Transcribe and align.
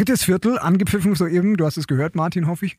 drittes 0.00 0.24
Viertel, 0.24 0.58
angepfiffen 0.58 1.14
soeben, 1.14 1.58
du 1.58 1.66
hast 1.66 1.76
es 1.76 1.86
gehört, 1.86 2.14
Martin, 2.14 2.46
hoffe 2.46 2.64
ich. 2.64 2.78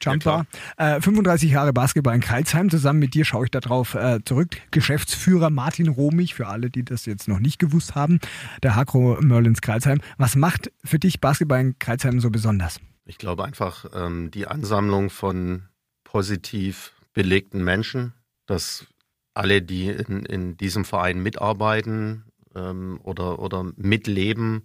Jumper. 0.00 0.46
Ja, 0.78 0.96
äh, 0.96 1.00
35 1.02 1.50
Jahre 1.50 1.74
Basketball 1.74 2.14
in 2.14 2.22
Kreilsheim. 2.22 2.70
Zusammen 2.70 2.98
mit 2.98 3.12
dir 3.12 3.26
schaue 3.26 3.44
ich 3.44 3.50
darauf 3.50 3.94
äh, 3.94 4.20
zurück. 4.24 4.56
Geschäftsführer 4.70 5.50
Martin 5.50 5.88
Romig, 5.88 6.34
für 6.34 6.48
alle, 6.48 6.70
die 6.70 6.82
das 6.82 7.04
jetzt 7.04 7.28
noch 7.28 7.40
nicht 7.40 7.58
gewusst 7.58 7.94
haben, 7.94 8.20
der 8.62 8.74
Hakro 8.74 9.18
Merlins 9.20 9.60
Kreilsheim. 9.60 10.00
Was 10.16 10.34
macht 10.34 10.72
für 10.82 10.98
dich 10.98 11.20
Basketball 11.20 11.60
in 11.60 11.78
Kreilsheim 11.78 12.20
so 12.20 12.30
besonders? 12.30 12.80
Ich 13.04 13.18
glaube 13.18 13.44
einfach 13.44 13.84
ähm, 13.94 14.30
die 14.30 14.46
Ansammlung 14.46 15.10
von 15.10 15.64
positiv 16.04 16.94
belegten 17.12 17.62
Menschen, 17.62 18.14
dass 18.46 18.86
alle, 19.34 19.60
die 19.60 19.88
in, 19.88 20.24
in 20.24 20.56
diesem 20.56 20.86
Verein 20.86 21.22
mitarbeiten 21.22 22.24
ähm, 22.54 22.98
oder, 23.02 23.40
oder 23.40 23.70
mitleben, 23.76 24.62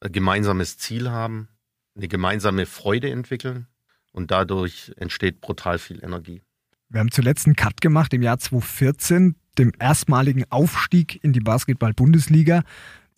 gemeinsames 0.00 0.78
Ziel 0.78 1.10
haben, 1.10 1.48
eine 1.96 2.08
gemeinsame 2.08 2.66
Freude 2.66 3.10
entwickeln 3.10 3.66
und 4.12 4.30
dadurch 4.30 4.92
entsteht 4.96 5.40
brutal 5.40 5.78
viel 5.78 6.02
Energie. 6.02 6.42
Wir 6.88 7.00
haben 7.00 7.10
zuletzt 7.10 7.46
einen 7.46 7.56
Cut 7.56 7.80
gemacht 7.80 8.14
im 8.14 8.22
Jahr 8.22 8.38
2014, 8.38 9.34
dem 9.58 9.72
erstmaligen 9.78 10.44
Aufstieg 10.50 11.22
in 11.22 11.32
die 11.32 11.40
Basketball-Bundesliga. 11.40 12.62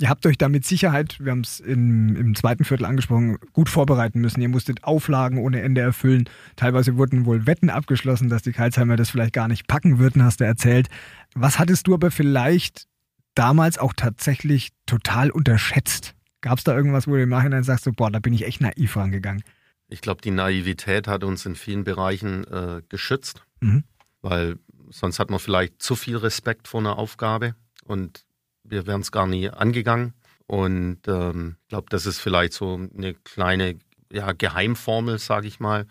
Ihr 0.01 0.09
habt 0.09 0.25
euch 0.25 0.39
da 0.39 0.49
mit 0.49 0.65
Sicherheit, 0.65 1.21
wir 1.21 1.31
haben 1.31 1.43
es 1.43 1.61
im 1.61 2.35
zweiten 2.35 2.65
Viertel 2.65 2.87
angesprochen, 2.87 3.37
gut 3.53 3.69
vorbereiten 3.69 4.21
müssen. 4.23 4.41
Ihr 4.41 4.49
musstet 4.49 4.83
Auflagen 4.83 5.39
ohne 5.39 5.61
Ende 5.61 5.83
erfüllen. 5.83 6.25
Teilweise 6.57 6.97
wurden 6.97 7.27
wohl 7.27 7.47
Wetten 7.47 7.69
abgeschlossen, 7.69 8.31
dass 8.31 8.43
die 8.43 8.53
Karlsheimer 8.53 8.97
das 8.97 9.11
vielleicht 9.11 9.35
gar 9.35 9.47
nicht 9.47 9.69
packen 9.69 9.99
würden, 9.99 10.25
hast 10.25 10.41
du 10.41 10.45
erzählt. 10.45 10.89
Was 11.35 11.59
hattest 11.59 11.87
du 11.87 11.93
aber 11.93 12.11
vielleicht 12.11 12.87
damals 13.35 13.77
auch 13.77 13.93
tatsächlich 13.95 14.71
total 14.87 15.31
unterschätzt? 15.31 16.15
Gab 16.41 16.59
es 16.59 16.65
da 16.65 16.75
irgendwas, 16.75 17.07
wo 17.07 17.13
du 17.13 17.23
im 17.23 17.29
Nachhinein 17.29 17.65
sagst, 17.65 17.85
so, 17.85 17.93
boah, 17.93 18.11
da 18.11 18.19
bin 18.19 18.33
ich 18.33 18.47
echt 18.47 18.61
naiv 18.61 18.97
rangegangen? 18.97 19.43
Ich 19.89 20.01
glaube, 20.01 20.23
die 20.23 20.31
Naivität 20.31 21.09
hat 21.09 21.25
uns 21.25 21.45
in 21.47 21.57
vielen 21.57 21.85
Bereichen 21.85 22.45
äh, 22.45 22.83
geschützt, 22.89 23.43
mhm. 23.61 23.85
weil 24.23 24.59
sonst 24.91 25.19
hat 25.19 25.31
man 25.31 25.41
vielleicht 25.41 25.83
zu 25.83 25.97
viel 25.97 26.17
Respekt 26.17 26.69
vor 26.69 26.81
einer 26.81 26.99
Aufgabe 26.99 27.55
und 27.85 28.25
wir 28.65 28.87
wären 28.87 29.01
es 29.01 29.13
gar 29.13 29.27
nie 29.27 29.51
angegangen. 29.51 30.15
Und 30.47 30.99
ich 31.07 31.13
ähm, 31.13 31.57
glaube, 31.69 31.87
das 31.91 32.07
ist 32.07 32.19
vielleicht 32.19 32.53
so 32.53 32.75
eine 32.75 33.15
kleine 33.15 33.79
ja, 34.13 34.33
Geheimformel, 34.33 35.19
sage 35.19 35.47
ich 35.47 35.61
mal, 35.61 35.87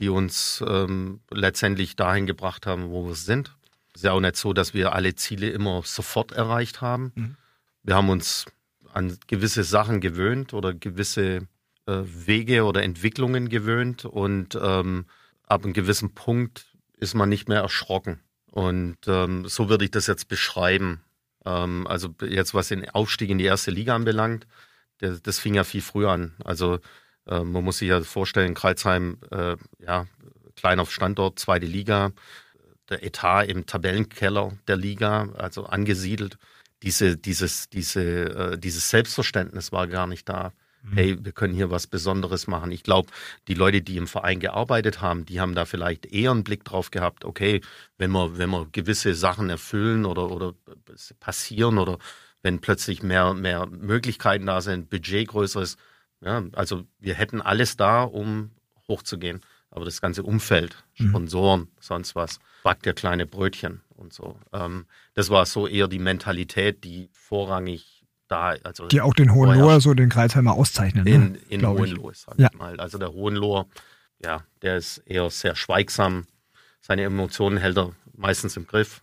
die 0.00 0.08
uns 0.08 0.64
ähm, 0.66 1.20
letztendlich 1.30 1.96
dahin 1.96 2.26
gebracht 2.26 2.66
haben, 2.66 2.90
wo 2.90 3.06
wir 3.06 3.14
sind. 3.14 3.56
Es 3.94 4.00
ist 4.00 4.04
ja 4.04 4.12
auch 4.12 4.20
nicht 4.20 4.36
so, 4.36 4.52
dass 4.52 4.74
wir 4.74 4.92
alle 4.92 5.14
Ziele 5.14 5.50
immer 5.50 5.82
sofort 5.84 6.32
erreicht 6.32 6.80
haben. 6.80 7.12
Mhm. 7.14 7.36
Wir 7.84 7.94
haben 7.94 8.08
uns 8.08 8.46
an 8.94 9.18
gewisse 9.26 9.64
Sachen 9.64 10.00
gewöhnt 10.00 10.54
oder 10.54 10.72
gewisse 10.72 11.48
äh, 11.86 12.02
Wege 12.04 12.64
oder 12.64 12.82
Entwicklungen 12.82 13.48
gewöhnt 13.48 14.04
und 14.04 14.58
ähm, 14.60 15.06
ab 15.46 15.64
einem 15.64 15.72
gewissen 15.72 16.14
Punkt 16.14 16.66
ist 16.98 17.14
man 17.14 17.28
nicht 17.28 17.48
mehr 17.48 17.60
erschrocken. 17.60 18.20
Und 18.50 18.98
ähm, 19.08 19.46
so 19.48 19.68
würde 19.68 19.84
ich 19.84 19.90
das 19.90 20.06
jetzt 20.06 20.28
beschreiben. 20.28 21.00
Ähm, 21.44 21.86
also 21.88 22.14
jetzt 22.22 22.54
was 22.54 22.68
den 22.68 22.88
Aufstieg 22.88 23.30
in 23.30 23.38
die 23.38 23.44
erste 23.44 23.72
Liga 23.72 23.96
anbelangt, 23.96 24.46
der, 25.00 25.18
das 25.18 25.40
fing 25.40 25.54
ja 25.54 25.64
viel 25.64 25.82
früher 25.82 26.10
an. 26.10 26.34
Also 26.44 26.78
äh, 27.26 27.40
man 27.40 27.64
muss 27.64 27.78
sich 27.78 27.88
ja 27.88 28.00
vorstellen, 28.02 28.54
Kreuzheim, 28.54 29.18
äh, 29.32 29.56
ja, 29.80 30.06
kleiner 30.54 30.86
Standort, 30.86 31.40
zweite 31.40 31.66
Liga, 31.66 32.12
der 32.88 33.02
Etat 33.02 33.44
im 33.44 33.66
Tabellenkeller 33.66 34.52
der 34.68 34.76
Liga, 34.76 35.30
also 35.36 35.64
angesiedelt. 35.64 36.38
Diese, 36.84 37.16
dieses, 37.16 37.70
diese, 37.70 38.02
äh, 38.02 38.58
dieses 38.58 38.90
Selbstverständnis 38.90 39.72
war 39.72 39.86
gar 39.86 40.06
nicht 40.06 40.28
da. 40.28 40.52
Mhm. 40.82 40.92
Hey, 40.92 41.24
wir 41.24 41.32
können 41.32 41.54
hier 41.54 41.70
was 41.70 41.86
Besonderes 41.86 42.46
machen. 42.46 42.70
Ich 42.72 42.82
glaube, 42.82 43.10
die 43.48 43.54
Leute, 43.54 43.80
die 43.80 43.96
im 43.96 44.06
Verein 44.06 44.38
gearbeitet 44.38 45.00
haben, 45.00 45.24
die 45.24 45.40
haben 45.40 45.54
da 45.54 45.64
vielleicht 45.64 46.04
eher 46.04 46.30
einen 46.30 46.44
Blick 46.44 46.62
drauf 46.62 46.90
gehabt, 46.90 47.24
okay, 47.24 47.62
wenn 47.96 48.10
wir, 48.10 48.36
wenn 48.36 48.50
wir 48.50 48.68
gewisse 48.70 49.14
Sachen 49.14 49.48
erfüllen 49.48 50.04
oder, 50.04 50.30
oder 50.30 50.54
passieren 51.20 51.78
oder 51.78 51.98
wenn 52.42 52.60
plötzlich 52.60 53.02
mehr, 53.02 53.32
mehr 53.32 53.64
Möglichkeiten 53.64 54.44
da 54.44 54.60
sind, 54.60 54.90
Budget 54.90 55.28
größer 55.28 55.62
ist, 55.62 55.78
ja, 56.20 56.44
also 56.52 56.84
wir 57.00 57.14
hätten 57.14 57.40
alles 57.40 57.78
da, 57.78 58.02
um 58.02 58.50
hochzugehen. 58.88 59.40
Aber 59.70 59.86
das 59.86 60.02
ganze 60.02 60.22
Umfeld, 60.22 60.84
mhm. 60.98 61.08
Sponsoren, 61.08 61.60
mhm. 61.62 61.68
sonst 61.80 62.14
was, 62.14 62.38
backt 62.62 62.84
ja 62.84 62.92
kleine 62.92 63.26
Brötchen 63.26 63.80
und 63.96 64.12
so. 64.12 64.38
Ähm, 64.52 64.86
das 65.14 65.30
war 65.30 65.46
so 65.46 65.66
eher 65.66 65.88
die 65.88 65.98
Mentalität, 65.98 66.84
die 66.84 67.08
vorrangig 67.12 68.04
da, 68.28 68.54
also 68.64 68.86
die 68.88 69.00
auch 69.00 69.14
den 69.14 69.34
Hohenloher, 69.34 69.80
so 69.80 69.94
den 69.94 70.08
Kreisheimer 70.08 70.54
auszeichnen. 70.54 71.06
In, 71.06 71.32
ne? 71.32 71.38
in 71.48 71.66
Hohenlohe, 71.66 72.12
sag 72.14 72.38
ja. 72.38 72.48
ich 72.52 72.58
mal. 72.58 72.78
Also 72.80 72.98
der 72.98 73.12
Hohenloher, 73.12 73.66
ja, 74.22 74.42
der 74.62 74.76
ist 74.76 74.98
eher 74.98 75.28
sehr 75.30 75.56
schweigsam. 75.56 76.26
Seine 76.80 77.02
Emotionen 77.02 77.58
hält 77.58 77.76
er 77.76 77.92
meistens 78.16 78.56
im 78.56 78.66
Griff, 78.66 79.02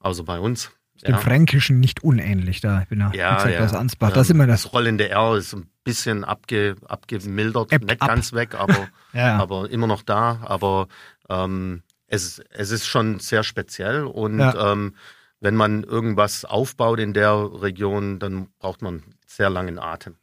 außer 0.00 0.24
bei 0.24 0.38
uns. 0.38 0.72
Ist 0.94 1.08
ja. 1.08 1.16
Dem 1.16 1.18
Fränkischen 1.18 1.80
nicht 1.80 2.02
unähnlich, 2.02 2.60
da 2.60 2.82
ich 2.82 2.88
bin 2.88 3.00
ja, 3.00 3.12
ja, 3.12 3.48
ja. 3.48 3.64
aus 3.64 3.74
Ansbach. 3.74 4.12
Das, 4.12 4.30
immer 4.30 4.46
das, 4.46 4.64
das 4.64 4.72
rollende 4.72 5.08
R 5.08 5.36
ist 5.36 5.54
ein 5.54 5.68
bisschen 5.84 6.24
abge, 6.24 6.76
abgemildert, 6.86 7.72
App, 7.72 7.84
nicht 7.84 8.02
ab. 8.02 8.08
ganz 8.08 8.32
weg, 8.32 8.54
aber, 8.54 8.88
ja. 9.12 9.38
aber 9.38 9.70
immer 9.70 9.86
noch 9.86 10.02
da. 10.02 10.40
Aber 10.44 10.88
ähm, 11.28 11.82
es, 12.12 12.42
es 12.50 12.70
ist 12.70 12.86
schon 12.86 13.20
sehr 13.20 13.42
speziell 13.42 14.04
und 14.04 14.38
ähm, 14.40 14.94
wenn 15.40 15.56
man 15.56 15.82
irgendwas 15.82 16.44
aufbaut 16.44 17.00
in 17.00 17.14
der 17.14 17.32
Region, 17.32 18.18
dann 18.18 18.48
braucht 18.58 18.82
man 18.82 19.02
sehr 19.26 19.48
langen 19.48 19.78
Atem. 19.78 20.14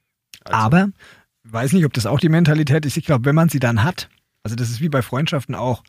Also, 0.45 0.57
Aber, 0.57 0.89
weiß 1.43 1.73
nicht, 1.73 1.85
ob 1.85 1.93
das 1.93 2.05
auch 2.05 2.19
die 2.19 2.29
Mentalität 2.29 2.85
ist. 2.85 2.95
Ich 2.95 3.05
glaube, 3.05 3.25
wenn 3.25 3.35
man 3.35 3.49
sie 3.49 3.59
dann 3.59 3.83
hat, 3.83 4.07
also 4.43 4.55
das 4.55 4.69
ist 4.69 4.81
wie 4.81 4.89
bei 4.89 5.01
Freundschaften 5.01 5.55
auch, 5.55 5.83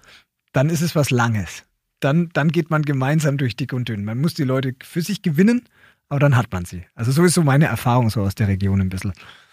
dann 0.52 0.70
ist 0.70 0.80
es 0.80 0.96
was 0.96 1.10
Langes. 1.10 1.64
Dann, 2.00 2.30
dann 2.32 2.50
geht 2.50 2.70
man 2.70 2.82
gemeinsam 2.82 3.36
durch 3.36 3.54
dick 3.54 3.74
und 3.74 3.88
dünn. 3.88 4.04
Man 4.04 4.18
muss 4.18 4.32
die 4.32 4.44
Leute 4.44 4.74
für 4.82 5.02
sich 5.02 5.20
gewinnen, 5.20 5.68
aber 6.08 6.18
dann 6.18 6.34
hat 6.34 6.50
man 6.50 6.64
sie. 6.64 6.86
Also 6.94 7.12
so 7.12 7.22
ist 7.24 7.34
so 7.34 7.42
meine 7.42 7.66
Erfahrung 7.66 8.08
so 8.08 8.22
aus 8.22 8.34
der 8.34 8.48
Region 8.48 8.80
ein 8.80 8.88
bisschen. 8.88 9.12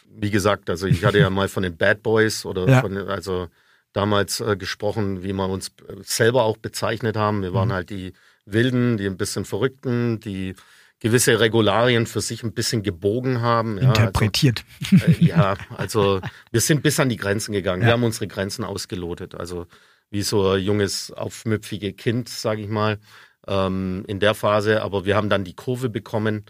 Wie 0.09 0.31
gesagt, 0.31 0.69
also 0.69 0.87
ich 0.87 1.03
hatte 1.03 1.19
ja 1.19 1.29
mal 1.29 1.49
von 1.49 1.63
den 1.63 1.75
Bad 1.75 2.01
Boys 2.03 2.45
oder 2.45 2.67
ja. 2.69 2.81
von, 2.81 2.97
also 2.97 3.49
damals 3.93 4.39
äh, 4.39 4.55
gesprochen, 4.55 5.23
wie 5.23 5.33
wir 5.33 5.49
uns 5.49 5.71
selber 6.01 6.43
auch 6.43 6.57
bezeichnet 6.57 7.17
haben. 7.17 7.41
Wir 7.41 7.53
waren 7.53 7.69
mhm. 7.69 7.73
halt 7.73 7.89
die 7.89 8.13
Wilden, 8.45 8.97
die 8.97 9.05
ein 9.05 9.17
bisschen 9.17 9.45
Verrückten, 9.45 10.19
die 10.19 10.55
gewisse 10.99 11.39
Regularien 11.39 12.07
für 12.07 12.21
sich 12.21 12.43
ein 12.43 12.53
bisschen 12.53 12.83
gebogen 12.83 13.41
haben. 13.41 13.77
Ja, 13.77 13.89
Interpretiert. 13.89 14.63
Also, 14.91 15.05
äh, 15.05 15.25
ja, 15.25 15.55
also 15.75 16.21
wir 16.51 16.61
sind 16.61 16.81
bis 16.81 16.99
an 16.99 17.09
die 17.09 17.17
Grenzen 17.17 17.51
gegangen. 17.51 17.81
Ja. 17.81 17.89
Wir 17.89 17.93
haben 17.93 18.03
unsere 18.03 18.27
Grenzen 18.27 18.63
ausgelotet. 18.63 19.35
Also 19.35 19.67
wie 20.09 20.21
so 20.21 20.51
ein 20.51 20.61
junges, 20.61 21.11
aufmüpfige 21.11 21.93
Kind, 21.93 22.29
sage 22.29 22.61
ich 22.61 22.69
mal, 22.69 22.99
ähm, 23.47 24.05
in 24.07 24.19
der 24.19 24.33
Phase. 24.33 24.81
Aber 24.81 25.05
wir 25.05 25.15
haben 25.15 25.29
dann 25.29 25.43
die 25.43 25.55
Kurve 25.55 25.89
bekommen 25.89 26.45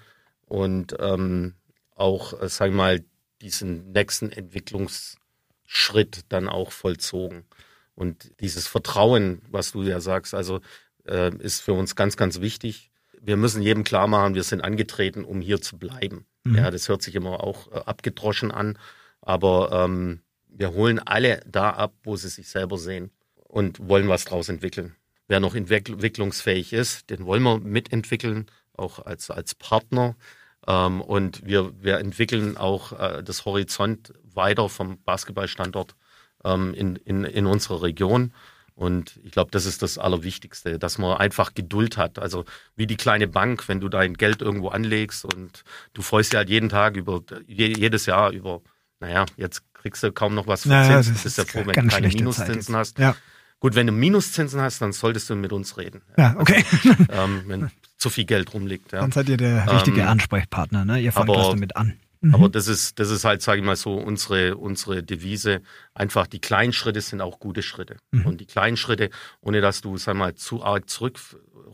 und 0.45 0.95
ähm, 0.99 1.55
auch, 1.95 2.39
äh, 2.41 2.47
sage 2.47 2.71
ich 2.71 2.77
mal, 2.77 3.03
diesen 3.41 3.91
nächsten 3.91 4.31
Entwicklungsschritt 5.67 6.25
dann 6.29 6.47
auch 6.47 6.71
vollzogen. 6.71 7.45
Und 7.95 8.31
dieses 8.39 8.67
Vertrauen, 8.67 9.41
was 9.49 9.71
du 9.71 9.83
ja 9.83 9.99
sagst, 9.99 10.33
also 10.33 10.61
äh, 11.07 11.35
ist 11.37 11.61
für 11.61 11.73
uns 11.73 11.95
ganz, 11.95 12.15
ganz 12.15 12.41
wichtig. 12.41 12.91
Wir 13.19 13.37
müssen 13.37 13.61
jedem 13.61 13.83
klar 13.83 14.07
machen, 14.07 14.35
wir 14.35 14.43
sind 14.43 14.61
angetreten, 14.61 15.23
um 15.23 15.41
hier 15.41 15.61
zu 15.61 15.77
bleiben. 15.77 16.25
Mhm. 16.43 16.55
Ja, 16.55 16.71
das 16.71 16.87
hört 16.89 17.01
sich 17.01 17.15
immer 17.15 17.43
auch 17.43 17.71
äh, 17.71 17.79
abgedroschen 17.85 18.51
an, 18.51 18.77
aber 19.21 19.71
ähm, 19.71 20.21
wir 20.47 20.73
holen 20.73 20.99
alle 20.99 21.41
da 21.47 21.71
ab, 21.71 21.93
wo 22.03 22.15
sie 22.15 22.29
sich 22.29 22.49
selber 22.49 22.77
sehen 22.77 23.11
und 23.35 23.79
wollen 23.87 24.07
was 24.07 24.25
draus 24.25 24.49
entwickeln. 24.49 24.95
Wer 25.27 25.39
noch 25.39 25.55
entwicklungsfähig 25.55 26.71
ist, 26.73 27.09
den 27.09 27.25
wollen 27.25 27.43
wir 27.43 27.59
mitentwickeln, 27.59 28.45
auch 28.73 28.99
als, 29.05 29.29
als 29.29 29.55
Partner. 29.55 30.15
Ähm, 30.67 31.01
und 31.01 31.45
wir, 31.45 31.73
wir 31.81 31.97
entwickeln 31.97 32.57
auch 32.57 32.91
äh, 32.93 33.23
das 33.23 33.45
Horizont 33.45 34.13
weiter 34.37 34.69
vom 34.69 34.97
Basketballstandort 35.03 35.95
ähm, 36.45 36.73
in, 36.73 36.95
in, 36.95 37.25
in 37.25 37.45
unserer 37.45 37.81
Region. 37.83 38.31
Und 38.73 39.19
ich 39.23 39.31
glaube, 39.31 39.49
das 39.51 39.65
ist 39.65 39.81
das 39.81 39.97
Allerwichtigste, 39.97 40.77
dass 40.77 40.99
man 40.99 41.17
einfach 41.17 41.55
Geduld 41.55 41.97
hat. 41.97 42.19
Also 42.19 42.45
wie 42.75 42.85
die 42.85 42.95
kleine 42.95 43.27
Bank, 43.27 43.67
wenn 43.67 43.79
du 43.79 43.89
dein 43.89 44.13
Geld 44.13 44.41
irgendwo 44.41 44.69
anlegst 44.69 45.25
und 45.25 45.63
du 45.93 46.03
freust 46.03 46.31
dich 46.31 46.37
halt 46.37 46.49
jeden 46.49 46.69
Tag 46.69 46.95
über, 46.95 47.21
jedes 47.47 48.05
Jahr 48.05 48.31
über, 48.31 48.61
naja, 48.99 49.25
jetzt 49.35 49.63
kriegst 49.73 50.03
du 50.03 50.11
kaum 50.11 50.35
noch 50.35 50.45
was 50.45 50.61
für 50.61 50.69
naja, 50.69 51.01
Zinsen. 51.01 51.13
Das 51.15 51.25
ist 51.25 51.37
ja 51.39 51.45
froh, 51.45 51.63
wenn 51.65 51.73
du 51.73 51.87
keine 51.87 52.07
Minuszinsen 52.07 52.75
hast. 52.75 52.99
Ja. 52.99 53.15
Gut, 53.59 53.73
wenn 53.73 53.87
du 53.87 53.93
Minuszinsen 53.93 54.61
hast, 54.61 54.79
dann 54.79 54.93
solltest 54.93 55.29
du 55.31 55.35
mit 55.35 55.51
uns 55.51 55.77
reden. 55.77 56.03
Ja, 56.15 56.35
okay. 56.37 56.63
Also, 56.71 56.89
ähm, 57.09 57.43
wenn 57.47 57.71
zu 57.97 58.11
viel 58.11 58.25
Geld 58.25 58.53
rumliegt. 58.53 58.91
Ja. 58.91 59.01
Dann 59.01 59.11
seid 59.11 59.27
ihr 59.29 59.37
der 59.37 59.71
richtige 59.71 60.01
ähm, 60.01 60.09
Ansprechpartner, 60.09 60.85
ne? 60.85 60.99
Ihr 60.99 61.11
fangt 61.11 61.29
was 61.29 61.49
damit 61.49 61.75
an. 61.75 61.97
Mhm. 62.21 62.35
Aber 62.35 62.49
das 62.49 62.67
ist, 62.67 62.99
das 62.99 63.09
ist 63.09 63.25
halt, 63.25 63.41
sage 63.41 63.59
ich 63.59 63.65
mal 63.65 63.75
so, 63.75 63.93
unsere, 63.93 64.57
unsere 64.57 65.03
Devise. 65.03 65.61
Einfach 65.93 66.27
die 66.27 66.39
kleinen 66.39 66.73
Schritte 66.73 67.01
sind 67.01 67.21
auch 67.21 67.39
gute 67.39 67.61
Schritte. 67.61 67.97
Mhm. 68.11 68.25
Und 68.25 68.41
die 68.41 68.45
kleinen 68.45 68.77
Schritte, 68.77 69.09
ohne 69.41 69.61
dass 69.61 69.81
du, 69.81 69.97
sag 69.97 70.15
mal, 70.15 70.35
zu 70.35 70.63
arg 70.63 70.89
zurück 70.89 71.19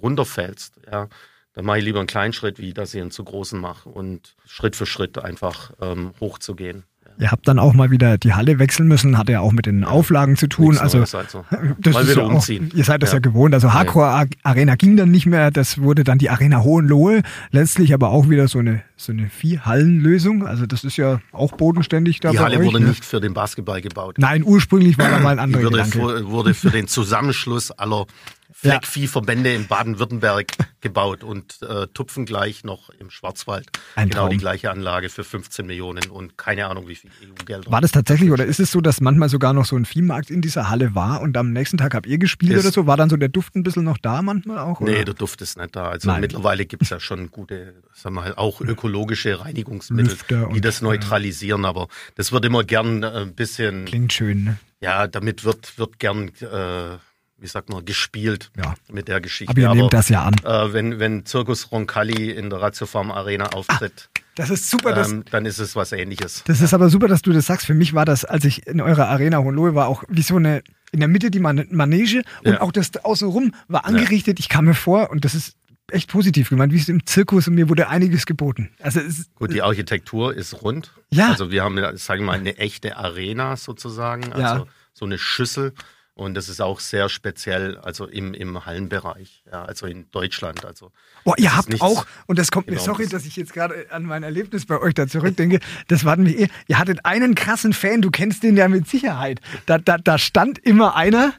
runterfällst, 0.01 0.81
ja, 0.91 1.07
dann 1.53 1.65
mache 1.65 1.79
ich 1.79 1.85
lieber 1.85 1.99
einen 1.99 2.07
kleinen 2.07 2.33
Schritt, 2.33 2.59
wie 2.59 2.73
dass 2.73 2.93
ich 2.93 3.01
einen 3.01 3.11
zu 3.11 3.23
großen 3.23 3.59
mache. 3.59 3.89
Und 3.89 4.35
Schritt 4.45 4.75
für 4.75 4.85
Schritt 4.85 5.17
einfach 5.17 5.71
ähm, 5.79 6.13
hochzugehen. 6.19 6.83
Ihr 7.19 7.31
habt 7.31 7.47
dann 7.47 7.59
auch 7.59 7.73
mal 7.73 7.91
wieder 7.91 8.17
die 8.17 8.33
Halle 8.33 8.59
wechseln 8.59 8.87
müssen, 8.87 9.17
hat 9.17 9.29
ja 9.29 9.39
auch 9.39 9.51
mit 9.51 9.65
den 9.65 9.83
Auflagen 9.83 10.35
zu 10.35 10.47
tun. 10.47 10.77
Also, 10.77 10.99
also 10.99 11.45
das 11.79 11.93
mal 11.93 12.07
wieder 12.07 12.25
umziehen. 12.25 12.71
Auch, 12.71 12.77
ihr 12.77 12.83
seid 12.83 13.03
das 13.03 13.11
ja, 13.11 13.17
ja 13.17 13.19
gewohnt. 13.19 13.53
Also 13.53 13.73
Hardcore 13.73 14.27
Arena 14.43 14.75
ging 14.75 14.97
dann 14.97 15.11
nicht 15.11 15.25
mehr. 15.25 15.51
Das 15.51 15.79
wurde 15.79 16.03
dann 16.03 16.17
die 16.17 16.29
Arena 16.29 16.63
Hohenlohe. 16.63 17.21
Letztlich 17.51 17.93
aber 17.93 18.09
auch 18.09 18.29
wieder 18.29 18.47
so 18.47 18.59
eine 18.59 18.81
so 19.03 19.11
eine 19.11 19.29
Vier-Hallen-Lösung. 19.29 20.45
Also 20.45 20.65
das 20.65 20.83
ist 20.83 20.97
ja 20.97 21.21
auch 21.31 21.53
bodenständig 21.53 22.19
da. 22.19 22.31
Die 22.31 22.39
Halle 22.39 22.59
euch, 22.59 22.65
wurde 22.65 22.79
ne? 22.79 22.89
nicht 22.89 23.05
für 23.05 23.19
den 23.19 23.33
Basketball 23.33 23.81
gebaut. 23.81 24.15
Nein, 24.17 24.43
ursprünglich 24.43 24.97
war 24.97 25.09
da 25.09 25.19
mal 25.19 25.31
ein 25.31 25.39
anderer 25.39 25.83
Die 25.83 25.95
wurde, 25.95 26.27
wurde 26.27 26.53
für 26.53 26.71
den 26.71 26.87
Zusammenschluss 26.87 27.71
aller 27.71 28.05
Fleckviehverbände 28.53 29.53
in 29.53 29.67
Baden-Württemberg 29.67 30.47
gebaut 30.79 31.23
und 31.23 31.61
äh, 31.63 31.87
tupfen 31.87 32.25
gleich 32.25 32.63
noch 32.63 32.89
im 32.91 33.09
Schwarzwald. 33.09 33.69
Ein 33.95 34.09
genau 34.09 34.21
Traum. 34.21 34.29
die 34.29 34.37
gleiche 34.37 34.71
Anlage 34.71 35.09
für 35.09 35.23
15 35.23 35.65
Millionen 35.65 36.09
und 36.09 36.37
keine 36.37 36.67
Ahnung, 36.67 36.87
wie 36.87 36.95
viel 36.95 37.09
EU-Geld. 37.23 37.69
War 37.69 37.81
das 37.81 37.91
tatsächlich 37.91 38.31
oder 38.31 38.45
ist 38.45 38.59
es 38.59 38.71
so, 38.71 38.79
dass 38.79 39.01
manchmal 39.01 39.29
sogar 39.29 39.53
noch 39.53 39.65
so 39.65 39.75
ein 39.75 39.85
Viehmarkt 39.85 40.29
in 40.29 40.41
dieser 40.41 40.69
Halle 40.69 40.95
war 40.95 41.21
und 41.21 41.35
am 41.35 41.51
nächsten 41.51 41.77
Tag 41.77 41.93
habt 41.93 42.05
ihr 42.05 42.17
gespielt 42.17 42.53
ist, 42.53 42.65
oder 42.65 42.71
so? 42.71 42.87
War 42.87 42.95
dann 42.95 43.09
so 43.09 43.17
der 43.17 43.29
Duft 43.29 43.55
ein 43.55 43.63
bisschen 43.63 43.83
noch 43.83 43.97
da 43.97 44.21
manchmal 44.21 44.59
auch? 44.59 44.79
Oder? 44.79 44.91
Nee, 44.91 45.03
der 45.03 45.13
Duft 45.13 45.41
ist 45.41 45.57
nicht 45.57 45.75
da. 45.75 45.89
Also 45.89 46.09
Nein. 46.09 46.21
mittlerweile 46.21 46.65
gibt 46.65 46.83
es 46.83 46.89
ja 46.89 46.99
schon 46.99 47.31
gute, 47.31 47.73
sagen 47.93 48.15
wir 48.15 48.21
mal, 48.21 48.35
auch 48.35 48.61
ökologische 48.61 48.83
Reinigungsmittel, 48.95 50.17
die 50.53 50.61
das 50.61 50.81
neutralisieren, 50.81 51.65
aber 51.65 51.87
das 52.15 52.31
wird 52.31 52.45
immer 52.45 52.63
gern 52.63 53.03
äh, 53.03 53.07
ein 53.07 53.33
bisschen. 53.33 53.85
Klingt 53.85 54.13
schön, 54.13 54.43
ne? 54.43 54.57
Ja, 54.79 55.07
damit 55.07 55.43
wird, 55.43 55.77
wird 55.77 55.99
gern 55.99 56.29
äh, 56.41 56.97
wie 57.43 57.47
sagt 57.47 57.69
man, 57.69 57.83
gespielt 57.83 58.51
ja. 58.55 58.73
mit 58.89 59.09
der 59.09 59.19
Geschichte. 59.19 59.51
Aber 59.51 59.59
ihr 59.59 59.69
aber, 59.69 59.75
nehmt 59.75 59.93
das 59.93 60.07
ja 60.07 60.23
an. 60.23 60.35
Äh, 60.45 60.73
wenn, 60.73 60.99
wenn 60.99 61.25
Zirkus 61.25 61.71
Roncalli 61.71 62.31
in 62.31 62.49
der 62.49 62.61
Ratiofarm 62.61 63.11
Arena 63.11 63.47
auftritt, 63.47 64.09
ah, 64.15 64.21
das 64.35 64.49
ist 64.49 64.69
super. 64.69 64.93
Das, 64.93 65.11
ähm, 65.11 65.25
dann 65.29 65.45
ist 65.45 65.59
es 65.59 65.75
was 65.75 65.91
ähnliches. 65.91 66.43
Das 66.45 66.61
ist 66.61 66.73
aber 66.73 66.89
super, 66.89 67.07
dass 67.07 67.21
du 67.21 67.33
das 67.33 67.45
sagst. 67.45 67.67
Für 67.67 67.73
mich 67.73 67.93
war 67.93 68.05
das, 68.05 68.23
als 68.25 68.45
ich 68.45 68.65
in 68.65 68.81
eurer 68.81 69.09
Arena 69.09 69.39
Hohenlohe 69.39 69.75
war, 69.75 69.87
auch 69.87 70.03
wie 70.07 70.21
so 70.21 70.37
eine, 70.37 70.63
in 70.91 70.99
der 71.01 71.09
Mitte 71.09 71.29
die 71.29 71.39
Manege 71.39 72.23
und 72.43 72.53
ja. 72.53 72.61
auch 72.61 72.71
das 72.71 72.95
außenrum 73.03 73.53
war 73.67 73.85
angerichtet. 73.85 74.39
Ich 74.39 74.47
kam 74.47 74.65
mir 74.65 74.73
vor 74.73 75.11
und 75.11 75.25
das 75.25 75.35
ist 75.35 75.55
echt 75.91 76.09
positiv 76.09 76.49
gemeint, 76.49 76.73
wie 76.73 76.79
es 76.79 76.89
im 76.89 77.05
Zirkus 77.05 77.47
und 77.47 77.55
mir 77.55 77.69
wurde 77.69 77.89
einiges 77.89 78.25
geboten. 78.25 78.69
Also 78.79 79.01
Gut, 79.35 79.53
die 79.53 79.61
Architektur 79.61 80.33
ist 80.33 80.61
rund. 80.61 80.91
Ja. 81.09 81.29
Also 81.29 81.51
wir 81.51 81.63
haben, 81.63 81.77
sagen 81.97 82.21
wir 82.21 82.27
mal, 82.27 82.39
eine 82.39 82.57
echte 82.57 82.97
Arena 82.97 83.57
sozusagen. 83.57 84.31
Also 84.33 84.63
ja. 84.63 84.65
so 84.93 85.05
eine 85.05 85.17
Schüssel 85.17 85.73
und 86.15 86.35
das 86.35 86.47
ist 86.47 86.61
auch 86.61 86.79
sehr 86.79 87.09
speziell, 87.09 87.77
also 87.79 88.05
im, 88.05 88.35
im 88.35 88.67
Hallenbereich, 88.67 89.43
ja, 89.51 89.65
also 89.65 89.87
in 89.87 90.11
Deutschland. 90.11 90.63
Also 90.63 90.91
oh, 91.23 91.33
ihr 91.37 91.55
habt 91.55 91.81
auch, 91.81 92.05
und 92.27 92.37
das 92.37 92.51
kommt 92.51 92.69
mir, 92.69 92.77
sorry, 92.77 93.07
dass 93.07 93.25
ich 93.25 93.35
jetzt 93.35 93.51
gerade 93.51 93.87
an 93.89 94.03
mein 94.03 94.21
Erlebnis 94.21 94.67
bei 94.67 94.79
euch 94.79 94.93
da 94.93 95.07
zurückdenke, 95.07 95.59
das 95.87 96.05
war 96.05 96.15
nämlich, 96.15 96.49
ihr 96.67 96.77
hattet 96.77 97.03
einen 97.03 97.33
krassen 97.33 97.73
Fan, 97.73 98.03
du 98.03 98.11
kennst 98.11 98.43
den 98.43 98.55
ja 98.55 98.67
mit 98.67 98.87
Sicherheit. 98.87 99.41
Da, 99.65 99.79
da, 99.79 99.97
da 99.97 100.19
stand 100.19 100.59
immer 100.59 100.95
einer 100.95 101.33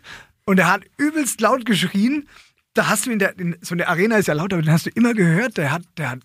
und 0.45 0.59
er 0.59 0.73
hat 0.73 0.83
übelst 0.97 1.41
laut 1.41 1.65
geschrien. 1.65 2.29
Da 2.75 2.89
hast 2.89 3.07
du 3.07 3.11
in 3.11 3.19
der, 3.19 3.39
in, 3.39 3.57
so 3.61 3.75
eine 3.75 3.89
Arena 3.89 4.17
ist 4.17 4.27
ja 4.27 4.35
laut, 4.35 4.53
aber 4.53 4.63
den 4.63 4.73
hast 4.73 4.87
du 4.87 4.91
immer 4.91 5.15
gehört, 5.15 5.57
der 5.57 5.71
hat, 5.71 5.83
der 5.97 6.11
hat 6.11 6.21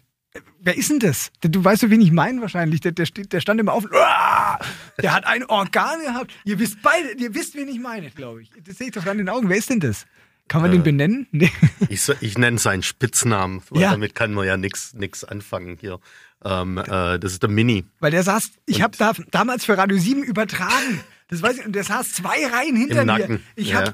Wer 0.61 0.77
ist 0.77 0.89
denn 0.89 0.99
das? 0.99 1.31
Du 1.41 1.63
weißt 1.63 1.81
so, 1.81 1.89
wen 1.89 2.01
ich 2.01 2.11
meine 2.11 2.41
wahrscheinlich. 2.41 2.81
Der, 2.81 2.91
der, 2.91 3.05
steht, 3.05 3.33
der 3.33 3.39
stand 3.39 3.59
immer 3.59 3.73
auf. 3.73 3.85
Der 5.01 5.13
hat 5.13 5.25
ein 5.25 5.45
Organ 5.45 6.01
gehabt. 6.05 6.33
Ihr 6.43 6.59
wisst 6.59 6.81
beide, 6.81 7.13
ihr 7.13 7.33
wisst, 7.33 7.55
wen 7.55 7.69
ich 7.69 7.79
meine, 7.79 8.11
glaube 8.11 8.41
ich. 8.41 8.51
Das 8.65 8.77
sehe 8.77 8.87
ich 8.87 8.93
doch 8.93 9.05
an 9.05 9.17
den 9.17 9.29
Augen. 9.29 9.47
Wer 9.47 9.57
ist 9.57 9.69
denn 9.69 9.79
das? 9.79 10.05
Kann 10.49 10.61
man 10.61 10.71
äh, 10.71 10.73
den 10.73 10.83
benennen? 10.83 11.27
Nee. 11.31 11.51
Ich, 11.87 12.09
ich 12.19 12.37
nenne 12.37 12.57
seinen 12.57 12.83
Spitznamen, 12.83 13.61
weil 13.69 13.81
ja. 13.81 13.91
damit 13.91 14.13
kann 14.13 14.33
man 14.33 14.45
ja 14.45 14.57
nichts 14.57 15.23
anfangen 15.23 15.77
hier. 15.79 15.99
Ähm, 16.43 16.77
äh, 16.77 17.17
das 17.17 17.31
ist 17.31 17.43
der 17.43 17.49
Mini. 17.49 17.85
Weil 17.99 18.11
der 18.11 18.23
saß, 18.23 18.51
ich 18.65 18.81
habe 18.81 18.97
da, 18.97 19.13
damals 19.31 19.63
für 19.63 19.77
Radio 19.77 19.97
7 19.97 20.23
übertragen. 20.23 20.99
Das 21.29 21.41
weiß 21.41 21.59
ich, 21.59 21.65
und 21.65 21.73
der 21.73 21.85
saß 21.85 22.11
zwei 22.11 22.45
Reihen 22.45 22.75
hinter 22.75 23.05
mir. 23.05 23.39
Ich 23.55 23.73
habe 23.73 23.93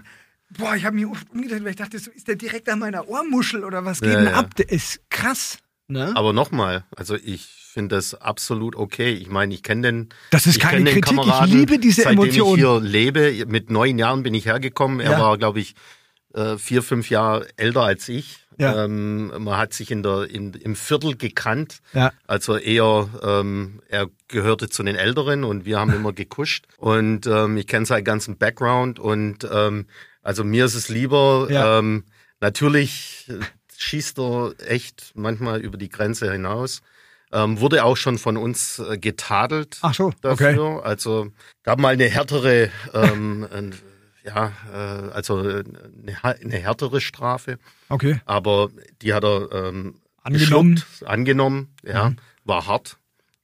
Boah, 0.57 0.75
ich 0.75 0.85
habe 0.85 0.95
mich 0.95 1.05
umgedreht, 1.05 1.63
weil 1.63 1.71
ich 1.71 1.75
dachte, 1.75 1.99
so 1.99 2.11
ist 2.11 2.27
der 2.27 2.35
direkt 2.35 2.69
an 2.69 2.79
meiner 2.79 3.07
Ohrmuschel 3.07 3.63
oder 3.63 3.83
was 3.83 3.99
geht 3.99 4.11
ja, 4.11 4.19
denn 4.19 4.29
ja. 4.29 4.33
ab? 4.35 4.55
Der 4.55 4.69
ist 4.71 5.01
krass. 5.09 5.57
Ne? 5.87 6.11
Aber 6.15 6.33
nochmal, 6.33 6.83
also 6.95 7.15
ich 7.15 7.45
finde 7.45 7.95
das 7.95 8.15
absolut 8.15 8.75
okay. 8.75 9.11
Ich 9.13 9.29
meine, 9.29 9.53
ich 9.53 9.63
kenne 9.63 9.81
den. 9.81 10.09
Das 10.31 10.47
ist 10.47 10.59
keine 10.59 10.85
Kritik. 10.85 11.05
Kameraden, 11.05 11.49
ich 11.49 11.53
liebe 11.53 11.77
diese 11.77 12.03
seitdem 12.03 12.23
Emotionen. 12.23 12.53
ich 12.53 12.59
hier 12.59 12.79
lebe. 12.79 13.45
Mit 13.47 13.69
neun 13.69 13.99
Jahren 13.99 14.23
bin 14.23 14.33
ich 14.33 14.45
hergekommen. 14.45 14.99
Er 14.99 15.11
ja. 15.11 15.19
war, 15.19 15.37
glaube 15.37 15.59
ich, 15.59 15.75
äh, 16.33 16.57
vier, 16.57 16.81
fünf 16.81 17.09
Jahre 17.09 17.47
älter 17.57 17.83
als 17.83 18.07
ich. 18.09 18.39
Ja. 18.57 18.85
Ähm, 18.85 19.27
man 19.43 19.57
hat 19.57 19.73
sich 19.73 19.91
in 19.91 20.03
der, 20.03 20.29
in, 20.29 20.53
im 20.53 20.75
Viertel 20.75 21.17
gekannt. 21.17 21.79
Ja. 21.93 22.13
Also 22.25 22.55
eher, 22.55 23.09
ähm, 23.21 23.81
er 23.89 24.09
gehörte 24.27 24.69
zu 24.69 24.83
den 24.83 24.95
Älteren 24.95 25.43
und 25.43 25.65
wir 25.65 25.79
haben 25.79 25.93
immer 25.93 26.13
gekuscht. 26.13 26.65
Und 26.77 27.27
ähm, 27.27 27.57
ich 27.57 27.67
kenne 27.67 27.85
seinen 27.85 28.05
ganzen 28.05 28.37
Background 28.37 28.99
und 28.99 29.47
ähm, 29.51 29.87
also 30.25 30.43
mir 30.43 30.65
ist 30.65 30.73
es 30.73 30.89
lieber, 30.89 31.47
ja. 31.51 31.77
ähm, 31.77 32.03
natürlich 32.41 33.29
schießt 33.77 34.17
er 34.19 34.55
echt 34.65 35.11
manchmal 35.13 35.61
über 35.61 35.77
die 35.77 35.89
Grenze 35.89 36.31
hinaus. 36.31 36.81
Ähm, 37.31 37.59
wurde 37.59 37.83
auch 37.83 37.95
schon 37.95 38.17
von 38.17 38.35
uns 38.35 38.79
äh, 38.79 38.97
getadelt 38.97 39.77
Ach 39.81 39.93
so, 39.93 40.13
dafür. 40.21 40.77
Okay. 40.77 40.87
Also 40.87 41.27
gab 41.61 41.79
mal 41.79 41.93
eine 41.93 42.05
härtere, 42.05 42.71
ähm, 42.93 43.47
ja, 44.23 44.51
äh, 44.73 45.11
also 45.11 45.37
eine, 45.37 46.23
eine, 46.23 46.57
härtere 46.57 47.01
Strafe. 47.01 47.59
Okay. 47.89 48.19
Aber 48.25 48.69
die 49.03 49.13
hat 49.13 49.23
er 49.23 49.51
ähm, 49.51 50.01
angenommen. 50.23 50.81
angenommen, 51.05 51.69
ja, 51.83 52.09
mhm. 52.09 52.17
war 52.45 52.65
hart. 52.65 52.97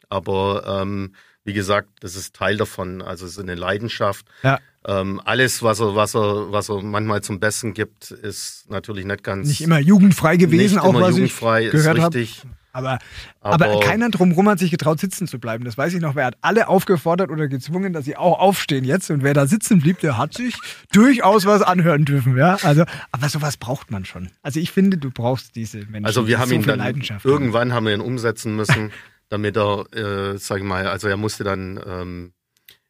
Aber 0.10 0.82
ähm, 0.82 1.14
wie 1.44 1.54
gesagt, 1.54 1.90
das 2.00 2.16
ist 2.16 2.36
Teil 2.36 2.58
davon. 2.58 3.04
Also 3.04 3.26
es 3.28 3.34
ist 3.34 3.40
eine 3.40 3.56
Leidenschaft. 3.56 4.26
Ja. 4.42 4.60
Ähm, 4.88 5.22
alles, 5.24 5.62
was 5.62 5.80
er, 5.80 5.96
was 5.96 6.16
er, 6.16 6.52
was 6.52 6.70
er 6.70 6.82
manchmal 6.82 7.22
zum 7.22 7.40
Besten 7.40 7.74
gibt, 7.74 8.12
ist 8.12 8.66
natürlich 8.70 9.06
nicht 9.06 9.24
ganz. 9.24 9.48
Nicht 9.48 9.62
immer 9.62 9.80
jugendfrei 9.80 10.38
gewesen, 10.38 10.80
auch 10.80 10.90
immer 10.90 11.02
was 11.02 11.12
jugendfrei, 11.12 11.66
ich 11.66 11.72
gehört 11.72 12.00
habe. 12.00 12.26
Aber, 12.74 13.00
aber, 13.42 13.66
aber, 13.66 13.80
keiner 13.82 14.10
drumherum 14.10 14.48
hat 14.48 14.60
sich 14.60 14.72
getraut, 14.72 15.00
sitzen 15.00 15.28
zu 15.28 15.40
bleiben. 15.40 15.66
Das 15.66 15.78
weiß 15.78 15.94
ich 15.94 16.02
noch. 16.02 16.16
Wer 16.16 16.26
hat 16.26 16.38
alle 16.42 16.70
aufgefordert 16.70 17.30
oder 17.30 17.48
gezwungen, 17.48 17.92
dass 17.92 18.06
sie 18.06 18.16
auch 18.16 18.40
aufstehen 18.40 18.86
jetzt? 18.86 19.12
Und 19.12 19.24
wer 19.24 19.34
da 19.34 19.46
sitzen 19.46 19.82
blieb, 19.82 20.00
der 20.00 20.18
hat 20.18 20.34
sich 20.34 20.56
durchaus 20.94 21.46
was 21.46 21.62
anhören 21.62 22.06
dürfen. 22.06 22.38
Ja, 22.38 22.58
also, 22.64 22.86
aber 23.12 23.30
sowas 23.30 23.58
braucht 23.58 23.92
man 23.92 24.06
schon. 24.06 24.30
Also 24.42 24.60
ich 24.60 24.72
finde, 24.72 24.98
du 24.98 25.12
brauchst 25.12 25.56
diese 25.56 25.80
Menschen. 25.80 26.06
Also 26.06 26.28
wir 26.28 26.40
haben 26.40 26.50
so 26.50 26.56
ihn 26.56 26.64
dann 26.64 27.02
irgendwann 27.24 27.74
haben 27.74 27.86
wir 27.86 27.94
ihn 27.94 28.02
umsetzen 28.02 28.56
müssen, 28.56 28.92
damit 29.30 29.58
er, 29.58 29.86
äh, 29.94 30.38
sag 30.38 30.60
ich 30.60 30.64
mal, 30.64 30.88
also 30.88 31.10
er 31.10 31.18
musste 31.18 31.44
dann 31.44 31.80
ähm, 31.86 32.34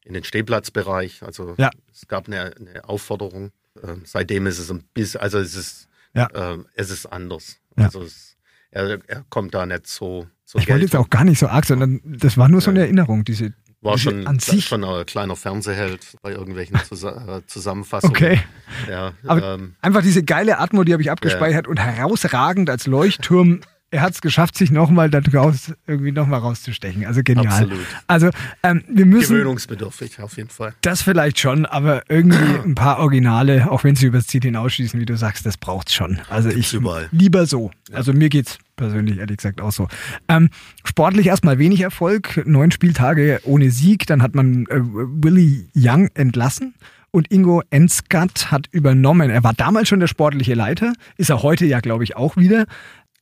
in 0.06 0.14
den 0.14 0.24
Stehplatzbereich. 0.24 1.24
Also 1.24 1.56
ja. 1.58 1.70
es 1.92 2.08
gab 2.08 2.28
eine, 2.28 2.54
eine 2.58 2.88
Aufforderung. 2.88 3.52
Ähm, 3.84 4.02
seitdem 4.06 4.48
ist 4.48 4.60
es 4.60 4.70
ein 4.70 4.84
bisschen, 4.94 5.22
also 5.22 5.40
es 5.40 5.56
ist, 5.56 5.88
ja. 6.14 6.28
ähm, 6.34 6.66
es 6.76 6.90
ist 6.90 7.06
anders. 7.06 7.58
Ja. 7.78 7.86
Also 7.86 8.02
es, 8.02 8.38
er, 8.72 9.00
er 9.08 9.26
kommt 9.30 9.54
da 9.54 9.66
nicht 9.66 9.88
so. 9.88 10.28
so 10.46 10.60
ich 10.60 10.68
wollte 10.68 10.84
jetzt 10.84 10.96
auch 10.96 11.10
gar 11.10 11.24
nicht 11.24 11.40
so 11.40 11.48
arg, 11.48 11.66
sondern 11.66 12.02
das 12.04 12.38
war 12.38 12.50
nur 12.50 12.62
so 12.62 12.72
eine 12.72 12.82
Erinnerung, 12.82 13.24
diese. 13.24 13.54
War 13.82 13.96
diese 13.96 14.12
schon, 14.12 14.28
an 14.28 14.38
sich. 14.38 14.66
schon 14.66 14.84
ein 14.84 15.06
kleiner 15.08 15.36
Fernsehheld 15.36 16.16
bei 16.22 16.32
irgendwelchen 16.32 16.78
Zus 16.86 17.04
äh, 17.04 17.42
Zusammenfassungen. 17.48 18.16
Okay. 18.16 18.40
Ja, 18.88 19.14
Aber 19.26 19.56
ähm, 19.56 19.76
einfach 19.82 20.04
diese 20.04 20.24
geile 20.24 20.60
Atmo, 20.60 20.84
die 20.84 20.94
habe 20.94 21.02
ich 21.02 21.10
abgespeichert 21.10 21.68
und 21.68 21.78
herausragend 21.78 22.70
als 22.70 22.86
Leuchtturm 22.86 23.62
er 23.92 24.02
hat 24.02 24.14
es 24.14 24.22
geschafft, 24.22 24.58
sich 24.58 24.72
nochmal 24.72 25.10
daraus 25.10 25.74
irgendwie 25.86 26.14
nochmal 26.14 26.40
rauszustechen. 26.40 27.06
Also 27.06 27.22
genial. 27.24 27.48
Absolut. 27.48 27.80
Also 28.08 28.30
ähm, 28.64 28.84
wir 28.88 29.06
müssen. 29.06 29.36
Gewöhnungsbedürftig 29.36 30.20
auf 30.22 30.38
jeden 30.38 30.50
Fall. 30.50 30.74
Das 30.82 31.02
vielleicht 31.02 31.40
schon, 31.40 31.66
aber 31.66 32.04
irgendwie 32.10 32.38
ein 32.66 32.74
paar 32.74 33.00
Originale, 33.00 33.70
auch 33.70 33.84
wenn 33.84 33.96
sie 33.96 34.08
übers 34.08 34.28
Ziel 34.28 34.42
hinausschießen, 34.42 35.00
wie 35.00 35.06
du 35.06 35.18
sagst, 35.18 35.46
das 35.46 35.58
braucht's 35.58 35.94
schon. 35.94 36.22
Also 36.30 36.50
ich 36.50 36.74
überall. 36.74 37.10
lieber 37.12 37.46
so. 37.46 37.72
Ja. 37.90 37.98
Also 37.98 38.14
mir 38.14 38.30
geht's 38.30 38.58
persönlich 38.78 39.20
ehrlich 39.20 39.38
gesagt 39.38 39.60
auch 39.62 39.72
so. 39.72 39.88
Ähm, 40.30 40.50
sportlich 40.86 41.28
erstmal 41.28 41.60
wenig 41.60 41.82
Erfolg, 41.82 42.42
neun 42.48 42.72
Spieltage 42.72 43.42
ohne 43.44 43.72
Sieg, 43.72 44.08
dann 44.08 44.24
hat 44.24 44.36
man 44.36 44.66
äh, 44.68 44.80
Willy 44.80 45.70
Young 45.76 46.08
entlassen 46.14 46.74
und 47.12 47.30
Ingo 47.30 47.62
Enskat 47.70 48.52
hat 48.52 48.68
übernommen. 48.72 49.30
Er 49.30 49.44
war 49.44 49.54
damals 49.54 49.90
schon 49.90 50.00
der 50.00 50.08
sportliche 50.08 50.54
Leiter, 50.54 50.94
ist 51.18 51.30
er 51.30 51.44
heute 51.44 51.66
ja, 51.66 51.80
glaube 51.82 52.04
ich, 52.04 52.16
auch 52.16 52.38
wieder. 52.38 52.66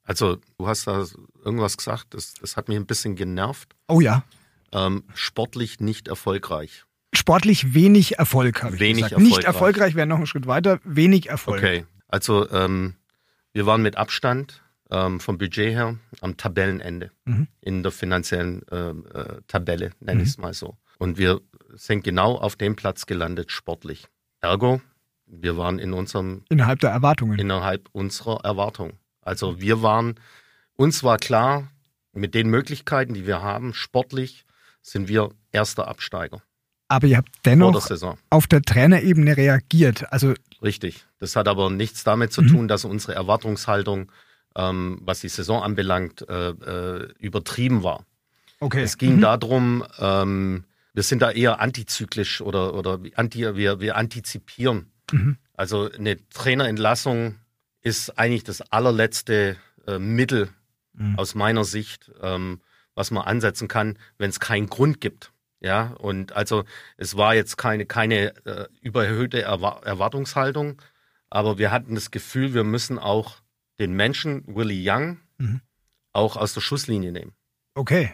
Also, 0.09 0.37
du 0.57 0.67
hast 0.67 0.87
da 0.87 1.05
irgendwas 1.45 1.77
gesagt, 1.77 2.15
das, 2.15 2.33
das 2.33 2.57
hat 2.57 2.67
mich 2.67 2.77
ein 2.77 2.87
bisschen 2.87 3.15
genervt. 3.15 3.75
Oh 3.87 4.01
ja. 4.01 4.23
Ähm, 4.71 5.03
sportlich 5.13 5.81
nicht 5.81 6.07
erfolgreich. 6.07 6.83
Sportlich 7.13 7.75
wenig 7.75 8.17
Erfolg, 8.17 8.63
habe 8.63 8.73
ich 8.73 8.81
wenig 8.81 9.03
gesagt. 9.03 9.11
Erfolgreich. 9.11 9.37
Nicht 9.37 9.45
erfolgreich 9.45 9.95
wäre 9.95 10.07
noch 10.07 10.17
ein 10.17 10.25
Schritt 10.25 10.47
weiter, 10.47 10.79
wenig 10.83 11.29
Erfolg. 11.29 11.59
Okay, 11.59 11.85
also 12.07 12.49
ähm, 12.49 12.95
wir 13.53 13.67
waren 13.67 13.83
mit 13.83 13.97
Abstand 13.97 14.63
ähm, 14.89 15.19
vom 15.19 15.37
Budget 15.37 15.73
her 15.73 15.99
am 16.21 16.37
Tabellenende 16.37 17.11
mhm. 17.25 17.47
in 17.61 17.83
der 17.83 17.91
finanziellen 17.91 18.67
äh, 18.71 18.89
äh, 18.89 19.41
Tabelle, 19.47 19.91
nenne 19.99 20.21
mhm. 20.21 20.23
ich 20.23 20.29
es 20.29 20.37
mal 20.39 20.55
so. 20.55 20.75
Und 20.97 21.19
wir 21.19 21.39
sind 21.75 22.03
genau 22.03 22.35
auf 22.35 22.55
dem 22.55 22.75
Platz 22.75 23.05
gelandet, 23.05 23.51
sportlich. 23.51 24.07
Ergo, 24.41 24.81
wir 25.27 25.55
waren 25.55 25.77
in 25.77 25.93
unserem... 25.93 26.45
Innerhalb 26.49 26.79
der 26.79 26.89
Erwartungen. 26.89 27.37
Innerhalb 27.37 27.89
unserer 27.91 28.43
Erwartungen. 28.43 28.93
Also 29.29 29.61
wir 29.61 29.83
waren, 29.83 30.15
uns 30.75 31.03
war 31.03 31.17
klar, 31.17 31.67
mit 32.13 32.33
den 32.33 32.49
Möglichkeiten, 32.49 33.13
die 33.13 33.27
wir 33.27 33.43
haben, 33.43 33.75
sportlich, 33.75 34.43
sind 34.81 35.07
wir 35.07 35.29
erster 35.51 35.87
Absteiger. 35.87 36.41
Aber 36.87 37.05
ihr 37.05 37.17
habt 37.17 37.29
dennoch 37.45 37.87
der 37.87 38.17
auf 38.31 38.47
der 38.47 38.63
Trainerebene 38.63 39.37
reagiert. 39.37 40.11
Also 40.11 40.33
Richtig. 40.63 41.05
Das 41.19 41.35
hat 41.35 41.47
aber 41.47 41.69
nichts 41.69 42.03
damit 42.03 42.33
zu 42.33 42.41
mhm. 42.41 42.47
tun, 42.47 42.67
dass 42.67 42.85
unsere 42.85 43.13
Erwartungshaltung, 43.13 44.11
ähm, 44.55 44.99
was 45.03 45.19
die 45.19 45.29
Saison 45.29 45.61
anbelangt, 45.61 46.27
äh, 46.27 46.49
äh, 46.49 47.13
übertrieben 47.19 47.83
war. 47.83 48.05
Okay. 48.59 48.81
Es 48.81 48.97
ging 48.97 49.17
mhm. 49.17 49.21
darum, 49.21 49.83
ähm, 49.99 50.63
wir 50.95 51.03
sind 51.03 51.21
da 51.21 51.29
eher 51.29 51.61
antizyklisch 51.61 52.41
oder, 52.41 52.73
oder 52.73 52.99
anti, 53.13 53.55
wir, 53.55 53.79
wir 53.79 53.95
antizipieren. 53.95 54.91
Mhm. 55.11 55.37
Also 55.53 55.87
eine 55.91 56.17
Trainerentlassung 56.29 57.35
ist 57.81 58.17
eigentlich 58.17 58.43
das 58.43 58.61
allerletzte 58.61 59.57
äh, 59.87 59.99
Mittel 59.99 60.49
mhm. 60.93 61.17
aus 61.17 61.35
meiner 61.35 61.63
Sicht, 61.63 62.11
ähm, 62.21 62.61
was 62.95 63.11
man 63.11 63.23
ansetzen 63.23 63.67
kann, 63.67 63.97
wenn 64.17 64.29
es 64.29 64.39
keinen 64.39 64.67
Grund 64.67 65.01
gibt. 65.01 65.31
Ja, 65.61 65.93
und 65.99 66.31
also 66.33 66.63
es 66.95 67.17
war 67.17 67.35
jetzt 67.35 67.57
keine, 67.57 67.85
keine 67.85 68.33
äh, 68.45 68.67
überhöhte 68.81 69.41
Erwar 69.41 69.85
Erwartungshaltung, 69.85 70.81
aber 71.29 71.57
wir 71.57 71.71
hatten 71.71 71.95
das 71.95 72.11
Gefühl, 72.11 72.53
wir 72.53 72.63
müssen 72.63 72.97
auch 72.97 73.41
den 73.77 73.93
Menschen, 73.93 74.43
Willie 74.47 74.89
Young, 74.89 75.19
mhm. 75.37 75.61
auch 76.13 76.37
aus 76.37 76.53
der 76.53 76.61
Schusslinie 76.61 77.11
nehmen. 77.11 77.33
Okay. 77.75 78.13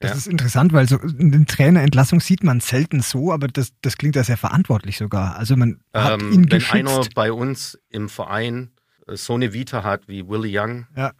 Das 0.00 0.10
ja. 0.10 0.16
ist 0.16 0.26
interessant, 0.26 0.72
weil 0.72 0.88
so 0.88 0.98
eine 0.98 1.46
Trainerentlassung 1.46 2.20
sieht 2.20 2.42
man 2.42 2.60
selten 2.60 3.00
so, 3.00 3.32
aber 3.32 3.46
das, 3.46 3.72
das 3.82 3.96
klingt 3.96 4.16
ja 4.16 4.24
sehr 4.24 4.36
verantwortlich 4.36 4.98
sogar. 4.98 5.36
Also 5.36 5.56
man 5.56 5.80
hat 5.94 6.20
ähm, 6.20 6.32
ihn 6.32 6.46
geschützt. 6.46 6.74
Wenn 6.74 6.88
einer 6.88 7.06
bei 7.14 7.32
uns 7.32 7.78
im 7.88 8.08
Verein 8.08 8.72
so 9.08 9.34
eine 9.34 9.52
Vita 9.52 9.82
hat 9.82 10.08
wie 10.08 10.28
Willie 10.28 10.60
Young, 10.60 10.86
ja 10.96 11.12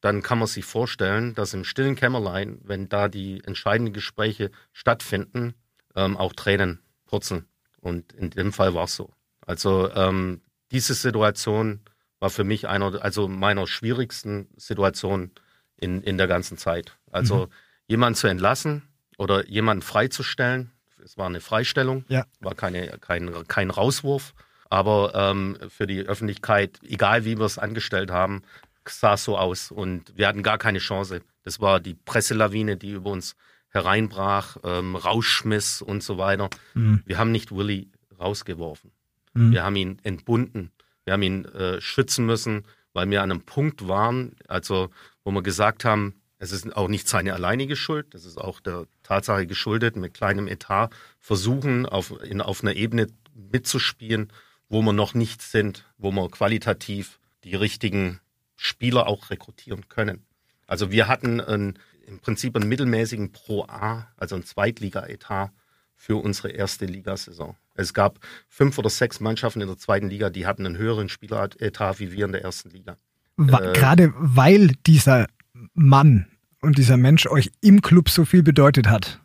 dann 0.00 0.22
kann 0.22 0.38
man 0.38 0.48
sich 0.48 0.64
vorstellen, 0.64 1.34
dass 1.34 1.54
im 1.54 1.64
stillen 1.64 1.94
Kämmerlein, 1.94 2.60
wenn 2.64 2.88
da 2.88 3.08
die 3.08 3.42
entscheidenden 3.44 3.92
Gespräche 3.92 4.50
stattfinden, 4.72 5.54
ähm, 5.94 6.16
auch 6.16 6.32
Tränen 6.32 6.80
purzeln. 7.04 7.46
Und 7.80 8.12
in 8.12 8.30
dem 8.30 8.52
Fall 8.52 8.74
war 8.74 8.84
es 8.84 8.96
so. 8.96 9.10
Also 9.46 9.90
ähm, 9.94 10.40
diese 10.70 10.94
Situation 10.94 11.80
war 12.18 12.30
für 12.30 12.44
mich 12.44 12.68
einer, 12.68 13.02
also 13.02 13.28
meiner 13.28 13.66
schwierigsten 13.66 14.48
Situationen 14.56 15.32
in, 15.76 16.02
in 16.02 16.18
der 16.18 16.28
ganzen 16.28 16.56
Zeit. 16.56 16.96
Also 17.10 17.46
mhm. 17.46 17.50
jemanden 17.88 18.16
zu 18.16 18.26
entlassen 18.26 18.82
oder 19.18 19.46
jemanden 19.48 19.82
freizustellen, 19.82 20.70
es 21.02 21.16
war 21.16 21.26
eine 21.26 21.40
Freistellung, 21.40 22.04
ja. 22.08 22.24
war 22.40 22.54
keine, 22.54 22.98
kein, 22.98 23.46
kein 23.48 23.70
Rauswurf. 23.70 24.34
Aber 24.70 25.12
ähm, 25.14 25.58
für 25.68 25.86
die 25.86 26.00
Öffentlichkeit, 26.00 26.78
egal 26.82 27.24
wie 27.24 27.38
wir 27.38 27.44
es 27.44 27.58
angestellt 27.58 28.10
haben, 28.10 28.42
sah 28.88 29.16
so 29.16 29.36
aus 29.36 29.70
und 29.70 30.16
wir 30.16 30.26
hatten 30.26 30.42
gar 30.42 30.58
keine 30.58 30.78
Chance. 30.78 31.20
Das 31.42 31.60
war 31.60 31.80
die 31.80 31.94
Presselawine, 31.94 32.76
die 32.76 32.92
über 32.92 33.10
uns 33.10 33.36
hereinbrach, 33.70 34.56
ähm, 34.64 34.96
rausschmiss 34.96 35.82
und 35.82 36.02
so 36.02 36.18
weiter. 36.18 36.48
Mhm. 36.74 37.02
Wir 37.04 37.18
haben 37.18 37.32
nicht 37.32 37.54
Willy 37.54 37.88
rausgeworfen. 38.18 38.90
Mhm. 39.34 39.52
Wir 39.52 39.64
haben 39.64 39.76
ihn 39.76 39.98
entbunden. 40.02 40.70
Wir 41.04 41.14
haben 41.14 41.22
ihn 41.22 41.44
äh, 41.46 41.80
schützen 41.80 42.26
müssen, 42.26 42.64
weil 42.92 43.08
wir 43.10 43.22
an 43.22 43.30
einem 43.30 43.42
Punkt 43.42 43.88
waren, 43.88 44.36
also 44.48 44.90
wo 45.24 45.30
wir 45.30 45.42
gesagt 45.42 45.84
haben, 45.84 46.14
es 46.38 46.52
ist 46.52 46.74
auch 46.74 46.88
nicht 46.88 47.06
seine 47.06 47.34
alleinige 47.34 47.76
Schuld, 47.76 48.14
das 48.14 48.24
ist 48.24 48.38
auch 48.38 48.60
der 48.60 48.86
Tatsache 49.02 49.46
geschuldet, 49.46 49.96
mit 49.96 50.14
kleinem 50.14 50.48
Etat 50.48 50.90
versuchen, 51.18 51.86
auf, 51.86 52.14
in, 52.22 52.40
auf 52.40 52.62
einer 52.62 52.74
Ebene 52.74 53.08
mitzuspielen, 53.34 54.32
wo 54.70 54.80
wir 54.80 54.94
noch 54.94 55.12
nicht 55.12 55.42
sind, 55.42 55.84
wo 55.98 56.12
wir 56.12 56.30
qualitativ 56.30 57.20
die 57.44 57.56
richtigen 57.56 58.20
Spieler 58.56 59.06
auch 59.06 59.28
rekrutieren 59.28 59.88
können. 59.88 60.24
Also 60.66 60.90
wir 60.90 61.08
hatten 61.08 61.40
ein, 61.40 61.78
im 62.06 62.20
Prinzip 62.20 62.56
einen 62.56 62.68
mittelmäßigen 62.68 63.32
Pro 63.32 63.64
A, 63.64 64.06
also 64.16 64.36
ein 64.36 64.44
Zweitliga-Etat 64.44 65.50
für 65.96 66.16
unsere 66.16 66.50
erste 66.50 66.86
Ligasaison. 66.86 67.56
Es 67.74 67.92
gab 67.92 68.20
fünf 68.48 68.78
oder 68.78 68.90
sechs 68.90 69.20
Mannschaften 69.20 69.60
in 69.60 69.66
der 69.66 69.76
zweiten 69.76 70.08
Liga, 70.08 70.30
die 70.30 70.46
hatten 70.46 70.64
einen 70.64 70.78
höheren 70.78 71.08
Spieleretat 71.08 71.98
wie 71.98 72.12
wir 72.12 72.26
in 72.26 72.32
der 72.32 72.42
ersten 72.42 72.70
Liga. 72.70 72.96
Äh, 73.38 73.72
Gerade 73.72 74.12
weil 74.16 74.68
dieser 74.86 75.26
Mann 75.74 76.26
und 76.60 76.78
dieser 76.78 76.96
Mensch 76.96 77.26
euch 77.26 77.50
im 77.60 77.82
Club 77.82 78.08
so 78.08 78.24
viel 78.24 78.42
bedeutet 78.42 78.86
hat, 78.86 79.20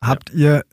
habt 0.00 0.30
ja. 0.30 0.36
ihr 0.36 0.64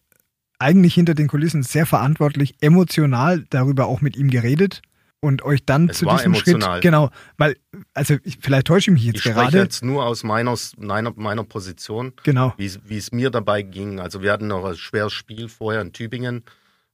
eigentlich 0.61 0.93
hinter 0.93 1.13
den 1.15 1.27
Kulissen 1.27 1.63
sehr 1.63 1.85
verantwortlich, 1.85 2.55
emotional 2.61 3.43
darüber 3.49 3.87
auch 3.87 4.01
mit 4.01 4.15
ihm 4.15 4.29
geredet 4.29 4.81
und 5.19 5.43
euch 5.43 5.65
dann 5.65 5.89
es 5.89 5.99
zu 5.99 6.05
diesem 6.05 6.33
emotional. 6.33 6.73
Schritt, 6.73 6.81
genau, 6.81 7.09
weil, 7.37 7.55
also 7.93 8.17
ich, 8.23 8.39
vielleicht 8.41 8.67
täusche 8.67 8.91
ich 8.91 8.93
mich 8.93 9.03
jetzt 9.03 9.17
ich 9.17 9.23
gerade. 9.23 9.41
Ich 9.41 9.47
spreche 9.49 9.63
jetzt 9.63 9.83
nur 9.83 10.05
aus 10.05 10.23
meiner, 10.23 10.55
meiner, 10.77 11.13
meiner 11.15 11.43
Position, 11.43 12.13
genau. 12.23 12.53
wie, 12.57 12.71
wie 12.85 12.97
es 12.97 13.11
mir 13.11 13.29
dabei 13.29 13.61
ging. 13.61 13.99
Also 13.99 14.21
wir 14.21 14.31
hatten 14.31 14.47
noch 14.47 14.65
ein 14.65 14.75
schweres 14.75 15.13
Spiel 15.13 15.47
vorher 15.47 15.81
in 15.81 15.93
Tübingen 15.93 16.43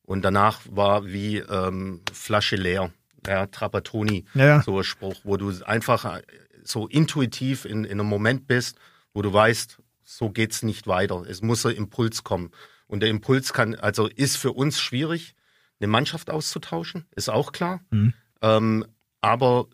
und 0.04 0.24
danach 0.24 0.62
war 0.70 1.06
wie 1.06 1.38
ähm, 1.38 2.02
Flasche 2.12 2.58
leer, 2.58 2.92
ja, 3.26 3.48
Trapattoni, 3.48 4.26
ja, 4.34 4.46
ja. 4.46 4.62
so 4.62 4.78
ein 4.78 4.84
Spruch, 4.84 5.16
wo 5.24 5.38
du 5.38 5.54
einfach 5.66 6.22
so 6.64 6.88
intuitiv 6.88 7.66
in, 7.66 7.86
in 7.86 8.00
einem 8.00 8.10
Moment 8.10 8.48
bist, 8.48 8.78
wo 9.14 9.22
du 9.22 9.32
weißt, 9.32 9.78
so 10.04 10.30
geht's 10.30 10.64
nicht 10.64 10.88
weiter. 10.88 11.24
Es 11.28 11.42
muss 11.42 11.66
ein 11.66 11.76
Impuls 11.76 12.24
kommen. 12.24 12.52
Und 12.88 13.02
der 13.02 13.10
Impuls 13.10 13.54
kann, 13.54 13.76
also 13.76 14.08
ist 14.08 14.38
für 14.38 14.54
uns 14.54 14.80
schwierig, 14.80 15.36
eine 15.80 15.88
Mannschaft 15.88 16.30
auszutauschen, 16.30 17.06
ist 17.16 17.30
auch 17.30 17.52
klar. 17.52 17.82
Mhm. 17.92 18.14
Ähm, 18.42 18.86
aber 19.22 19.68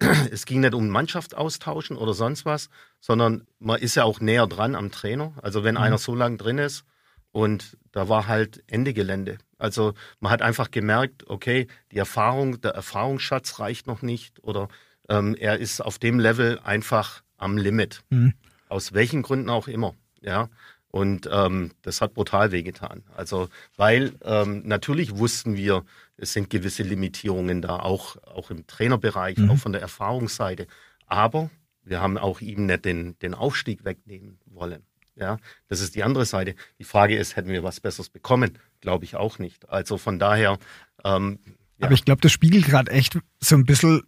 es 0.30 0.46
ging 0.46 0.60
nicht 0.60 0.74
um 0.74 0.88
Mannschaft 0.88 1.34
austauschen 1.34 1.96
oder 1.96 2.14
sonst 2.14 2.44
was, 2.44 2.68
sondern 3.00 3.46
man 3.58 3.80
ist 3.80 3.94
ja 3.94 4.04
auch 4.04 4.20
näher 4.20 4.46
dran 4.46 4.74
am 4.74 4.90
Trainer. 4.90 5.32
Also 5.42 5.64
wenn 5.64 5.74
mhm. 5.74 5.80
einer 5.80 5.98
so 5.98 6.14
lang 6.14 6.38
drin 6.38 6.58
ist 6.58 6.84
und 7.32 7.76
da 7.92 8.08
war 8.08 8.26
halt 8.26 8.62
Ende 8.66 8.92
Gelände. 8.94 9.38
Also 9.58 9.94
man 10.20 10.30
hat 10.30 10.42
einfach 10.42 10.70
gemerkt, 10.70 11.28
okay, 11.28 11.66
die 11.90 11.98
Erfahrung, 11.98 12.60
der 12.60 12.72
Erfahrungsschatz 12.72 13.58
reicht 13.58 13.86
noch 13.86 14.02
nicht 14.02 14.42
oder 14.44 14.68
ähm, 15.08 15.34
er 15.34 15.58
ist 15.58 15.80
auf 15.80 15.98
dem 15.98 16.20
Level 16.20 16.60
einfach 16.60 17.22
am 17.36 17.56
Limit. 17.56 18.02
Mhm. 18.10 18.34
Aus 18.68 18.92
welchen 18.92 19.22
Gründen 19.22 19.50
auch 19.50 19.68
immer. 19.68 19.94
Ja. 20.20 20.48
Und 20.90 21.28
ähm, 21.30 21.72
das 21.82 22.00
hat 22.00 22.14
brutal 22.14 22.50
wehgetan. 22.50 23.04
Also, 23.14 23.48
weil 23.76 24.12
ähm, 24.24 24.62
natürlich 24.64 25.16
wussten 25.16 25.56
wir, 25.56 25.84
es 26.16 26.32
sind 26.32 26.50
gewisse 26.50 26.82
Limitierungen 26.82 27.60
da, 27.60 27.78
auch, 27.80 28.16
auch 28.24 28.50
im 28.50 28.66
Trainerbereich, 28.66 29.36
mhm. 29.36 29.50
auch 29.50 29.58
von 29.58 29.72
der 29.72 29.82
Erfahrungsseite. 29.82 30.66
Aber 31.06 31.50
wir 31.84 32.00
haben 32.00 32.16
auch 32.16 32.40
ihm 32.40 32.66
nicht 32.66 32.84
den, 32.84 33.18
den 33.18 33.34
Aufstieg 33.34 33.84
wegnehmen 33.84 34.38
wollen. 34.46 34.82
Ja, 35.14 35.38
das 35.66 35.80
ist 35.80 35.94
die 35.94 36.04
andere 36.04 36.24
Seite. 36.24 36.54
Die 36.78 36.84
Frage 36.84 37.16
ist, 37.16 37.36
hätten 37.36 37.48
wir 37.48 37.64
was 37.64 37.80
Besseres 37.80 38.08
bekommen? 38.08 38.56
Glaube 38.80 39.04
ich 39.04 39.16
auch 39.16 39.38
nicht. 39.38 39.68
Also 39.68 39.98
von 39.98 40.18
daher. 40.18 40.58
Ähm, 41.04 41.40
ja. 41.78 41.86
Aber 41.86 41.94
ich 41.94 42.04
glaube, 42.04 42.20
das 42.20 42.32
spiegelt 42.32 42.66
gerade 42.66 42.90
echt 42.92 43.18
so 43.40 43.56
ein 43.56 43.64
bisschen 43.64 44.02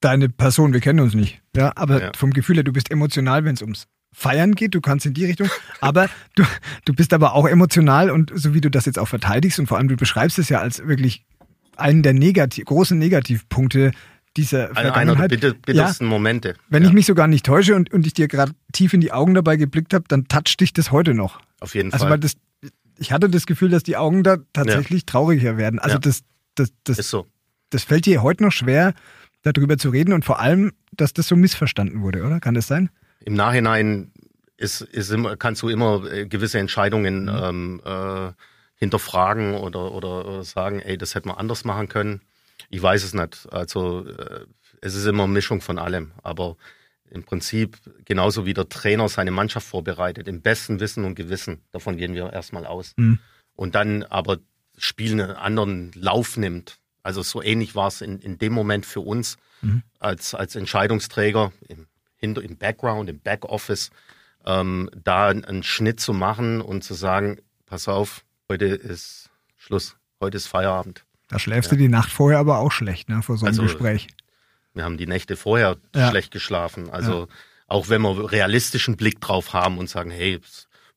deine 0.00 0.28
Person. 0.28 0.72
Wir 0.72 0.80
kennen 0.80 1.00
uns 1.00 1.14
nicht. 1.14 1.40
Ja, 1.54 1.72
aber 1.76 2.02
ja. 2.02 2.12
vom 2.16 2.32
Gefühl 2.32 2.56
her, 2.56 2.64
du 2.64 2.72
bist 2.72 2.90
emotional, 2.90 3.44
wenn 3.44 3.54
es 3.54 3.62
ums 3.62 3.86
Feiern 4.18 4.56
geht, 4.56 4.74
du 4.74 4.80
kannst 4.80 5.06
in 5.06 5.14
die 5.14 5.26
Richtung, 5.26 5.48
aber 5.80 6.10
du, 6.34 6.42
du 6.84 6.92
bist 6.92 7.12
aber 7.12 7.34
auch 7.34 7.46
emotional 7.46 8.10
und 8.10 8.32
so 8.34 8.52
wie 8.52 8.60
du 8.60 8.68
das 8.68 8.84
jetzt 8.84 8.98
auch 8.98 9.06
verteidigst 9.06 9.60
und 9.60 9.68
vor 9.68 9.78
allem 9.78 9.86
du 9.86 9.96
beschreibst 9.96 10.40
es 10.40 10.48
ja 10.48 10.60
als 10.60 10.84
wirklich 10.84 11.24
einen 11.76 12.02
der 12.02 12.14
negativ, 12.14 12.64
großen 12.64 12.98
Negativpunkte 12.98 13.92
dieser 14.36 14.74
Vergangenheit. 14.74 14.96
Einer 14.96 15.14
der 15.14 15.28
bitter, 15.28 15.54
bittersten 15.54 16.06
ja, 16.06 16.10
Momente. 16.10 16.54
Wenn 16.68 16.82
ja. 16.82 16.88
ich 16.88 16.94
mich 16.94 17.06
sogar 17.06 17.28
nicht 17.28 17.46
täusche 17.46 17.76
und, 17.76 17.92
und 17.92 18.08
ich 18.08 18.12
dir 18.12 18.26
gerade 18.26 18.52
tief 18.72 18.92
in 18.92 19.00
die 19.00 19.12
Augen 19.12 19.34
dabei 19.34 19.56
geblickt 19.56 19.94
habe, 19.94 20.04
dann 20.08 20.26
toucht 20.26 20.60
dich 20.60 20.72
das 20.72 20.90
heute 20.90 21.14
noch. 21.14 21.40
Auf 21.60 21.76
jeden 21.76 21.92
also, 21.92 22.04
Fall. 22.04 22.14
Weil 22.14 22.18
das, 22.18 22.36
ich 22.98 23.12
hatte 23.12 23.28
das 23.28 23.46
Gefühl, 23.46 23.68
dass 23.68 23.84
die 23.84 23.96
Augen 23.96 24.24
da 24.24 24.38
tatsächlich 24.52 25.02
ja. 25.02 25.06
trauriger 25.06 25.56
werden. 25.56 25.78
Also 25.78 25.96
das, 25.98 26.22
das, 26.56 26.72
das, 26.82 26.98
Ist 26.98 27.10
so. 27.10 27.26
das 27.70 27.84
fällt 27.84 28.04
dir 28.04 28.20
heute 28.24 28.42
noch 28.42 28.52
schwer, 28.52 28.94
darüber 29.42 29.78
zu 29.78 29.90
reden 29.90 30.12
und 30.12 30.24
vor 30.24 30.40
allem, 30.40 30.72
dass 30.90 31.12
das 31.12 31.28
so 31.28 31.36
missverstanden 31.36 32.02
wurde, 32.02 32.24
oder? 32.24 32.40
Kann 32.40 32.54
das 32.54 32.66
sein? 32.66 32.90
Im 33.20 33.34
Nachhinein 33.34 34.12
ist, 34.56 34.80
ist 34.80 35.10
immer, 35.10 35.36
kannst 35.36 35.62
du 35.62 35.68
immer 35.68 36.04
äh, 36.10 36.26
gewisse 36.26 36.58
Entscheidungen 36.58 37.24
mhm. 37.24 37.28
ähm, 37.28 37.82
äh, 37.84 38.32
hinterfragen 38.76 39.54
oder, 39.54 39.92
oder, 39.92 40.26
oder 40.26 40.44
sagen, 40.44 40.80
ey, 40.80 40.98
das 40.98 41.14
hätte 41.14 41.28
man 41.28 41.36
anders 41.36 41.64
machen 41.64 41.88
können. 41.88 42.22
Ich 42.70 42.82
weiß 42.82 43.02
es 43.04 43.14
nicht. 43.14 43.48
Also 43.50 44.06
äh, 44.06 44.46
es 44.80 44.94
ist 44.94 45.06
immer 45.06 45.24
eine 45.24 45.32
Mischung 45.32 45.60
von 45.60 45.78
allem. 45.78 46.12
Aber 46.22 46.56
im 47.10 47.24
Prinzip 47.24 47.78
genauso 48.04 48.46
wie 48.46 48.54
der 48.54 48.68
Trainer 48.68 49.08
seine 49.08 49.30
Mannschaft 49.30 49.66
vorbereitet, 49.66 50.28
im 50.28 50.42
besten 50.42 50.80
Wissen 50.80 51.04
und 51.04 51.14
Gewissen. 51.14 51.62
Davon 51.72 51.96
gehen 51.96 52.14
wir 52.14 52.32
erstmal 52.32 52.66
aus. 52.66 52.92
Mhm. 52.96 53.18
Und 53.54 53.74
dann 53.74 54.04
aber 54.04 54.38
Spiel 54.76 55.12
einen 55.12 55.32
anderen 55.32 55.90
Lauf 55.94 56.36
nimmt. 56.36 56.78
Also 57.02 57.22
so 57.22 57.42
ähnlich 57.42 57.74
war 57.74 57.88
es 57.88 58.00
in, 58.00 58.20
in 58.20 58.38
dem 58.38 58.52
Moment 58.52 58.86
für 58.86 59.00
uns 59.00 59.38
mhm. 59.60 59.82
als, 59.98 60.34
als 60.34 60.54
Entscheidungsträger 60.54 61.52
im 61.68 61.87
hinter 62.18 62.42
im 62.42 62.56
Background, 62.56 63.08
im 63.08 63.20
Backoffice, 63.20 63.90
ähm, 64.44 64.90
da 64.94 65.28
einen 65.28 65.62
Schnitt 65.62 66.00
zu 66.00 66.12
machen 66.12 66.60
und 66.60 66.84
zu 66.84 66.94
sagen, 66.94 67.38
pass 67.66 67.88
auf, 67.88 68.24
heute 68.48 68.66
ist 68.66 69.30
Schluss, 69.56 69.96
heute 70.20 70.36
ist 70.36 70.46
Feierabend. 70.46 71.04
Da 71.28 71.38
schläfst 71.38 71.70
ja. 71.70 71.76
du 71.76 71.82
die 71.82 71.88
Nacht 71.88 72.10
vorher 72.10 72.38
aber 72.38 72.58
auch 72.58 72.72
schlecht, 72.72 73.08
ne, 73.08 73.22
vor 73.22 73.36
so 73.36 73.46
einem 73.46 73.52
also, 73.52 73.62
Gespräch. 73.62 74.08
Wir 74.74 74.84
haben 74.84 74.96
die 74.96 75.06
Nächte 75.06 75.36
vorher 75.36 75.76
ja. 75.94 76.10
schlecht 76.10 76.30
geschlafen. 76.30 76.90
Also 76.90 77.20
ja. 77.20 77.26
auch 77.66 77.88
wenn 77.88 78.02
wir 78.02 78.30
realistischen 78.32 78.96
Blick 78.96 79.20
drauf 79.20 79.52
haben 79.52 79.78
und 79.78 79.88
sagen, 79.88 80.10
hey, 80.10 80.40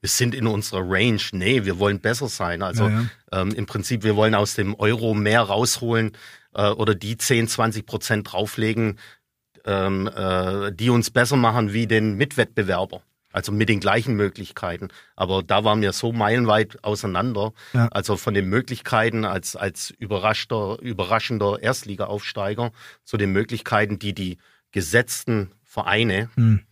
wir 0.01 0.09
sind 0.09 0.33
in 0.33 0.47
unserer 0.47 0.81
Range. 0.83 1.21
Nee, 1.31 1.65
wir 1.65 1.79
wollen 1.79 1.99
besser 1.99 2.27
sein. 2.27 2.63
Also 2.63 2.87
ja, 2.87 3.01
ja. 3.01 3.41
Ähm, 3.41 3.51
im 3.51 3.65
Prinzip, 3.65 4.03
wir 4.03 4.15
wollen 4.15 4.35
aus 4.35 4.55
dem 4.55 4.75
Euro 4.75 5.13
mehr 5.13 5.41
rausholen 5.41 6.13
äh, 6.53 6.69
oder 6.69 6.95
die 6.95 7.17
10, 7.17 7.47
20 7.47 7.85
Prozent 7.85 8.31
drauflegen, 8.31 8.99
ähm, 9.65 10.07
äh, 10.07 10.71
die 10.71 10.89
uns 10.89 11.11
besser 11.11 11.37
machen 11.37 11.73
wie 11.73 11.87
den 11.87 12.15
Mitwettbewerber. 12.15 13.01
Also 13.33 13.51
mit 13.51 13.69
den 13.69 13.79
gleichen 13.79 14.15
Möglichkeiten. 14.15 14.89
Aber 15.15 15.41
da 15.41 15.63
waren 15.63 15.81
wir 15.81 15.93
so 15.93 16.11
meilenweit 16.11 16.83
auseinander. 16.83 17.53
Ja. 17.73 17.87
Also 17.87 18.17
von 18.17 18.33
den 18.33 18.49
Möglichkeiten 18.49 19.23
als, 19.23 19.55
als 19.55 19.89
überraschter, 19.91 20.79
überraschender 20.81 21.61
Erstliga-Aufsteiger 21.61 22.71
zu 23.03 23.17
den 23.17 23.31
Möglichkeiten, 23.31 23.99
die 23.99 24.13
die 24.13 24.37
gesetzten 24.71 25.53
Vereine 25.63 26.29
mhm. 26.35 26.63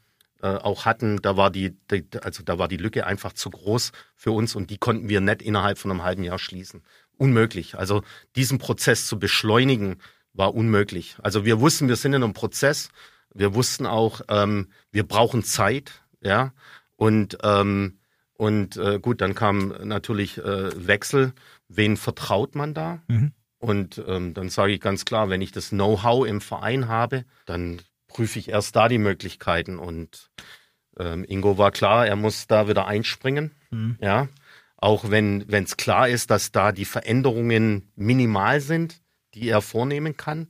äh, 0.42 0.48
auch 0.48 0.86
hatten. 0.86 1.22
Da 1.22 1.38
war 1.38 1.50
die, 1.50 1.78
die, 1.92 2.06
also 2.22 2.44
da 2.44 2.60
war 2.60 2.68
die 2.68 2.78
Lücke 2.78 3.06
einfach 3.06 3.34
zu 3.34 3.50
groß 3.50 3.92
für 4.16 4.32
uns 4.32 4.56
und 4.56 4.70
die 4.70 4.78
konnten 4.78 5.08
wir 5.08 5.22
nicht 5.22 5.42
innerhalb 5.42 5.78
von 5.78 5.92
einem 5.92 6.04
halben 6.04 6.24
Jahr 6.24 6.40
schließen. 6.40 6.84
Unmöglich. 7.18 7.78
Also 7.78 8.04
diesen 8.36 8.60
Prozess 8.60 9.08
zu 9.08 9.20
beschleunigen 9.20 9.98
war 10.34 10.54
unmöglich. 10.54 11.18
Also 11.22 11.46
wir 11.46 11.60
wussten, 11.60 11.88
wir 11.88 11.96
sind 11.96 12.14
in 12.14 12.24
einem 12.24 12.34
Prozess. 12.34 12.90
Wir 13.34 13.54
wussten 13.54 13.86
auch, 13.86 14.22
ähm, 14.30 14.70
wir 14.92 15.08
brauchen 15.08 15.44
Zeit 15.44 16.02
ja. 16.22 16.54
Und, 16.96 17.38
ähm, 17.44 18.00
und 18.34 18.78
äh, 18.78 19.00
gut, 19.00 19.22
dann 19.22 19.36
kam 19.36 19.70
natürlich 19.84 20.38
äh, 20.38 20.88
Wechsel. 20.88 21.34
Wen 21.68 21.98
vertraut 21.98 22.56
man 22.56 22.74
da? 22.74 23.02
Mhm. 23.08 23.34
Und 23.58 24.02
ähm, 24.08 24.34
dann 24.34 24.50
sage 24.50 24.72
ich 24.72 24.80
ganz 24.80 25.06
klar, 25.06 25.30
wenn 25.30 25.42
ich 25.42 25.52
das 25.52 25.70
Know-how 25.70 26.26
im 26.26 26.40
Verein 26.40 26.88
habe, 26.88 27.26
dann 27.46 27.82
prüfe 28.08 28.40
ich 28.40 28.50
erst 28.50 28.76
da 28.76 28.88
die 28.88 28.98
Möglichkeiten. 28.98 29.78
Und 29.78 30.30
ähm, 30.98 31.26
Ingo 31.28 31.58
war 31.58 31.72
klar, 31.72 32.08
er 32.08 32.16
muss 32.16 32.48
da 32.48 32.68
wieder 32.68 32.88
einspringen. 32.88 33.52
Mhm. 33.72 33.98
Ja. 34.02 34.28
Auch 34.78 35.10
wenn 35.10 35.46
es 35.50 35.76
klar 35.76 36.08
ist, 36.08 36.32
dass 36.32 36.54
da 36.54 36.72
die 36.72 36.86
Veränderungen 36.86 37.92
minimal 37.96 38.62
sind, 38.62 39.02
die 39.34 39.50
er 39.50 39.62
vornehmen 39.62 40.18
kann. 40.18 40.48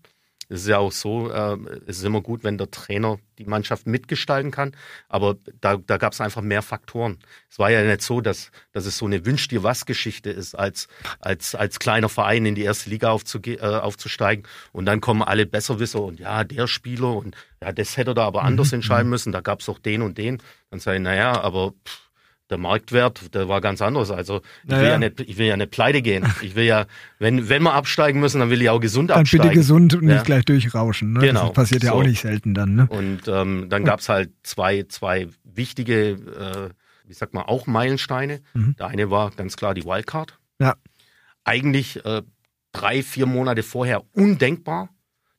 Es 0.52 0.62
ist 0.62 0.68
ja 0.68 0.80
auch 0.80 0.92
so, 0.92 1.30
äh, 1.30 1.58
es 1.86 2.00
ist 2.00 2.04
immer 2.04 2.22
gut, 2.22 2.44
wenn 2.44 2.58
der 2.58 2.72
Trainer 2.72 3.20
die 3.38 3.46
Mannschaft 3.46 3.86
mitgestalten 3.86 4.50
kann, 4.50 4.76
aber 5.08 5.38
da, 5.62 5.78
da 5.78 5.98
gab 5.98 6.14
es 6.14 6.22
einfach 6.22 6.42
mehr 6.42 6.64
Faktoren. 6.64 7.20
Es 7.52 7.60
war 7.60 7.70
ja 7.70 7.84
nicht 7.84 8.02
so, 8.02 8.20
dass, 8.20 8.50
dass 8.72 8.88
es 8.88 8.98
so 8.98 9.06
eine 9.06 9.28
Wünsch 9.28 9.48
dir 9.48 9.62
was 9.62 9.86
Geschichte 9.86 10.32
ist, 10.32 10.56
als, 10.56 10.88
als, 11.20 11.54
als 11.54 11.78
kleiner 11.78 12.10
Verein 12.10 12.48
in 12.48 12.56
die 12.56 12.64
erste 12.64 12.90
Liga 12.90 13.12
aufzuge 13.12 13.60
äh, 13.60 13.62
aufzusteigen 13.62 14.46
und 14.72 14.86
dann 14.86 15.02
kommen 15.02 15.22
alle 15.22 15.46
Besserwisser 15.46 16.02
und 16.02 16.20
ja, 16.20 16.44
der 16.44 16.68
Spieler 16.68 17.14
und 17.16 17.36
ja, 17.62 17.72
das 17.72 17.96
hätte 17.96 18.12
er 18.12 18.16
da 18.16 18.26
aber 18.26 18.44
anders 18.44 18.72
mhm. 18.72 18.78
entscheiden 18.78 19.06
mhm. 19.06 19.12
müssen, 19.12 19.32
da 19.32 19.42
gab 19.42 19.62
es 19.62 19.70
auch 19.70 19.80
den 19.80 20.02
und 20.02 20.18
den. 20.18 20.42
Dann 20.72 20.80
sage 20.80 20.98
ich, 20.98 21.04
naja, 21.04 21.40
aber 21.40 21.74
pff, 21.86 22.09
der 22.50 22.58
Marktwert, 22.58 23.34
der 23.36 23.48
war 23.48 23.62
ganz 23.62 23.82
anders. 23.82 24.12
Also 24.12 24.42
ich, 24.64 24.70
naja. 24.70 24.82
will, 24.82 24.90
ja 24.90 24.98
nicht, 24.98 25.20
ich 25.22 25.38
will 25.38 25.48
ja 25.48 25.58
nicht 25.58 25.72
pleite 25.72 26.02
gehen. 26.02 26.26
Ich 26.42 26.56
will 26.56 26.66
ja, 26.66 26.86
wenn, 27.20 27.50
wenn 27.50 27.64
wir 27.64 27.74
absteigen 27.74 28.20
müssen, 28.20 28.40
dann 28.40 28.50
will 28.50 28.62
ich 28.62 28.70
auch 28.70 28.80
gesund 28.80 29.12
dann 29.12 29.20
absteigen. 29.20 29.44
Dann 29.44 29.50
bitte 29.50 29.60
gesund 29.60 29.94
und 29.96 30.08
ja. 30.08 30.16
nicht 30.16 30.26
gleich 30.26 30.46
durchrauschen. 30.46 31.14
Ne? 31.14 31.20
Genau. 31.20 31.48
Das 31.48 31.54
passiert 31.54 31.84
ja 31.84 31.92
so. 31.92 31.96
auch 31.98 32.04
nicht 32.04 32.22
selten 32.22 32.54
dann. 32.54 32.76
Ne? 32.76 32.88
Und 32.90 33.28
ähm, 33.28 33.68
dann 33.70 33.84
gab's 33.84 34.10
halt 34.10 34.32
zwei, 34.44 34.84
zwei 34.84 35.28
wichtige, 35.44 36.12
äh, 36.12 36.70
ich 37.08 37.18
sag 37.18 37.34
mal, 37.34 37.44
auch 37.44 37.68
Meilensteine. 37.68 38.42
Mhm. 38.54 38.76
Der 38.78 38.88
eine 38.88 39.12
war 39.12 39.32
ganz 39.32 39.56
klar 39.56 39.74
die 39.74 39.86
Wildcard. 39.86 40.40
Ja. 40.60 40.76
Eigentlich 41.44 42.04
äh, 42.06 42.24
drei, 42.72 43.04
vier 43.04 43.26
Monate 43.26 43.64
vorher 43.64 44.04
undenkbar, 44.14 44.90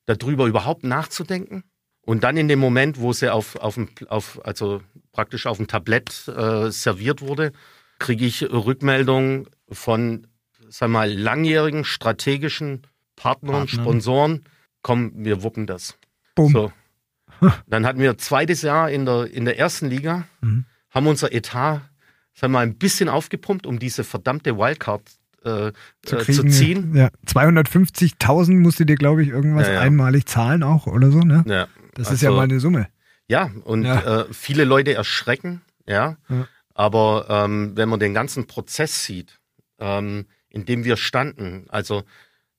darüber 0.07 0.47
überhaupt 0.47 0.85
nachzudenken. 0.85 1.65
Und 2.03 2.25
dann 2.25 2.37
in 2.37 2.49
dem 2.49 2.59
Moment, 2.59 3.01
wo 3.01 3.13
sie 3.13 3.33
auf, 3.33 3.57
auf, 3.57 3.79
auf 4.09 4.41
also 4.45 4.81
praktisch 5.13 5.47
auf 5.47 5.57
dem 5.57 5.67
Tablett 5.67 6.29
äh, 6.29 6.71
serviert 6.71 7.21
wurde, 7.23 7.53
kriege 7.99 8.25
ich 8.25 8.43
Rückmeldungen 8.43 9.47
von, 9.71 10.27
sag 10.69 10.91
mal, 10.91 11.13
langjährigen 11.13 11.85
strategischen 11.85 12.83
Partnern, 13.17 13.67
Partnern. 13.67 13.69
Sponsoren. 13.69 14.45
Komm, 14.83 15.13
wir 15.15 15.43
wuppen 15.43 15.67
das. 15.67 15.99
Boom. 16.35 16.53
So. 16.53 16.73
Dann 17.67 17.87
hatten 17.87 18.01
wir 18.01 18.19
zweites 18.19 18.63
Jahr 18.63 18.91
in 18.91 19.05
der, 19.05 19.31
in 19.31 19.45
der 19.45 19.59
ersten 19.59 19.89
Liga, 19.89 20.25
mhm. 20.41 20.65
haben 20.91 21.07
unser 21.07 21.33
Etat, 21.33 21.83
sag 22.35 22.51
mal, 22.51 22.61
ein 22.61 22.77
bisschen 22.77 23.09
aufgepumpt, 23.09 23.67
um 23.67 23.79
diese 23.79 24.05
verdammte 24.05 24.57
Wildcard 24.57 25.03
äh, 25.45 25.73
zu, 26.03 26.17
kriegen, 26.17 26.33
zu, 26.33 26.47
ziehen. 26.49 26.95
Ja, 26.95 27.09
250.000 27.27 28.59
musst 28.59 28.81
du 28.81 28.85
dir, 28.85 28.97
glaube 28.97 29.23
ich, 29.23 29.29
irgendwas 29.29 29.67
ja, 29.69 29.75
ja. 29.75 29.81
einmalig 29.81 30.27
zahlen 30.27 30.63
auch 30.63 30.87
oder 30.87 31.11
so, 31.11 31.21
ne? 31.21 31.45
Ja. 31.47 31.67
Das 31.95 32.09
also, 32.09 32.15
ist 32.15 32.23
ja 32.23 32.29
also 32.29 32.37
mal 32.37 32.45
eine 32.45 32.61
Summe. 32.61 32.89
Ja, 33.31 33.49
und 33.63 33.85
ja. 33.85 34.23
Äh, 34.23 34.35
viele 34.35 34.65
Leute 34.65 34.93
erschrecken, 34.95 35.63
ja. 35.87 36.17
ja. 36.29 36.49
Aber 36.75 37.27
ähm, 37.29 37.77
wenn 37.77 37.89
man 37.89 38.01
den 38.01 38.13
ganzen 38.13 38.49
Prozess 38.49 39.05
sieht, 39.05 39.39
ähm, 39.79 40.27
in 40.49 40.65
dem 40.65 40.83
wir 40.83 40.97
standen, 40.97 41.67
also 41.69 42.03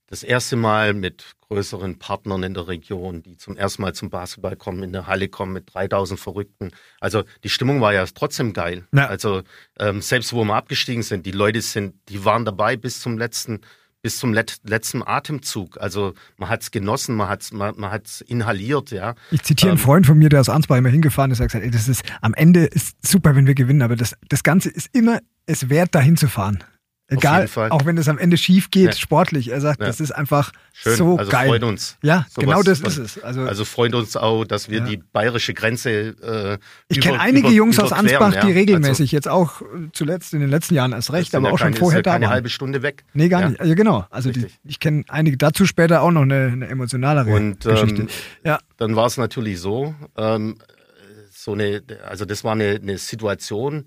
das 0.07 0.23
erste 0.23 0.55
Mal 0.55 0.93
mit 0.93 1.25
größeren 1.41 1.99
Partnern 1.99 2.43
in 2.43 2.53
der 2.53 2.69
Region, 2.69 3.21
die 3.21 3.36
zum 3.36 3.57
ersten 3.57 3.81
Mal 3.81 3.93
zum 3.93 4.10
Basketball 4.10 4.55
kommen, 4.55 4.81
in 4.84 4.93
der 4.93 5.07
Halle 5.07 5.27
kommen 5.27 5.51
mit 5.51 5.73
3000 5.73 6.17
Verrückten. 6.17 6.71
Also 7.01 7.23
die 7.43 7.49
Stimmung 7.49 7.81
war 7.81 7.93
ja 7.93 8.05
trotzdem 8.05 8.53
geil. 8.53 8.88
Ja. 8.93 9.07
Also 9.07 9.43
ähm, 9.77 10.01
selbst 10.01 10.31
wo 10.31 10.45
wir 10.45 10.55
abgestiegen 10.55 11.03
sind, 11.03 11.25
die 11.25 11.31
Leute 11.31 11.62
sind, 11.62 11.95
die 12.07 12.23
waren 12.23 12.45
dabei 12.45 12.77
bis 12.77 13.01
zum 13.01 13.17
letzten 13.17 13.60
bis 14.01 14.17
zum 14.17 14.33
let 14.33 14.59
letzten 14.63 15.03
Atemzug. 15.03 15.79
Also 15.79 16.13
man 16.37 16.49
hat 16.49 16.61
es 16.61 16.71
genossen, 16.71 17.15
man 17.15 17.29
hat 17.29 17.41
es 17.41 17.51
man, 17.51 17.75
man 17.77 17.91
hat's 17.91 18.21
inhaliert, 18.21 18.91
ja. 18.91 19.15
Ich 19.31 19.43
zitiere 19.43 19.69
ähm, 19.69 19.77
einen 19.77 19.83
Freund 19.83 20.05
von 20.05 20.17
mir, 20.17 20.29
der 20.29 20.41
aus 20.41 20.49
Ansbach 20.49 20.77
immer 20.77 20.89
hingefahren 20.89 21.31
ist, 21.31 21.39
der 21.39 21.45
hat 21.45 21.51
gesagt, 21.51 21.65
ey, 21.65 21.71
das 21.71 21.87
ist 21.87 22.03
am 22.21 22.33
Ende 22.33 22.65
ist 22.65 23.05
super, 23.05 23.35
wenn 23.35 23.47
wir 23.47 23.55
gewinnen, 23.55 23.81
aber 23.81 23.95
das, 23.95 24.15
das 24.29 24.43
Ganze 24.43 24.69
ist 24.69 24.89
immer 24.93 25.19
es 25.45 25.69
wert, 25.69 25.95
dahin 25.95 26.17
zu 26.17 26.27
fahren. 26.27 26.63
Egal, 27.12 27.50
auch 27.71 27.86
wenn 27.86 27.97
es 27.97 28.08
am 28.08 28.17
Ende 28.17 28.38
schief 28.38 28.71
geht, 28.71 28.86
ja. 28.86 28.91
sportlich. 28.93 29.50
Er 29.50 29.60
sagt, 29.60 29.82
ja. 29.82 29.86
das 29.86 30.00
ist 30.00 30.12
einfach 30.12 30.54
Schön. 30.71 30.95
so 30.95 31.17
also 31.17 31.30
geil. 31.30 31.50
freut 31.50 31.63
uns. 31.63 31.97
Ja, 32.02 32.26
so 32.30 32.39
genau 32.39 32.63
das 32.63 32.80
ist 32.80 32.97
es. 32.97 33.21
Also, 33.21 33.41
also 33.41 33.65
freut 33.65 33.93
uns 33.93 34.15
auch, 34.15 34.45
dass 34.45 34.69
wir 34.69 34.80
ja. 34.80 34.86
die 34.86 34.97
bayerische 34.97 35.54
Grenze 35.54 35.89
äh, 35.89 36.58
Ich 36.88 37.02
kenne 37.02 37.19
einige 37.19 37.47
über, 37.47 37.56
Jungs 37.56 37.80
aus 37.80 37.91
Ansbach, 37.91 38.34
die 38.39 38.52
regelmäßig, 38.52 39.13
also, 39.13 39.15
jetzt 39.15 39.28
auch 39.28 39.62
zuletzt 39.91 40.34
in 40.34 40.39
den 40.39 40.50
letzten 40.50 40.76
Jahren 40.76 40.93
erst 40.93 41.12
recht, 41.12 41.36
aber 41.36 41.52
auch 41.52 41.60
keine, 41.60 41.76
schon 41.76 41.80
vorher 41.80 42.02
da 42.02 42.12
waren. 42.12 42.24
eine 42.24 42.32
halbe 42.32 42.47
Stunde 42.47 42.82
weg. 42.82 43.04
Nee, 43.13 43.28
gar 43.28 43.50
nicht. 43.50 43.62
Ja, 43.62 43.74
genau. 43.74 44.06
Also 44.10 44.32
die, 44.32 44.47
ich 44.63 44.80
kenne 44.80 45.04
einige, 45.10 45.36
dazu 45.36 45.65
später 45.65 46.04
auch 46.04 46.12
noch 46.12 46.21
eine, 46.21 46.50
eine 46.54 46.67
emotionalere 46.67 47.30
Und, 47.30 47.60
Geschichte. 47.60 48.04
Ähm, 48.04 48.08
ja. 48.45 48.60
Dann 48.78 48.95
war 48.95 49.08
es 49.08 49.17
natürlich 49.17 49.60
so, 49.60 49.95
ähm, 50.15 50.56
so 51.30 51.52
eine, 51.52 51.84
also 52.08 52.24
das 52.24 52.45
war 52.45 52.54
eine, 52.54 52.80
eine 52.82 52.97
Situation, 52.97 53.84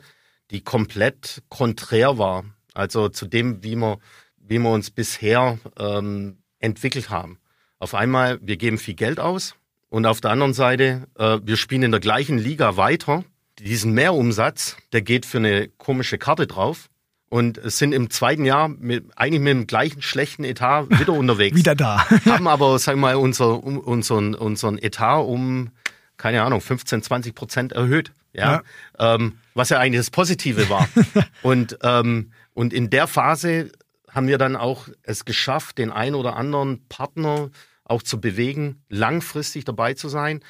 die 0.50 0.60
komplett 0.60 1.42
konträr 1.48 2.18
war 2.18 2.44
also 2.74 3.08
zu 3.08 3.26
dem, 3.26 3.62
wie 3.62 3.76
wir, 3.76 3.98
wie 4.36 4.58
wir 4.58 4.70
uns 4.70 4.90
bisher 4.90 5.58
ähm, 5.78 6.38
entwickelt 6.58 7.10
haben. 7.10 7.38
Auf 7.78 7.94
einmal, 7.94 8.38
wir 8.42 8.56
geben 8.56 8.78
viel 8.78 8.94
Geld 8.94 9.20
aus 9.20 9.54
und 9.88 10.06
auf 10.06 10.20
der 10.20 10.32
anderen 10.32 10.54
Seite, 10.54 11.06
äh, 11.18 11.38
wir 11.42 11.56
spielen 11.56 11.84
in 11.84 11.90
der 11.92 12.00
gleichen 12.00 12.38
Liga 12.38 12.76
weiter. 12.76 13.24
Diesen 13.58 13.92
Mehrumsatz, 13.92 14.76
der 14.92 15.02
geht 15.02 15.24
für 15.26 15.38
eine 15.38 15.68
komische 15.68 16.18
Karte 16.18 16.46
drauf 16.46 16.88
und 17.28 17.60
sind 17.64 17.92
im 17.92 18.10
zweiten 18.10 18.44
Jahr 18.44 18.68
mit, 18.68 19.04
eigentlich 19.16 19.40
mit 19.40 19.52
dem 19.52 19.66
gleichen 19.66 20.02
schlechten 20.02 20.44
Etat 20.44 20.86
wieder 20.98 21.12
unterwegs. 21.12 21.56
wieder 21.56 21.74
da. 21.74 22.08
haben 22.26 22.48
aber, 22.48 22.78
sagen 22.78 22.98
wir 22.98 23.08
mal, 23.08 23.16
unser, 23.16 23.62
unseren, 23.62 24.34
unseren 24.34 24.78
Etat 24.78 25.20
um, 25.20 25.70
keine 26.16 26.42
Ahnung, 26.42 26.60
15, 26.60 27.02
20 27.02 27.34
Prozent 27.34 27.72
erhöht. 27.72 28.12
Ja. 28.32 28.62
ja. 28.98 29.14
Ähm, 29.14 29.38
was 29.54 29.68
ja 29.68 29.78
eigentlich 29.78 30.00
das 30.00 30.10
Positive 30.10 30.68
war. 30.68 30.88
und 31.42 31.78
ähm, 31.82 32.32
und 32.54 32.72
in 32.72 32.90
der 32.90 33.06
Phase 33.06 33.70
haben 34.10 34.28
wir 34.28 34.38
dann 34.38 34.56
auch 34.56 34.88
es 35.02 35.24
geschafft, 35.24 35.78
den 35.78 35.90
einen 35.90 36.14
oder 36.14 36.36
anderen 36.36 36.86
Partner 36.88 37.50
auch 37.84 38.02
zu 38.02 38.20
bewegen, 38.20 38.82
langfristig 38.88 39.64
dabei 39.64 39.94
zu 39.94 40.08
sein, 40.08 40.40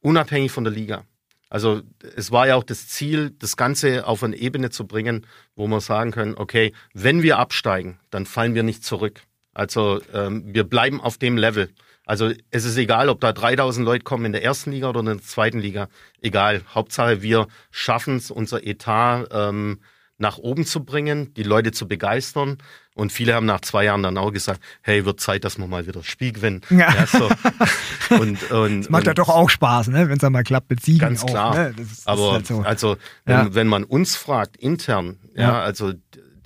unabhängig 0.00 0.52
von 0.52 0.64
der 0.64 0.72
Liga. 0.72 1.04
Also 1.50 1.82
es 2.16 2.30
war 2.30 2.46
ja 2.46 2.54
auch 2.54 2.62
das 2.62 2.86
Ziel, 2.86 3.32
das 3.38 3.56
Ganze 3.56 4.06
auf 4.06 4.22
eine 4.22 4.36
Ebene 4.36 4.70
zu 4.70 4.86
bringen, 4.86 5.26
wo 5.56 5.66
wir 5.66 5.80
sagen 5.80 6.12
können, 6.12 6.36
okay, 6.36 6.72
wenn 6.94 7.22
wir 7.22 7.38
absteigen, 7.38 7.98
dann 8.10 8.24
fallen 8.24 8.54
wir 8.54 8.62
nicht 8.62 8.84
zurück. 8.84 9.22
Also 9.52 10.00
ähm, 10.14 10.44
wir 10.54 10.62
bleiben 10.62 11.00
auf 11.00 11.18
dem 11.18 11.36
Level. 11.36 11.68
Also 12.06 12.32
es 12.50 12.64
ist 12.64 12.76
egal, 12.76 13.08
ob 13.08 13.20
da 13.20 13.32
3000 13.32 13.84
Leute 13.84 14.04
kommen 14.04 14.26
in 14.26 14.32
der 14.32 14.44
ersten 14.44 14.70
Liga 14.70 14.88
oder 14.88 15.00
in 15.00 15.06
der 15.06 15.22
zweiten 15.22 15.58
Liga. 15.58 15.88
Egal. 16.20 16.62
Hauptsache 16.72 17.20
wir 17.20 17.48
schaffen 17.72 18.16
es, 18.16 18.30
unser 18.30 18.64
Etat 18.64 19.26
ähm, 19.32 19.80
nach 20.20 20.38
oben 20.38 20.66
zu 20.66 20.84
bringen, 20.84 21.32
die 21.34 21.42
Leute 21.42 21.72
zu 21.72 21.88
begeistern. 21.88 22.58
Und 22.94 23.10
viele 23.10 23.34
haben 23.34 23.46
nach 23.46 23.62
zwei 23.62 23.84
Jahren 23.84 24.02
dann 24.02 24.18
auch 24.18 24.32
gesagt, 24.32 24.60
hey, 24.82 25.06
wird 25.06 25.18
Zeit, 25.18 25.44
dass 25.44 25.58
wir 25.58 25.66
mal 25.66 25.86
wieder 25.86 26.00
das 26.00 26.06
Spiel 26.06 26.32
gewinnen. 26.32 26.60
Ja. 26.68 26.94
ja 26.94 27.06
so. 27.06 27.30
und, 28.14 28.50
und, 28.50 28.82
das 28.82 28.90
macht 28.90 29.06
ja 29.06 29.14
doch 29.14 29.30
auch 29.30 29.48
Spaß, 29.48 29.88
ne? 29.88 30.08
wenn 30.08 30.16
es 30.16 30.20
dann 30.20 30.32
mal 30.32 30.44
klappt 30.44 30.68
mit 30.68 30.82
Siegen. 30.82 31.00
Ganz 31.00 31.22
auch, 31.22 31.26
klar. 31.26 31.54
Ne? 31.54 31.74
Das 31.74 31.90
ist, 31.90 32.06
Aber 32.06 32.24
das 32.24 32.32
halt 32.32 32.46
so. 32.46 32.60
also, 32.60 32.96
wenn, 33.24 33.36
ja. 33.36 33.54
wenn 33.54 33.66
man 33.66 33.84
uns 33.84 34.16
fragt, 34.16 34.58
intern, 34.58 35.18
ja, 35.34 35.42
ja, 35.42 35.60
also 35.62 35.92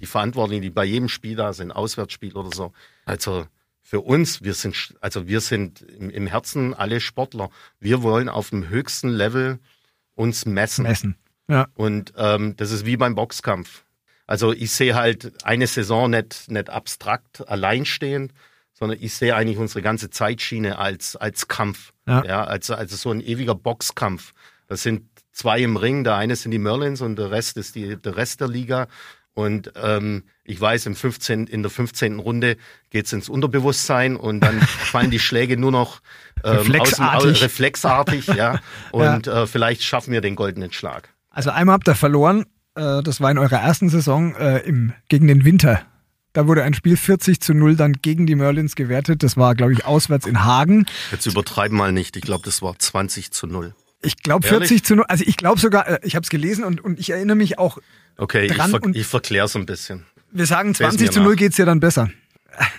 die 0.00 0.06
Verantwortlichen, 0.06 0.62
die 0.62 0.70
bei 0.70 0.84
jedem 0.84 1.08
Spiel 1.08 1.34
da 1.34 1.52
sind, 1.52 1.72
Auswärtsspiel 1.72 2.34
oder 2.34 2.50
so, 2.54 2.72
also 3.06 3.46
für 3.82 4.00
uns, 4.00 4.42
wir 4.42 4.54
sind, 4.54 4.94
also 5.00 5.26
wir 5.26 5.40
sind 5.40 5.82
im, 5.82 6.10
im 6.10 6.26
Herzen 6.28 6.74
alle 6.74 7.00
Sportler. 7.00 7.50
Wir 7.80 8.02
wollen 8.02 8.28
auf 8.28 8.50
dem 8.50 8.68
höchsten 8.68 9.08
Level 9.08 9.58
uns 10.14 10.46
messen. 10.46 10.84
Messen. 10.84 11.16
Ja. 11.48 11.66
Und 11.74 12.12
ähm, 12.16 12.56
das 12.56 12.70
ist 12.70 12.86
wie 12.86 12.96
beim 12.96 13.14
Boxkampf. 13.14 13.84
Also 14.26 14.52
ich 14.52 14.70
sehe 14.70 14.94
halt 14.94 15.44
eine 15.44 15.66
Saison 15.66 16.10
nicht, 16.10 16.50
nicht 16.50 16.70
abstrakt 16.70 17.46
alleinstehend, 17.48 18.32
sondern 18.72 18.98
ich 19.00 19.14
sehe 19.14 19.34
eigentlich 19.36 19.58
unsere 19.58 19.82
ganze 19.82 20.10
Zeitschiene 20.10 20.78
als, 20.78 21.16
als 21.16 21.48
Kampf. 21.48 21.92
Ja. 22.06 22.24
ja 22.24 22.44
also, 22.44 22.74
also 22.74 22.96
so 22.96 23.10
ein 23.10 23.20
ewiger 23.20 23.54
Boxkampf. 23.54 24.32
Das 24.66 24.82
sind 24.82 25.02
zwei 25.32 25.60
im 25.60 25.76
Ring, 25.76 26.04
der 26.04 26.16
eine 26.16 26.36
sind 26.36 26.50
die 26.50 26.58
Merlins 26.58 27.00
und 27.00 27.16
der 27.16 27.30
Rest 27.30 27.56
ist 27.58 27.74
die, 27.74 27.96
der 27.96 28.16
Rest 28.16 28.40
der 28.40 28.48
Liga. 28.48 28.88
Und 29.34 29.72
ähm, 29.76 30.22
ich 30.44 30.60
weiß, 30.60 30.86
im 30.86 30.94
15, 30.94 31.48
in 31.48 31.62
der 31.62 31.70
15. 31.70 32.20
Runde 32.20 32.56
geht's 32.90 33.12
ins 33.12 33.28
Unterbewusstsein 33.28 34.16
und 34.16 34.40
dann 34.40 34.60
fallen 34.62 35.10
die 35.10 35.18
Schläge 35.18 35.56
nur 35.56 35.72
noch 35.72 36.00
ähm, 36.44 36.58
reflexartig. 36.58 37.30
Außen, 37.30 37.42
reflexartig 37.42 38.26
ja. 38.28 38.60
Und 38.92 39.26
ja. 39.26 39.42
Äh, 39.42 39.46
vielleicht 39.46 39.82
schaffen 39.82 40.12
wir 40.12 40.20
den 40.20 40.36
goldenen 40.36 40.72
Schlag. 40.72 41.13
Also 41.34 41.50
einmal 41.50 41.74
habt 41.74 41.88
ihr 41.88 41.96
verloren, 41.96 42.46
äh, 42.76 43.02
das 43.02 43.20
war 43.20 43.30
in 43.30 43.38
eurer 43.38 43.58
ersten 43.58 43.88
Saison 43.88 44.34
äh, 44.36 44.58
im, 44.60 44.92
gegen 45.08 45.26
den 45.26 45.44
Winter. 45.44 45.82
Da 46.32 46.46
wurde 46.46 46.62
ein 46.62 46.74
Spiel 46.74 46.96
40 46.96 47.40
zu 47.40 47.54
0 47.54 47.76
dann 47.76 47.94
gegen 47.94 48.26
die 48.26 48.34
Merlins 48.34 48.76
gewertet. 48.76 49.22
Das 49.22 49.36
war, 49.36 49.54
glaube 49.54 49.72
ich, 49.72 49.84
auswärts 49.84 50.26
in 50.26 50.44
Hagen. 50.44 50.86
Jetzt 51.10 51.26
übertreiben 51.26 51.76
mal 51.76 51.92
nicht. 51.92 52.16
Ich 52.16 52.22
glaube, 52.22 52.44
das 52.44 52.62
war 52.62 52.78
20 52.78 53.32
zu 53.32 53.46
0. 53.46 53.74
Ich 54.02 54.16
glaube 54.18 54.46
40 54.46 54.84
zu 54.84 54.96
0. 54.96 55.04
Also 55.08 55.24
ich 55.26 55.36
glaube 55.36 55.60
sogar, 55.60 55.88
äh, 55.88 55.98
ich 56.02 56.14
habe 56.14 56.22
es 56.22 56.30
gelesen 56.30 56.64
und, 56.64 56.80
und 56.80 56.98
ich 57.00 57.10
erinnere 57.10 57.36
mich 57.36 57.58
auch. 57.58 57.78
Okay, 58.16 58.46
dran 58.46 58.70
ich, 58.72 58.80
ver 58.80 58.90
ich 58.94 59.06
verkläre 59.06 59.46
es 59.46 59.56
ein 59.56 59.66
bisschen. 59.66 60.04
Wir 60.30 60.46
sagen 60.46 60.74
20 60.74 61.10
zu 61.10 61.20
0 61.20 61.36
geht 61.36 61.52
es 61.52 61.58
ja 61.58 61.64
dann 61.64 61.80
besser. 61.80 62.10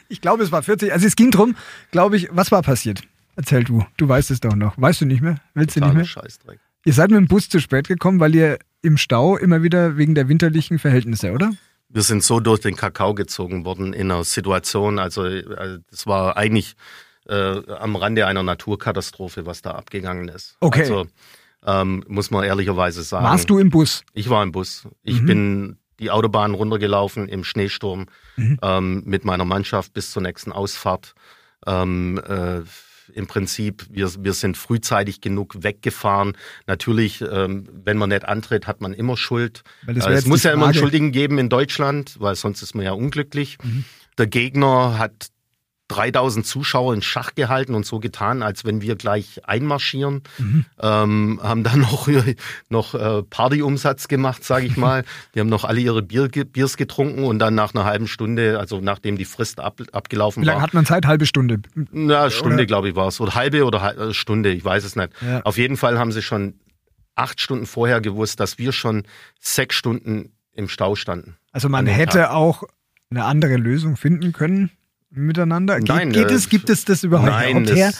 Ich 0.07 0.21
glaube, 0.21 0.43
es 0.43 0.51
war 0.53 0.63
40. 0.63 0.93
Also 0.93 1.05
es 1.05 1.17
ging 1.17 1.31
drum, 1.31 1.55
glaube 1.91 2.15
ich, 2.15 2.29
was 2.31 2.51
war 2.51 2.61
passiert? 2.61 3.01
Erzähl 3.35 3.65
du. 3.65 3.85
Du 3.97 4.07
weißt 4.07 4.31
es 4.31 4.39
doch 4.39 4.55
noch. 4.55 4.75
Weißt 4.77 5.01
du 5.01 5.05
nicht 5.05 5.21
mehr? 5.21 5.37
Willst 5.53 5.75
du 5.75 5.81
nicht 5.81 5.93
mehr? 5.93 6.05
Scheißdreck. 6.05 6.59
Ihr 6.85 6.93
seid 6.93 7.09
mit 7.09 7.17
dem 7.17 7.27
Bus 7.27 7.49
zu 7.49 7.59
spät 7.59 7.87
gekommen, 7.87 8.19
weil 8.19 8.35
ihr 8.35 8.59
im 8.83 8.97
Stau 8.97 9.37
immer 9.37 9.63
wieder 9.63 9.97
wegen 9.97 10.13
der 10.13 10.29
winterlichen 10.29 10.77
Verhältnisse, 10.77 11.31
oder? 11.31 11.51
Wir 11.89 12.03
sind 12.03 12.23
so 12.23 12.39
durch 12.39 12.61
den 12.61 12.75
Kakao 12.75 13.15
gezogen 13.15 13.65
worden 13.65 13.93
in 13.93 14.11
einer 14.11 14.23
Situation, 14.23 14.99
also 14.99 15.25
es 15.25 15.43
äh, 15.45 16.05
war 16.05 16.37
eigentlich 16.37 16.75
äh, 17.27 17.61
am 17.73 17.95
Rande 17.95 18.27
einer 18.27 18.43
Naturkatastrophe, 18.43 19.47
was 19.47 19.63
da 19.63 19.71
abgegangen 19.71 20.27
ist. 20.27 20.57
Okay. 20.59 20.81
Also 20.81 21.07
ähm, 21.65 22.03
muss 22.07 22.29
man 22.29 22.43
ehrlicherweise 22.43 23.01
sagen. 23.01 23.25
Warst 23.25 23.49
du 23.49 23.57
im 23.57 23.71
Bus? 23.71 24.03
Ich 24.13 24.29
war 24.29 24.43
im 24.43 24.51
Bus. 24.51 24.87
Ich 25.01 25.21
mhm. 25.21 25.25
bin 25.25 25.77
die 25.99 26.11
Autobahn 26.11 26.53
runtergelaufen 26.53 27.27
im 27.27 27.43
Schneesturm 27.43 28.05
mhm. 28.35 28.59
ähm, 28.61 29.03
mit 29.05 29.25
meiner 29.25 29.45
Mannschaft 29.45 29.93
bis 29.93 30.11
zur 30.11 30.21
nächsten 30.21 30.51
Ausfahrt. 30.51 31.15
Ähm, 31.65 32.21
äh, 32.27 32.61
im 33.13 33.27
Prinzip, 33.27 33.85
wir, 33.89 34.11
wir 34.23 34.33
sind 34.33 34.57
frühzeitig 34.57 35.21
genug 35.21 35.63
weggefahren. 35.63 36.37
Natürlich, 36.67 37.21
ähm, 37.21 37.67
wenn 37.71 37.97
man 37.97 38.09
nicht 38.09 38.25
antritt, 38.25 38.67
hat 38.67 38.81
man 38.81 38.93
immer 38.93 39.17
Schuld. 39.17 39.63
Äh, 39.87 39.93
es 40.13 40.25
muss 40.25 40.43
ja 40.43 40.51
immer 40.51 40.65
einen 40.65 40.73
Schuldigen 40.73 41.11
geben 41.11 41.37
in 41.37 41.49
Deutschland, 41.49 42.15
weil 42.19 42.35
sonst 42.35 42.61
ist 42.61 42.75
man 42.75 42.85
ja 42.85 42.91
unglücklich. 42.91 43.57
Mhm. 43.63 43.85
Der 44.17 44.27
Gegner 44.27 44.97
hat 44.97 45.27
3000 45.87 46.45
Zuschauer 46.45 46.93
in 46.95 47.01
Schach 47.01 47.35
gehalten 47.35 47.75
und 47.75 47.85
so 47.85 47.99
getan, 47.99 48.41
als 48.41 48.65
wenn 48.65 48.81
wir 48.81 48.95
gleich 48.95 49.41
einmarschieren. 49.47 50.23
Mhm. 50.37 50.65
Ähm, 50.81 51.39
haben 51.43 51.63
dann 51.63 51.79
noch, 51.81 52.07
noch 52.69 52.95
äh, 52.95 53.23
Partyumsatz 53.23 54.07
gemacht, 54.07 54.43
sage 54.43 54.65
ich 54.65 54.77
mal. 54.77 55.03
Die 55.35 55.39
haben 55.39 55.49
noch 55.49 55.63
alle 55.63 55.79
ihre 55.79 56.01
Bier, 56.01 56.27
Biers 56.27 56.77
getrunken 56.77 57.23
und 57.23 57.39
dann 57.39 57.53
nach 57.53 57.75
einer 57.75 57.85
halben 57.85 58.07
Stunde, 58.07 58.59
also 58.59 58.81
nachdem 58.81 59.17
die 59.17 59.25
Frist 59.25 59.59
ab, 59.59 59.79
abgelaufen 59.91 60.41
war. 60.41 60.43
Wie 60.43 60.47
lange 60.47 60.61
hat 60.61 60.73
man 60.73 60.85
Zeit? 60.85 61.05
Halbe 61.05 61.25
Stunde? 61.25 61.61
Na, 61.91 62.29
Stunde, 62.29 62.65
glaube 62.65 62.89
ich, 62.89 62.95
war 62.95 63.07
es. 63.07 63.21
Oder 63.21 63.35
halbe 63.35 63.65
oder 63.65 63.81
halbe 63.81 64.09
äh, 64.09 64.13
Stunde, 64.13 64.51
ich 64.51 64.65
weiß 64.65 64.83
es 64.83 64.95
nicht. 64.95 65.09
Ja. 65.21 65.41
Auf 65.41 65.57
jeden 65.57 65.77
Fall 65.77 65.99
haben 65.99 66.11
sie 66.11 66.21
schon 66.23 66.59
acht 67.13 67.39
Stunden 67.39 67.65
vorher 67.65 68.01
gewusst, 68.01 68.39
dass 68.39 68.57
wir 68.57 68.71
schon 68.71 69.03
sechs 69.39 69.75
Stunden 69.75 70.31
im 70.53 70.67
Stau 70.67 70.95
standen. 70.95 71.37
Also 71.51 71.69
man 71.69 71.85
hätte 71.85 72.19
Tag. 72.19 72.31
auch 72.31 72.63
eine 73.09 73.25
andere 73.25 73.55
Lösung 73.55 73.97
finden 73.97 74.33
können 74.33 74.71
miteinander? 75.15 75.79
Geht, 75.79 75.87
nein, 75.87 76.11
geht 76.11 76.29
äh, 76.29 76.33
es, 76.33 76.49
gibt 76.49 76.69
es 76.69 76.85
das 76.85 77.03
überhaupt 77.03 77.29
nein, 77.29 77.65
her? 77.65 77.91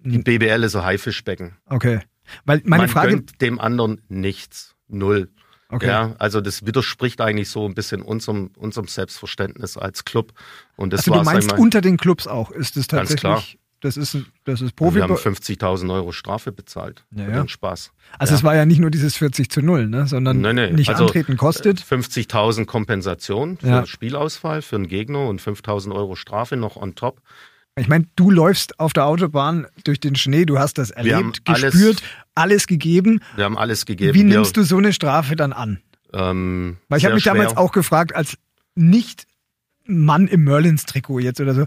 Die 0.00 0.18
BBL 0.18 0.62
ist 0.62 0.76
ein 0.76 0.84
Haifischbecken. 0.84 1.56
Okay. 1.66 2.00
Weil 2.44 2.62
meine 2.64 2.84
Man 2.84 2.88
Frage. 2.88 3.10
Gönnt 3.10 3.40
dem 3.40 3.60
anderen 3.60 4.00
nichts. 4.08 4.74
Null. 4.88 5.30
Okay. 5.68 5.88
Ja, 5.88 6.14
also 6.18 6.40
das 6.40 6.64
widerspricht 6.64 7.20
eigentlich 7.20 7.48
so 7.48 7.66
ein 7.66 7.74
bisschen 7.74 8.02
unserem, 8.02 8.50
unserem 8.56 8.86
Selbstverständnis 8.86 9.76
als 9.76 10.04
Club. 10.04 10.32
Und 10.76 10.92
das 10.92 11.00
also 11.00 11.14
du 11.14 11.24
meinst 11.24 11.52
unter 11.52 11.80
den 11.80 11.96
Clubs 11.96 12.28
auch, 12.28 12.52
ist 12.52 12.76
es 12.76 12.86
tatsächlich? 12.86 13.22
Ganz 13.22 13.44
klar. 13.46 13.60
Das 13.80 13.96
ist, 13.96 14.16
das 14.44 14.62
ist 14.62 14.74
Profi. 14.74 14.96
Wir 14.96 15.02
haben 15.02 15.14
50.000 15.14 15.92
Euro 15.92 16.12
Strafe 16.12 16.50
bezahlt. 16.50 17.04
Ja, 17.14 17.26
für 17.26 17.32
den 17.32 17.48
Spaß. 17.48 17.92
Also 18.18 18.32
ja. 18.32 18.38
es 18.38 18.44
war 18.44 18.54
ja 18.54 18.64
nicht 18.64 18.78
nur 18.78 18.90
dieses 18.90 19.16
40 19.16 19.50
zu 19.50 19.60
0, 19.60 19.88
ne? 19.88 20.06
sondern 20.06 20.40
nee, 20.40 20.52
nee. 20.52 20.70
nicht 20.72 20.88
also 20.88 21.04
antreten 21.04 21.36
kostet. 21.36 21.80
50.000 21.80 22.64
Kompensation 22.64 23.58
für 23.58 23.66
ja. 23.66 23.86
Spielausfall 23.86 24.62
für 24.62 24.76
einen 24.76 24.88
Gegner 24.88 25.28
und 25.28 25.42
5.000 25.42 25.94
Euro 25.94 26.16
Strafe 26.16 26.56
noch 26.56 26.76
on 26.76 26.94
top. 26.94 27.20
Ich 27.78 27.88
meine, 27.88 28.06
du 28.16 28.30
läufst 28.30 28.80
auf 28.80 28.94
der 28.94 29.04
Autobahn 29.04 29.66
durch 29.84 30.00
den 30.00 30.16
Schnee, 30.16 30.46
du 30.46 30.58
hast 30.58 30.78
das 30.78 30.90
erlebt, 30.90 31.44
gespürt, 31.44 31.74
alles, 31.74 32.02
alles, 32.34 32.66
gegeben. 32.66 33.20
Wir 33.34 33.44
haben 33.44 33.58
alles 33.58 33.84
gegeben. 33.84 34.14
Wie 34.14 34.24
nimmst 34.24 34.56
du 34.56 34.62
so 34.62 34.78
eine 34.78 34.94
Strafe 34.94 35.36
dann 35.36 35.52
an? 35.52 35.80
Ähm, 36.14 36.78
Weil 36.88 36.98
ich 36.98 37.04
habe 37.04 37.14
mich 37.14 37.24
schwer. 37.24 37.34
damals 37.34 37.56
auch 37.58 37.72
gefragt, 37.72 38.16
als 38.16 38.38
nicht 38.74 39.26
Mann 39.84 40.26
im 40.26 40.44
Merlins-Trikot 40.44 41.20
jetzt 41.20 41.40
oder 41.40 41.54
so, 41.54 41.66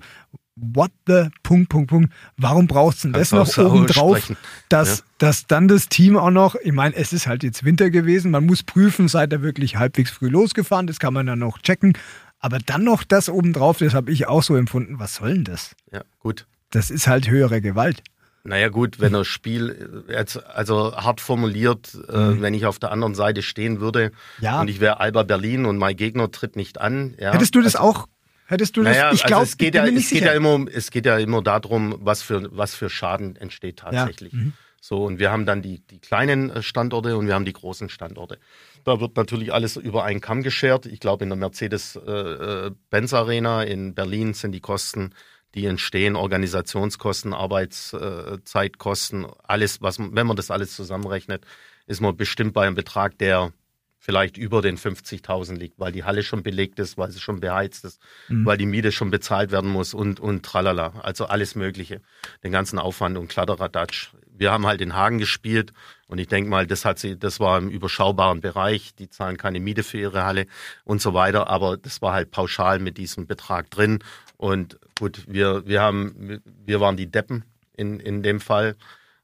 what 0.59 0.91
the 1.07 1.29
Punkt, 1.43 1.69
Punkt, 1.69 1.89
Punkt. 1.89 2.13
Warum 2.37 2.67
brauchst 2.67 3.03
du 3.03 3.09
denn 3.09 3.13
das 3.13 3.31
noch 3.31 3.57
oben 3.57 3.87
drauf, 3.87 4.31
dass, 4.69 4.99
ja. 4.99 5.03
dass 5.17 5.47
dann 5.47 5.67
das 5.67 5.89
Team 5.89 6.17
auch 6.17 6.31
noch, 6.31 6.55
ich 6.55 6.71
meine, 6.71 6.95
es 6.95 7.13
ist 7.13 7.27
halt 7.27 7.43
jetzt 7.43 7.63
Winter 7.63 7.89
gewesen, 7.89 8.31
man 8.31 8.45
muss 8.45 8.63
prüfen, 8.63 9.07
seid 9.07 9.33
ihr 9.33 9.41
wirklich 9.41 9.77
halbwegs 9.77 10.11
früh 10.11 10.29
losgefahren, 10.29 10.87
das 10.87 10.99
kann 10.99 11.13
man 11.13 11.25
dann 11.25 11.39
noch 11.39 11.59
checken. 11.59 11.93
Aber 12.39 12.59
dann 12.59 12.83
noch 12.83 13.03
das 13.03 13.29
oben 13.29 13.53
drauf, 13.53 13.79
das 13.79 13.93
habe 13.93 14.11
ich 14.11 14.27
auch 14.27 14.43
so 14.43 14.55
empfunden. 14.55 14.99
Was 14.99 15.15
soll 15.15 15.33
denn 15.33 15.43
das? 15.43 15.75
Ja, 15.91 16.03
gut. 16.19 16.47
Das 16.71 16.89
ist 16.89 17.07
halt 17.07 17.29
höhere 17.29 17.61
Gewalt. 17.61 18.01
Naja 18.43 18.69
gut, 18.69 18.99
wenn 18.99 19.13
das 19.13 19.27
Spiel 19.27 20.05
jetzt 20.07 20.43
also 20.45 20.95
hart 20.95 21.19
formuliert, 21.19 21.97
äh, 22.07 22.17
mhm. 22.17 22.41
wenn 22.41 22.53
ich 22.53 22.65
auf 22.65 22.79
der 22.79 22.91
anderen 22.91 23.13
Seite 23.13 23.41
stehen 23.41 23.81
würde 23.81 24.11
ja. 24.39 24.61
und 24.61 24.69
ich 24.69 24.79
wäre 24.79 24.99
Alba 24.99 25.23
Berlin 25.23 25.65
und 25.65 25.77
mein 25.77 25.95
Gegner 25.95 26.31
tritt 26.31 26.55
nicht 26.55 26.79
an. 26.79 27.15
Ja, 27.19 27.33
Hättest 27.33 27.55
du 27.55 27.61
das 27.61 27.75
also, 27.75 27.87
auch 27.87 28.07
Hättest 28.49 28.75
du 28.75 28.81
das? 28.81 28.97
Naja, 28.97 29.11
ich 29.13 29.23
glaube, 29.23 29.41
also 29.41 29.51
es 29.51 29.57
geht 29.57 29.75
ja, 29.75 29.85
es 29.85 30.09
geht 30.09 30.23
ja 30.23 30.33
immer, 30.33 30.65
es 30.73 30.89
geht 30.89 31.05
ja 31.05 31.19
immer 31.19 31.43
darum, 31.43 31.95
was 31.99 32.23
für 32.23 32.49
was 32.51 32.73
für 32.73 32.89
Schaden 32.89 33.35
entsteht 33.35 33.77
tatsächlich. 33.77 34.33
Ja. 34.33 34.39
Mhm. 34.39 34.53
So 34.81 35.05
und 35.05 35.19
wir 35.19 35.29
haben 35.29 35.45
dann 35.45 35.61
die 35.61 35.81
die 35.85 35.99
kleinen 35.99 36.49
äh, 36.49 36.63
Standorte 36.63 37.15
und 37.15 37.27
wir 37.27 37.35
haben 37.35 37.45
die 37.45 37.53
großen 37.53 37.89
Standorte. 37.89 38.39
Da 38.85 38.99
wird 38.99 39.15
natürlich 39.17 39.53
alles 39.53 39.75
über 39.75 40.03
einen 40.03 40.19
Kamm 40.19 40.41
geschert. 40.41 40.87
Ich 40.87 40.99
glaube, 40.99 41.25
in 41.25 41.29
der 41.29 41.37
Mercedes-Benz 41.37 43.13
äh, 43.13 43.15
äh 43.15 43.19
Arena 43.19 43.61
in 43.61 43.93
Berlin 43.93 44.33
sind 44.33 44.51
die 44.53 44.61
Kosten, 44.61 45.13
die 45.53 45.67
entstehen, 45.67 46.15
Organisationskosten, 46.15 47.35
Arbeitszeitkosten, 47.35 49.27
alles, 49.43 49.79
was 49.83 49.99
wenn 49.99 50.25
man 50.25 50.37
das 50.37 50.49
alles 50.49 50.75
zusammenrechnet, 50.75 51.45
ist 51.85 52.01
man 52.01 52.17
bestimmt 52.17 52.53
bei 52.53 52.65
einem 52.65 52.75
Betrag, 52.75 53.19
der 53.19 53.53
vielleicht 53.99 54.37
über 54.37 54.61
den 54.61 54.77
50.000 54.77 55.55
liegt, 55.55 55.77
weil 55.77 55.91
die 55.91 56.05
Halle 56.05 56.23
schon 56.23 56.41
belegt 56.41 56.79
ist, 56.79 56.97
weil 56.97 57.11
sie 57.11 57.19
schon 57.19 57.41
beheizt 57.41 57.83
ist, 57.83 58.01
mhm. 58.29 58.45
weil 58.45 58.57
die 58.57 58.65
Miete 58.65 58.91
schon 58.91 59.11
bezahlt 59.11 59.51
werden 59.51 59.69
muss 59.69 59.93
und, 59.93 60.19
und 60.19 60.43
tralala. 60.43 60.93
Also 61.03 61.25
alles 61.25 61.55
Mögliche. 61.55 62.01
Den 62.43 62.51
ganzen 62.51 62.79
Aufwand 62.79 63.17
und 63.17 63.27
Kladderadatsch. 63.27 64.11
Wir 64.31 64.51
haben 64.51 64.65
halt 64.65 64.79
in 64.79 64.95
Hagen 64.95 65.19
gespielt 65.19 65.73
und 66.07 66.17
ich 66.17 66.27
denke 66.27 66.49
mal, 66.49 66.65
das 66.65 66.85
hat 66.85 66.97
sie, 66.97 67.19
das 67.19 67.41
war 67.41 67.57
im 67.57 67.69
überschaubaren 67.69 68.39
Bereich. 68.39 68.95
Die 68.95 69.09
zahlen 69.09 69.37
keine 69.37 69.59
Miete 69.59 69.83
für 69.83 69.99
ihre 69.99 70.23
Halle 70.23 70.45
und 70.85 71.01
so 71.01 71.13
weiter. 71.13 71.49
Aber 71.49 71.75
das 71.75 72.01
war 72.01 72.13
halt 72.13 72.31
pauschal 72.31 72.79
mit 72.79 72.97
diesem 72.97 73.27
Betrag 73.27 73.69
drin. 73.69 73.99
Und 74.37 74.79
gut, 74.97 75.25
wir, 75.27 75.67
wir 75.67 75.81
haben, 75.81 76.41
wir 76.65 76.79
waren 76.79 76.95
die 76.95 77.11
Deppen 77.11 77.43
in, 77.75 77.99
in 77.99 78.23
dem 78.23 78.39
Fall. 78.39 78.77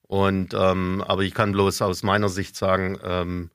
Und 0.03 0.53
ähm, 0.53 1.01
aber 1.07 1.23
ich 1.23 1.33
kann 1.33 1.53
bloß 1.53 1.81
aus 1.81 2.03
meiner 2.03 2.29
Sicht 2.29 2.55
sagen, 2.55 2.99
ähm, 3.03 3.49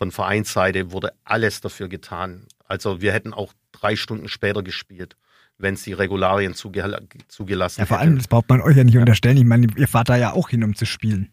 von 0.00 0.12
Vereinsseite 0.12 0.92
wurde 0.92 1.12
alles 1.24 1.60
dafür 1.60 1.90
getan. 1.90 2.46
Also 2.64 3.02
wir 3.02 3.12
hätten 3.12 3.34
auch 3.34 3.52
drei 3.70 3.96
Stunden 3.96 4.28
später 4.28 4.62
gespielt, 4.62 5.14
wenn 5.58 5.74
es 5.74 5.82
die 5.82 5.92
Regularien 5.92 6.54
zuge 6.54 7.06
zugelassen 7.28 7.80
hätten. 7.80 7.92
Ja, 7.92 7.96
vor 7.96 7.98
allem, 7.98 8.16
das 8.16 8.26
braucht 8.26 8.48
man 8.48 8.62
euch 8.62 8.78
ja 8.78 8.84
nicht 8.84 8.94
ja. 8.94 9.00
unterstellen. 9.00 9.36
Ich 9.36 9.44
meine, 9.44 9.66
ihr 9.76 9.88
fahrt 9.88 10.08
da 10.08 10.16
ja 10.16 10.32
auch 10.32 10.48
hin, 10.48 10.64
um 10.64 10.74
zu 10.74 10.86
spielen. 10.86 11.30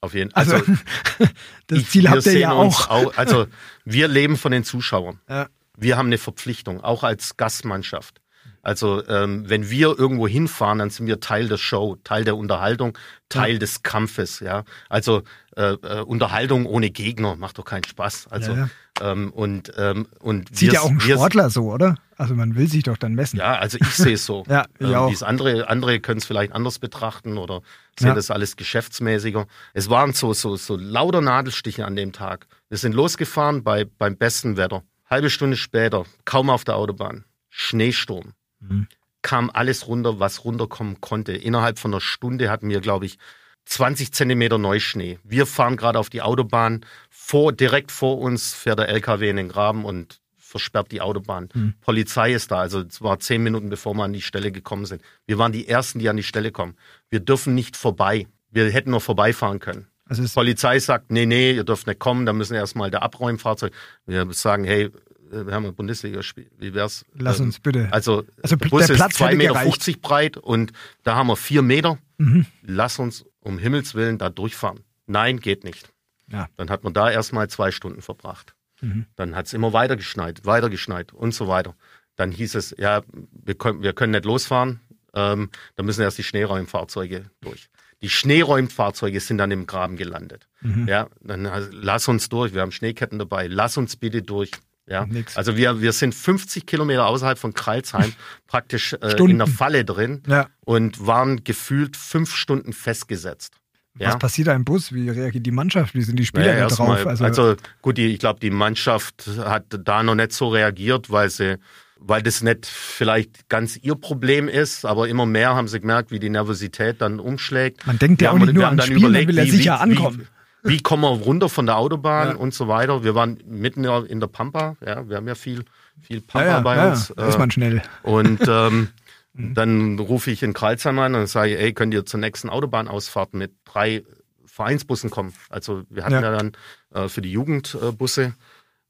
Auf 0.00 0.14
jeden 0.14 0.30
Fall. 0.30 0.44
Also, 0.44 0.54
also 0.54 0.72
das 1.66 1.90
Ziel 1.90 2.08
habt 2.08 2.24
ihr 2.24 2.38
ja 2.38 2.52
auch. 2.52 2.88
auch. 2.88 3.18
Also 3.18 3.48
wir 3.84 4.08
leben 4.08 4.38
von 4.38 4.50
den 4.50 4.64
Zuschauern. 4.64 5.20
Ja. 5.28 5.48
Wir 5.76 5.98
haben 5.98 6.06
eine 6.06 6.16
Verpflichtung, 6.16 6.80
auch 6.80 7.04
als 7.04 7.36
Gastmannschaft. 7.36 8.22
Also 8.66 9.06
ähm, 9.06 9.48
wenn 9.48 9.70
wir 9.70 9.96
irgendwo 9.96 10.26
hinfahren, 10.26 10.80
dann 10.80 10.90
sind 10.90 11.06
wir 11.06 11.20
Teil 11.20 11.46
der 11.46 11.56
Show, 11.56 11.98
Teil 12.02 12.24
der 12.24 12.36
Unterhaltung, 12.36 12.98
Teil 13.28 13.52
ja. 13.52 13.58
des 13.60 13.84
Kampfes. 13.84 14.40
Ja, 14.40 14.64
also 14.88 15.22
äh, 15.54 15.74
äh, 15.74 16.00
Unterhaltung 16.00 16.66
ohne 16.66 16.90
Gegner 16.90 17.36
macht 17.36 17.58
doch 17.58 17.64
keinen 17.64 17.84
Spaß. 17.84 18.26
Also 18.28 18.54
ja, 18.54 18.68
ja. 19.00 19.12
Ähm, 19.12 19.32
und, 19.32 19.72
ähm, 19.76 20.08
und 20.18 20.56
Sieht 20.56 20.72
ja 20.72 20.80
auch 20.80 20.90
ein 20.90 20.98
Sportler 20.98 21.48
so, 21.48 21.72
oder? 21.72 21.94
Also 22.16 22.34
man 22.34 22.56
will 22.56 22.66
sich 22.66 22.82
doch 22.82 22.96
dann 22.96 23.14
messen. 23.14 23.38
Ja, 23.38 23.54
also 23.54 23.78
ich 23.80 23.86
sehe 23.86 24.14
es 24.14 24.26
so. 24.26 24.42
ja, 24.48 24.64
ich 24.80 24.88
ähm, 24.88 24.94
auch. 24.96 25.22
andere, 25.22 25.68
andere 25.68 26.00
können 26.00 26.18
es 26.18 26.24
vielleicht 26.24 26.52
anders 26.52 26.80
betrachten 26.80 27.38
oder 27.38 27.62
sehen 27.96 28.16
das 28.16 28.32
alles 28.32 28.56
geschäftsmäßiger. 28.56 29.46
Es 29.74 29.90
waren 29.90 30.12
so, 30.12 30.32
so, 30.32 30.56
so 30.56 30.76
lauter 30.76 31.20
Nadelstiche 31.20 31.86
an 31.86 31.94
dem 31.94 32.12
Tag. 32.12 32.48
Wir 32.68 32.78
sind 32.78 32.96
losgefahren 32.96 33.62
bei, 33.62 33.84
beim 33.84 34.16
besten 34.16 34.56
Wetter. 34.56 34.82
Halbe 35.08 35.30
Stunde 35.30 35.56
später, 35.56 36.04
kaum 36.24 36.50
auf 36.50 36.64
der 36.64 36.74
Autobahn, 36.74 37.24
Schneesturm. 37.48 38.32
Mhm. 38.60 38.88
Kam 39.22 39.50
alles 39.52 39.88
runter, 39.88 40.20
was 40.20 40.44
runterkommen 40.44 41.00
konnte. 41.00 41.32
Innerhalb 41.32 41.78
von 41.78 41.92
einer 41.92 42.00
Stunde 42.00 42.50
hatten 42.50 42.68
wir, 42.68 42.80
glaube 42.80 43.06
ich, 43.06 43.18
20 43.64 44.12
Zentimeter 44.12 44.58
Neuschnee. 44.58 45.18
Wir 45.24 45.44
fahren 45.46 45.76
gerade 45.76 45.98
auf 45.98 46.08
die 46.08 46.22
Autobahn. 46.22 46.86
Vor, 47.10 47.52
direkt 47.52 47.90
vor 47.90 48.18
uns 48.18 48.54
fährt 48.54 48.78
der 48.78 48.88
LKW 48.88 49.28
in 49.28 49.36
den 49.36 49.48
Graben 49.48 49.84
und 49.84 50.20
versperrt 50.36 50.92
die 50.92 51.00
Autobahn. 51.00 51.48
Mhm. 51.52 51.74
Polizei 51.80 52.32
ist 52.32 52.52
da. 52.52 52.60
Also 52.60 52.80
es 52.80 53.02
war 53.02 53.18
zehn 53.18 53.42
Minuten, 53.42 53.68
bevor 53.68 53.94
wir 53.94 54.04
an 54.04 54.12
die 54.12 54.22
Stelle 54.22 54.52
gekommen 54.52 54.86
sind. 54.86 55.02
Wir 55.26 55.38
waren 55.38 55.52
die 55.52 55.66
Ersten, 55.66 55.98
die 55.98 56.08
an 56.08 56.16
die 56.16 56.22
Stelle 56.22 56.52
kommen. 56.52 56.76
Wir 57.10 57.20
dürfen 57.20 57.54
nicht 57.54 57.76
vorbei. 57.76 58.28
Wir 58.50 58.70
hätten 58.70 58.90
nur 58.90 59.00
vorbeifahren 59.00 59.58
können. 59.58 59.88
Also 60.08 60.22
Polizei 60.32 60.78
sagt, 60.78 61.10
nee, 61.10 61.26
nee, 61.26 61.52
ihr 61.52 61.64
dürft 61.64 61.88
nicht 61.88 61.98
kommen, 61.98 62.26
da 62.26 62.32
müssen 62.32 62.54
erstmal 62.54 62.92
der 62.92 63.02
Abräumfahrzeug. 63.02 63.72
Wir 64.06 64.32
sagen, 64.32 64.62
hey, 64.62 64.90
wir 65.30 65.52
haben 65.52 65.66
ein 65.66 65.74
Bundesligaspiel. 65.74 66.50
Wie 66.58 66.74
wär's? 66.74 67.04
Lass 67.14 67.40
uns 67.40 67.60
bitte. 67.60 67.88
Also, 67.90 68.24
also 68.42 68.56
der 68.56 68.68
Bus 68.68 68.86
der 68.86 68.96
ist 68.96 69.02
2,50 69.02 69.34
Meter 69.36 69.98
breit 70.00 70.36
und 70.36 70.72
da 71.02 71.16
haben 71.16 71.28
wir 71.28 71.36
vier 71.36 71.62
Meter. 71.62 71.98
Mhm. 72.18 72.46
Lass 72.62 72.98
uns 72.98 73.24
um 73.40 73.58
Himmels 73.58 73.94
Willen 73.94 74.18
da 74.18 74.30
durchfahren. 74.30 74.80
Nein, 75.06 75.40
geht 75.40 75.64
nicht. 75.64 75.92
Ja. 76.30 76.48
Dann 76.56 76.70
hat 76.70 76.84
man 76.84 76.92
da 76.92 77.10
erstmal 77.10 77.48
zwei 77.48 77.70
Stunden 77.70 78.02
verbracht. 78.02 78.54
Mhm. 78.80 79.06
Dann 79.16 79.34
hat 79.34 79.46
es 79.46 79.52
immer 79.52 79.72
weiter 79.72 79.96
geschneit, 79.96 80.44
weiter 80.44 80.70
geschneit 80.70 81.12
und 81.12 81.32
so 81.32 81.48
weiter. 81.48 81.74
Dann 82.16 82.32
hieß 82.32 82.54
es, 82.54 82.74
ja, 82.78 83.02
wir 83.32 83.54
können, 83.54 83.82
wir 83.82 83.92
können 83.92 84.12
nicht 84.12 84.24
losfahren, 84.24 84.80
ähm, 85.14 85.50
da 85.76 85.82
müssen 85.82 86.02
erst 86.02 86.18
die 86.18 86.22
Schneeräumfahrzeuge 86.22 87.30
durch. 87.40 87.68
Die 88.02 88.10
Schneeräumfahrzeuge 88.10 89.20
sind 89.20 89.38
dann 89.38 89.50
im 89.50 89.66
Graben 89.66 89.96
gelandet. 89.96 90.48
Mhm. 90.60 90.86
Ja, 90.86 91.08
dann 91.20 91.48
lass 91.72 92.08
uns 92.08 92.28
durch, 92.28 92.52
wir 92.52 92.60
haben 92.60 92.72
Schneeketten 92.72 93.18
dabei, 93.18 93.46
lass 93.46 93.76
uns 93.76 93.96
bitte 93.96 94.22
durch. 94.22 94.50
Ja, 94.88 95.04
Nix. 95.04 95.36
also 95.36 95.56
wir, 95.56 95.80
wir 95.80 95.92
sind 95.92 96.14
50 96.14 96.64
Kilometer 96.64 97.06
außerhalb 97.06 97.38
von 97.38 97.54
Kreilsheim 97.54 98.12
praktisch 98.46 98.92
äh, 98.92 99.16
in 99.18 99.38
der 99.38 99.48
Falle 99.48 99.84
drin 99.84 100.22
ja. 100.28 100.46
und 100.64 101.04
waren 101.04 101.42
gefühlt 101.42 101.96
fünf 101.96 102.34
Stunden 102.34 102.72
festgesetzt. 102.72 103.54
Ja? 103.98 104.08
Was 104.08 104.18
passiert 104.18 104.48
da 104.48 104.54
im 104.54 104.64
Bus? 104.64 104.92
Wie 104.92 105.08
reagiert 105.08 105.44
die 105.44 105.50
Mannschaft? 105.50 105.94
Wie 105.94 106.02
sind 106.02 106.18
die 106.18 106.26
Spieler 106.26 106.52
naja, 106.52 106.68
da 106.68 106.74
drauf? 106.74 106.88
Mal, 106.88 107.08
also, 107.08 107.24
also, 107.24 107.56
gut, 107.82 107.96
die, 107.98 108.06
ich 108.06 108.18
glaube, 108.18 108.40
die 108.40 108.50
Mannschaft 108.50 109.28
hat 109.38 109.64
da 109.70 110.02
noch 110.02 110.14
nicht 110.14 110.32
so 110.32 110.48
reagiert, 110.48 111.10
weil 111.10 111.30
sie 111.30 111.58
weil 111.98 112.22
das 112.22 112.42
nicht 112.42 112.66
vielleicht 112.66 113.48
ganz 113.48 113.76
ihr 113.76 113.94
Problem 113.94 114.48
ist, 114.48 114.84
aber 114.84 115.08
immer 115.08 115.26
mehr 115.26 115.54
haben 115.54 115.66
sie 115.66 115.80
gemerkt, 115.80 116.10
wie 116.10 116.18
die 116.18 116.28
Nervosität 116.28 117.00
dann 117.00 117.20
umschlägt. 117.20 117.86
Man 117.86 117.98
denkt 117.98 118.22
ja 118.22 118.32
auch 118.32 118.38
nicht 118.38 118.52
nur 118.52 118.66
an 118.66 118.80
Spiel, 118.80 118.98
überlegt, 118.98 119.28
will 119.28 119.38
er 119.38 119.46
sicher 119.46 119.76
wie, 119.76 119.90
ankommen. 119.90 120.20
Wie, 120.20 120.26
wie, 120.68 120.80
kommen 120.80 121.02
wir 121.02 121.24
runter 121.24 121.48
von 121.48 121.66
der 121.66 121.76
Autobahn 121.76 122.30
ja. 122.30 122.34
und 122.36 122.54
so 122.54 122.68
weiter. 122.68 123.04
Wir 123.04 123.14
waren 123.14 123.38
mitten 123.46 123.84
in 123.84 124.20
der 124.20 124.26
Pampa, 124.26 124.76
ja, 124.84 125.08
wir 125.08 125.16
haben 125.16 125.28
ja 125.28 125.34
viel, 125.34 125.64
viel 126.00 126.20
Pampa 126.20 126.46
ja, 126.46 126.60
bei 126.60 126.88
uns. 126.88 127.12
Ja, 127.16 127.26
ist 127.28 127.38
man 127.38 127.50
schnell. 127.50 127.82
Und 128.02 128.40
ähm, 128.48 128.88
dann 129.34 129.98
rufe 129.98 130.30
ich 130.30 130.42
in 130.42 130.52
Karlsheim 130.52 130.98
an 130.98 131.14
und 131.14 131.26
sage, 131.26 131.58
ey, 131.58 131.72
könnt 131.72 131.94
ihr 131.94 132.06
zur 132.06 132.20
nächsten 132.20 132.48
Autobahnausfahrt 132.48 133.34
mit 133.34 133.52
drei 133.64 134.02
Vereinsbussen 134.44 135.10
kommen? 135.10 135.34
Also 135.50 135.82
wir 135.90 136.04
hatten 136.04 136.14
ja, 136.14 136.36
dann 136.36 136.52
äh, 136.94 137.08
für 137.08 137.20
die 137.22 137.32
Jugendbusse 137.32 138.22
äh, 138.22 138.32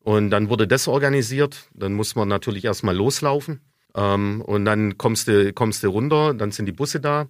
und 0.01 0.31
dann 0.31 0.49
wurde 0.49 0.69
das 0.69 0.87
organisiert. 0.87 1.69
Dann 1.75 1.95
muss 1.95 2.15
man 2.15 2.29
natürlich 2.29 2.65
erstmal 2.65 2.95
loslaufen. 2.95 3.61
Ähm, 3.97 4.41
und 4.41 4.65
dann 4.65 4.99
kommst 4.99 5.27
du, 5.27 5.53
kommst 5.53 5.83
du 5.83 5.89
runter, 5.89 6.35
dann 6.35 6.53
sind 6.53 6.67
die 6.67 6.73
Busse 6.73 7.01
da. 7.01 7.27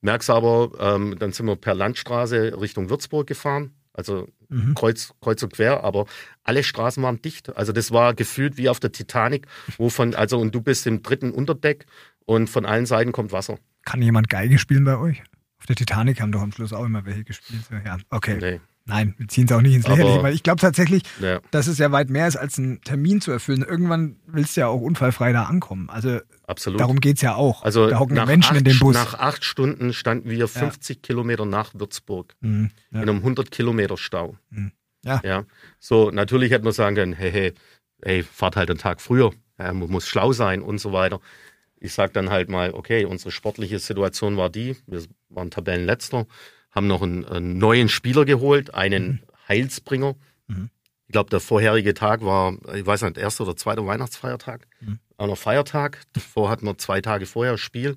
Merkst 0.00 0.30
aber, 0.30 0.70
ähm, 0.78 1.16
dann 1.18 1.32
sind 1.32 1.46
wir 1.46 1.56
per 1.56 1.74
Landstraße 1.74 2.60
Richtung 2.60 2.88
Würzburg 2.88 3.26
gefahren. 3.26 3.72
Also 3.94 4.28
mhm. 4.48 4.74
kreuz, 4.74 5.14
kreuz 5.20 5.42
und 5.42 5.52
quer, 5.52 5.84
aber 5.84 6.06
alle 6.42 6.62
Straßen 6.62 7.02
waren 7.02 7.22
dicht. 7.22 7.56
Also 7.56 7.72
das 7.72 7.92
war 7.92 8.12
gefühlt 8.12 8.56
wie 8.56 8.68
auf 8.68 8.80
der 8.80 8.92
Titanic, 8.92 9.46
wo 9.78 9.88
von, 9.88 10.14
also 10.14 10.38
und 10.38 10.54
du 10.54 10.60
bist 10.60 10.86
im 10.86 11.02
dritten 11.02 11.30
Unterdeck 11.30 11.86
und 12.26 12.50
von 12.50 12.66
allen 12.66 12.86
Seiten 12.86 13.12
kommt 13.12 13.32
Wasser. 13.32 13.58
Kann 13.84 14.02
jemand 14.02 14.28
Geige 14.28 14.58
spielen 14.58 14.84
bei 14.84 14.98
euch? 14.98 15.22
Auf 15.58 15.66
der 15.66 15.76
Titanic 15.76 16.20
haben 16.20 16.32
doch 16.32 16.42
am 16.42 16.52
Schluss 16.52 16.72
auch 16.72 16.84
immer 16.84 17.06
welche 17.06 17.24
gespielt. 17.24 17.62
Ja, 17.84 17.98
okay. 18.10 18.38
Nee. 18.40 18.60
Nein, 18.86 19.14
wir 19.16 19.28
ziehen 19.28 19.46
es 19.46 19.52
auch 19.52 19.62
nicht 19.62 19.74
ins 19.74 19.88
Lächerliche, 19.88 20.22
weil 20.22 20.34
ich 20.34 20.42
glaube 20.42 20.60
tatsächlich, 20.60 21.02
ja. 21.18 21.40
dass 21.50 21.68
es 21.68 21.78
ja 21.78 21.90
weit 21.90 22.10
mehr 22.10 22.28
ist, 22.28 22.36
als 22.36 22.58
einen 22.58 22.82
Termin 22.82 23.22
zu 23.22 23.30
erfüllen. 23.30 23.62
Irgendwann 23.62 24.16
willst 24.26 24.56
du 24.56 24.60
ja 24.60 24.68
auch 24.68 24.80
unfallfrei 24.80 25.32
da 25.32 25.44
ankommen. 25.44 25.88
Also 25.88 26.20
Absolut. 26.46 26.80
darum 26.80 27.00
geht 27.00 27.16
es 27.16 27.22
ja 27.22 27.34
auch. 27.34 27.62
Also 27.62 27.88
da 27.88 27.98
hocken 27.98 28.14
Menschen 28.26 28.52
acht, 28.52 28.58
in 28.58 28.64
dem 28.64 28.78
Bus. 28.78 28.94
Nach 28.94 29.14
acht 29.14 29.42
Stunden 29.42 29.94
standen 29.94 30.28
wir 30.28 30.48
50 30.48 30.96
ja. 30.96 31.00
Kilometer 31.00 31.46
nach 31.46 31.72
Würzburg 31.72 32.34
mhm, 32.40 32.72
ja. 32.90 33.02
in 33.02 33.08
einem 33.08 33.18
100 33.18 33.50
Kilometer 33.50 33.96
Stau. 33.96 34.36
Mhm. 34.50 34.72
Ja. 35.02 35.20
ja. 35.24 35.44
So, 35.78 36.10
natürlich 36.10 36.52
hätte 36.52 36.64
man 36.64 36.74
sagen 36.74 36.94
können, 36.94 37.14
hey, 37.14 37.32
hey, 37.32 37.54
hey, 38.02 38.22
fahrt 38.22 38.56
halt 38.56 38.68
einen 38.68 38.78
Tag 38.78 39.00
früher. 39.00 39.32
Man 39.56 39.78
muss 39.78 40.06
schlau 40.06 40.32
sein 40.32 40.60
und 40.60 40.78
so 40.78 40.92
weiter. 40.92 41.20
Ich 41.78 41.94
sage 41.94 42.12
dann 42.12 42.28
halt 42.28 42.50
mal, 42.50 42.74
okay, 42.74 43.06
unsere 43.06 43.30
sportliche 43.30 43.78
Situation 43.78 44.36
war 44.36 44.50
die, 44.50 44.76
wir 44.86 45.02
waren 45.28 45.50
Tabellenletzter 45.50 46.26
haben 46.74 46.86
noch 46.86 47.02
einen, 47.02 47.24
einen 47.24 47.58
neuen 47.58 47.88
Spieler 47.88 48.24
geholt, 48.24 48.74
einen 48.74 49.06
mhm. 49.06 49.20
Heilsbringer. 49.48 50.16
Mhm. 50.46 50.70
Ich 51.06 51.12
glaube, 51.12 51.30
der 51.30 51.40
vorherige 51.40 51.94
Tag 51.94 52.24
war, 52.24 52.56
ich 52.74 52.84
weiß 52.84 53.02
nicht, 53.02 53.18
erster 53.18 53.44
oder 53.44 53.56
zweiter 53.56 53.86
Weihnachtsfeiertag. 53.86 54.66
Mhm. 54.80 54.98
Auch 55.16 55.26
noch 55.28 55.38
Feiertag. 55.38 56.00
Davor 56.12 56.50
hatten 56.50 56.66
wir 56.66 56.76
zwei 56.78 57.00
Tage 57.00 57.26
vorher 57.26 57.56
Spiel. 57.56 57.96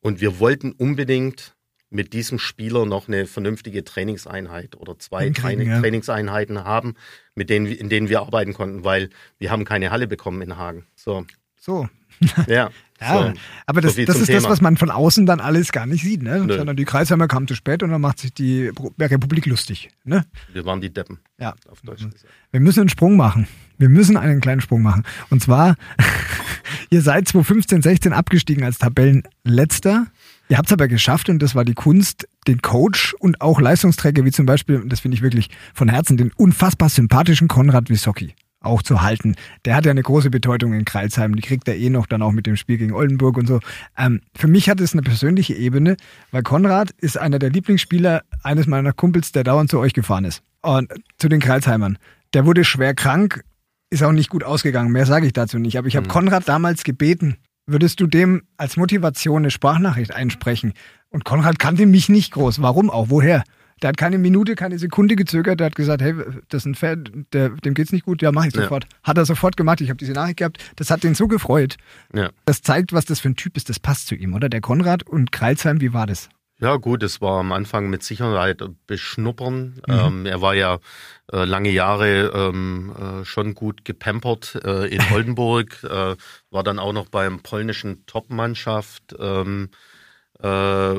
Und 0.00 0.20
wir 0.20 0.38
wollten 0.38 0.72
unbedingt 0.72 1.54
mit 1.90 2.12
diesem 2.12 2.38
Spieler 2.38 2.86
noch 2.86 3.06
eine 3.06 3.26
vernünftige 3.26 3.84
Trainingseinheit 3.84 4.76
oder 4.76 4.98
zwei 4.98 5.30
Training, 5.30 5.68
ja. 5.68 5.80
Trainingseinheiten 5.80 6.64
haben, 6.64 6.94
mit 7.34 7.50
denen, 7.50 7.66
in 7.66 7.88
denen 7.88 8.08
wir 8.08 8.20
arbeiten 8.20 8.52
konnten, 8.52 8.84
weil 8.84 9.10
wir 9.38 9.50
haben 9.50 9.64
keine 9.64 9.90
Halle 9.90 10.08
bekommen 10.08 10.42
in 10.42 10.56
Hagen. 10.56 10.86
So. 10.96 11.24
So. 11.64 11.88
ja. 12.46 12.70
Ja, 13.00 13.32
so, 13.32 13.32
aber 13.66 13.80
das, 13.80 13.96
so 13.96 14.04
das 14.04 14.16
ist 14.18 14.26
Thema. 14.26 14.40
das, 14.40 14.48
was 14.48 14.60
man 14.60 14.76
von 14.76 14.90
außen 14.90 15.26
dann 15.26 15.40
alles 15.40 15.72
gar 15.72 15.84
nicht 15.84 16.04
sieht, 16.04 16.22
ne? 16.22 16.44
Nö. 16.44 16.56
Sondern 16.56 16.76
die 16.76 16.84
Kreisheimer 16.84 17.26
kamen 17.26 17.48
zu 17.48 17.56
spät 17.56 17.82
und 17.82 17.90
dann 17.90 18.00
macht 18.00 18.20
sich 18.20 18.32
die 18.32 18.70
Republik 19.00 19.46
lustig, 19.46 19.90
ne? 20.04 20.24
Wir 20.52 20.64
waren 20.64 20.80
die 20.80 20.90
Deppen. 20.90 21.18
Ja. 21.38 21.54
Auf 21.68 21.80
Deutsch 21.82 22.04
gesagt. 22.04 22.24
Wir 22.52 22.60
müssen 22.60 22.80
einen 22.80 22.88
Sprung 22.88 23.16
machen. 23.16 23.48
Wir 23.78 23.88
müssen 23.88 24.16
einen 24.16 24.40
kleinen 24.40 24.60
Sprung 24.60 24.82
machen. 24.82 25.02
Und 25.28 25.42
zwar, 25.42 25.74
ihr 26.90 27.02
seid 27.02 27.26
2015, 27.26 27.82
16 27.82 28.12
abgestiegen 28.12 28.62
als 28.62 28.78
Tabellenletzter. 28.78 30.06
Ihr 30.48 30.56
habt 30.56 30.68
es 30.68 30.72
aber 30.72 30.86
geschafft 30.86 31.28
und 31.28 31.40
das 31.40 31.56
war 31.56 31.64
die 31.64 31.74
Kunst, 31.74 32.28
den 32.46 32.62
Coach 32.62 33.14
und 33.18 33.40
auch 33.40 33.60
Leistungsträger 33.60 34.24
wie 34.24 34.30
zum 34.30 34.46
Beispiel, 34.46 34.82
das 34.86 35.00
finde 35.00 35.16
ich 35.16 35.22
wirklich 35.22 35.50
von 35.74 35.88
Herzen, 35.88 36.16
den 36.16 36.30
unfassbar 36.36 36.90
sympathischen 36.90 37.48
Konrad 37.48 37.90
Wisocki 37.90 38.34
auch 38.64 38.82
zu 38.82 39.02
halten. 39.02 39.36
Der 39.64 39.76
hat 39.76 39.84
ja 39.84 39.90
eine 39.90 40.02
große 40.02 40.30
Bedeutung 40.30 40.72
in 40.72 40.84
Kreilsheim. 40.84 41.36
Die 41.36 41.42
kriegt 41.42 41.68
er 41.68 41.76
eh 41.76 41.90
noch 41.90 42.06
dann 42.06 42.22
auch 42.22 42.32
mit 42.32 42.46
dem 42.46 42.56
Spiel 42.56 42.78
gegen 42.78 42.92
Oldenburg 42.92 43.36
und 43.36 43.46
so. 43.46 43.60
Ähm, 43.96 44.20
für 44.36 44.48
mich 44.48 44.68
hat 44.68 44.80
es 44.80 44.92
eine 44.92 45.02
persönliche 45.02 45.54
Ebene, 45.54 45.96
weil 46.30 46.42
Konrad 46.42 46.90
ist 46.98 47.18
einer 47.18 47.38
der 47.38 47.50
Lieblingsspieler 47.50 48.22
eines 48.42 48.66
meiner 48.66 48.92
Kumpels, 48.92 49.32
der 49.32 49.44
dauernd 49.44 49.70
zu 49.70 49.78
euch 49.78 49.92
gefahren 49.92 50.24
ist. 50.24 50.42
Und 50.62 50.92
zu 51.18 51.28
den 51.28 51.40
Kreilsheimern. 51.40 51.98
Der 52.32 52.46
wurde 52.46 52.64
schwer 52.64 52.94
krank, 52.94 53.44
ist 53.90 54.02
auch 54.02 54.12
nicht 54.12 54.30
gut 54.30 54.44
ausgegangen. 54.44 54.90
Mehr 54.90 55.06
sage 55.06 55.26
ich 55.26 55.32
dazu 55.32 55.58
nicht. 55.58 55.78
Aber 55.78 55.86
ich 55.86 55.96
habe 55.96 56.06
mhm. 56.06 56.10
Konrad 56.10 56.48
damals 56.48 56.84
gebeten, 56.84 57.36
würdest 57.66 58.00
du 58.00 58.06
dem 58.06 58.42
als 58.56 58.76
Motivation 58.76 59.42
eine 59.42 59.50
Sprachnachricht 59.50 60.12
einsprechen? 60.12 60.72
Und 61.10 61.24
Konrad 61.24 61.58
kannte 61.58 61.86
mich 61.86 62.08
nicht 62.08 62.32
groß. 62.32 62.60
Warum 62.60 62.90
auch? 62.90 63.06
Woher? 63.08 63.44
Der 63.82 63.88
hat 63.88 63.96
keine 63.96 64.18
Minute, 64.18 64.54
keine 64.54 64.78
Sekunde 64.78 65.16
gezögert. 65.16 65.60
Der 65.60 65.66
hat 65.66 65.74
gesagt, 65.74 66.02
hey, 66.02 66.14
das 66.48 66.62
ist 66.62 66.66
ein 66.66 66.74
Fan, 66.74 67.26
der, 67.32 67.50
dem 67.50 67.74
geht's 67.74 67.92
nicht 67.92 68.04
gut, 68.04 68.22
ja, 68.22 68.32
mach 68.32 68.46
ich 68.46 68.54
sofort. 68.54 68.84
Ja. 68.84 68.98
Hat 69.02 69.18
er 69.18 69.24
sofort 69.24 69.56
gemacht. 69.56 69.80
Ich 69.80 69.90
habe 69.90 69.98
diese 69.98 70.12
Nachricht 70.12 70.38
gehabt. 70.38 70.58
Das 70.76 70.90
hat 70.90 71.04
den 71.04 71.14
so 71.14 71.28
gefreut. 71.28 71.76
Ja. 72.12 72.30
Das 72.44 72.62
zeigt, 72.62 72.92
was 72.92 73.04
das 73.04 73.20
für 73.20 73.28
ein 73.28 73.36
Typ 73.36 73.56
ist. 73.56 73.68
Das 73.68 73.78
passt 73.78 74.06
zu 74.06 74.14
ihm, 74.14 74.34
oder? 74.34 74.48
Der 74.48 74.60
Konrad 74.60 75.02
und 75.04 75.32
Kreilsheim, 75.32 75.80
wie 75.80 75.92
war 75.92 76.06
das? 76.06 76.28
Ja, 76.60 76.76
gut, 76.76 77.02
es 77.02 77.20
war 77.20 77.40
am 77.40 77.52
Anfang 77.52 77.90
mit 77.90 78.02
Sicherheit 78.04 78.62
beschnuppern. 78.86 79.82
Mhm. 79.86 79.94
Ähm, 79.94 80.26
er 80.26 80.40
war 80.40 80.54
ja 80.54 80.78
äh, 81.32 81.44
lange 81.44 81.70
Jahre 81.70 82.30
ähm, 82.32 82.94
äh, 82.96 83.24
schon 83.24 83.54
gut 83.54 83.84
gepampert 83.84 84.60
äh, 84.64 84.86
in 84.86 85.00
Oldenburg, 85.12 85.82
äh, 85.82 86.16
war 86.50 86.62
dann 86.62 86.78
auch 86.78 86.92
noch 86.92 87.08
beim 87.08 87.40
polnischen 87.40 88.06
Topmannschaft. 88.06 89.14
Ähm, 89.18 89.70
äh, 90.40 90.94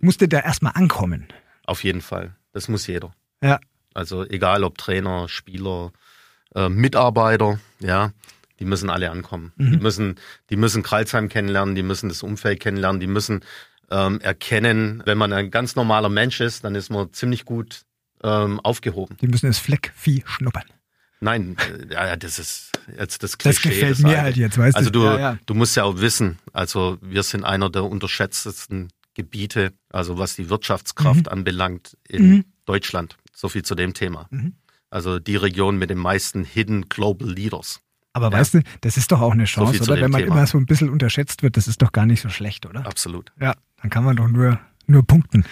Musste 0.00 0.28
der 0.28 0.44
erstmal 0.44 0.72
ankommen? 0.74 1.28
Auf 1.68 1.84
jeden 1.84 2.00
Fall. 2.00 2.34
Das 2.52 2.68
muss 2.68 2.86
jeder. 2.86 3.12
Ja. 3.42 3.60
Also 3.92 4.24
egal 4.24 4.64
ob 4.64 4.78
Trainer, 4.78 5.28
Spieler, 5.28 5.92
äh, 6.54 6.70
Mitarbeiter, 6.70 7.60
ja, 7.80 8.12
die 8.58 8.64
müssen 8.64 8.88
alle 8.88 9.10
ankommen. 9.10 9.52
Mhm. 9.56 9.72
Die 9.72 9.76
müssen, 9.76 10.14
die 10.48 10.56
müssen 10.56 10.82
Kreuzheim 10.82 11.28
kennenlernen, 11.28 11.74
die 11.74 11.82
müssen 11.82 12.08
das 12.08 12.22
Umfeld 12.22 12.60
kennenlernen, 12.60 13.00
die 13.00 13.06
müssen 13.06 13.44
ähm, 13.90 14.18
erkennen, 14.22 15.02
wenn 15.04 15.18
man 15.18 15.30
ein 15.34 15.50
ganz 15.50 15.76
normaler 15.76 16.08
Mensch 16.08 16.40
ist, 16.40 16.64
dann 16.64 16.74
ist 16.74 16.88
man 16.88 17.12
ziemlich 17.12 17.44
gut 17.44 17.82
ähm, 18.22 18.60
aufgehoben. 18.60 19.18
Die 19.20 19.28
müssen 19.28 19.46
das 19.46 19.58
Fleckvieh 19.58 20.22
schnuppern. 20.24 20.64
Nein, 21.20 21.56
äh, 21.90 21.92
ja, 21.92 22.16
das 22.16 22.38
ist 22.38 22.72
jetzt 22.98 23.22
das 23.22 23.36
Klischee. 23.36 23.68
Das 23.68 23.78
gefällt 23.78 23.98
mir 23.98 24.22
halt 24.22 24.36
jetzt, 24.38 24.56
weißt 24.56 24.74
also 24.74 24.88
du. 24.88 25.02
Also 25.02 25.16
du, 25.16 25.22
ja, 25.22 25.32
ja. 25.32 25.38
du 25.44 25.54
musst 25.54 25.76
ja 25.76 25.84
auch 25.84 25.98
wissen, 25.98 26.38
also 26.54 26.96
wir 27.02 27.22
sind 27.24 27.44
einer 27.44 27.68
der 27.68 27.84
unterschätztesten 27.84 28.88
Gebiete, 29.18 29.72
also 29.90 30.16
was 30.16 30.36
die 30.36 30.48
Wirtschaftskraft 30.48 31.26
mhm. 31.26 31.32
anbelangt 31.32 31.98
in 32.08 32.30
mhm. 32.30 32.44
Deutschland. 32.64 33.16
So 33.34 33.48
viel 33.48 33.64
zu 33.64 33.74
dem 33.74 33.92
Thema. 33.92 34.28
Mhm. 34.30 34.54
Also 34.90 35.18
die 35.18 35.34
Region 35.34 35.76
mit 35.76 35.90
den 35.90 35.98
meisten 35.98 36.44
Hidden 36.44 36.88
Global 36.88 37.28
Leaders. 37.28 37.80
Aber 38.12 38.26
ja. 38.26 38.32
weißt 38.32 38.54
du, 38.54 38.62
das 38.80 38.96
ist 38.96 39.10
doch 39.10 39.20
auch 39.20 39.32
eine 39.32 39.44
Chance, 39.44 39.84
so 39.84 39.92
oder? 39.92 40.00
Wenn 40.00 40.12
man 40.12 40.22
Thema. 40.22 40.36
immer 40.36 40.46
so 40.46 40.56
ein 40.56 40.66
bisschen 40.66 40.88
unterschätzt 40.88 41.42
wird, 41.42 41.56
das 41.56 41.66
ist 41.66 41.82
doch 41.82 41.90
gar 41.90 42.06
nicht 42.06 42.20
so 42.20 42.28
schlecht, 42.28 42.64
oder? 42.64 42.86
Absolut. 42.86 43.32
Ja, 43.40 43.54
dann 43.82 43.90
kann 43.90 44.04
man 44.04 44.16
doch 44.16 44.28
nur, 44.28 44.60
nur 44.86 45.04
punkten. 45.04 45.44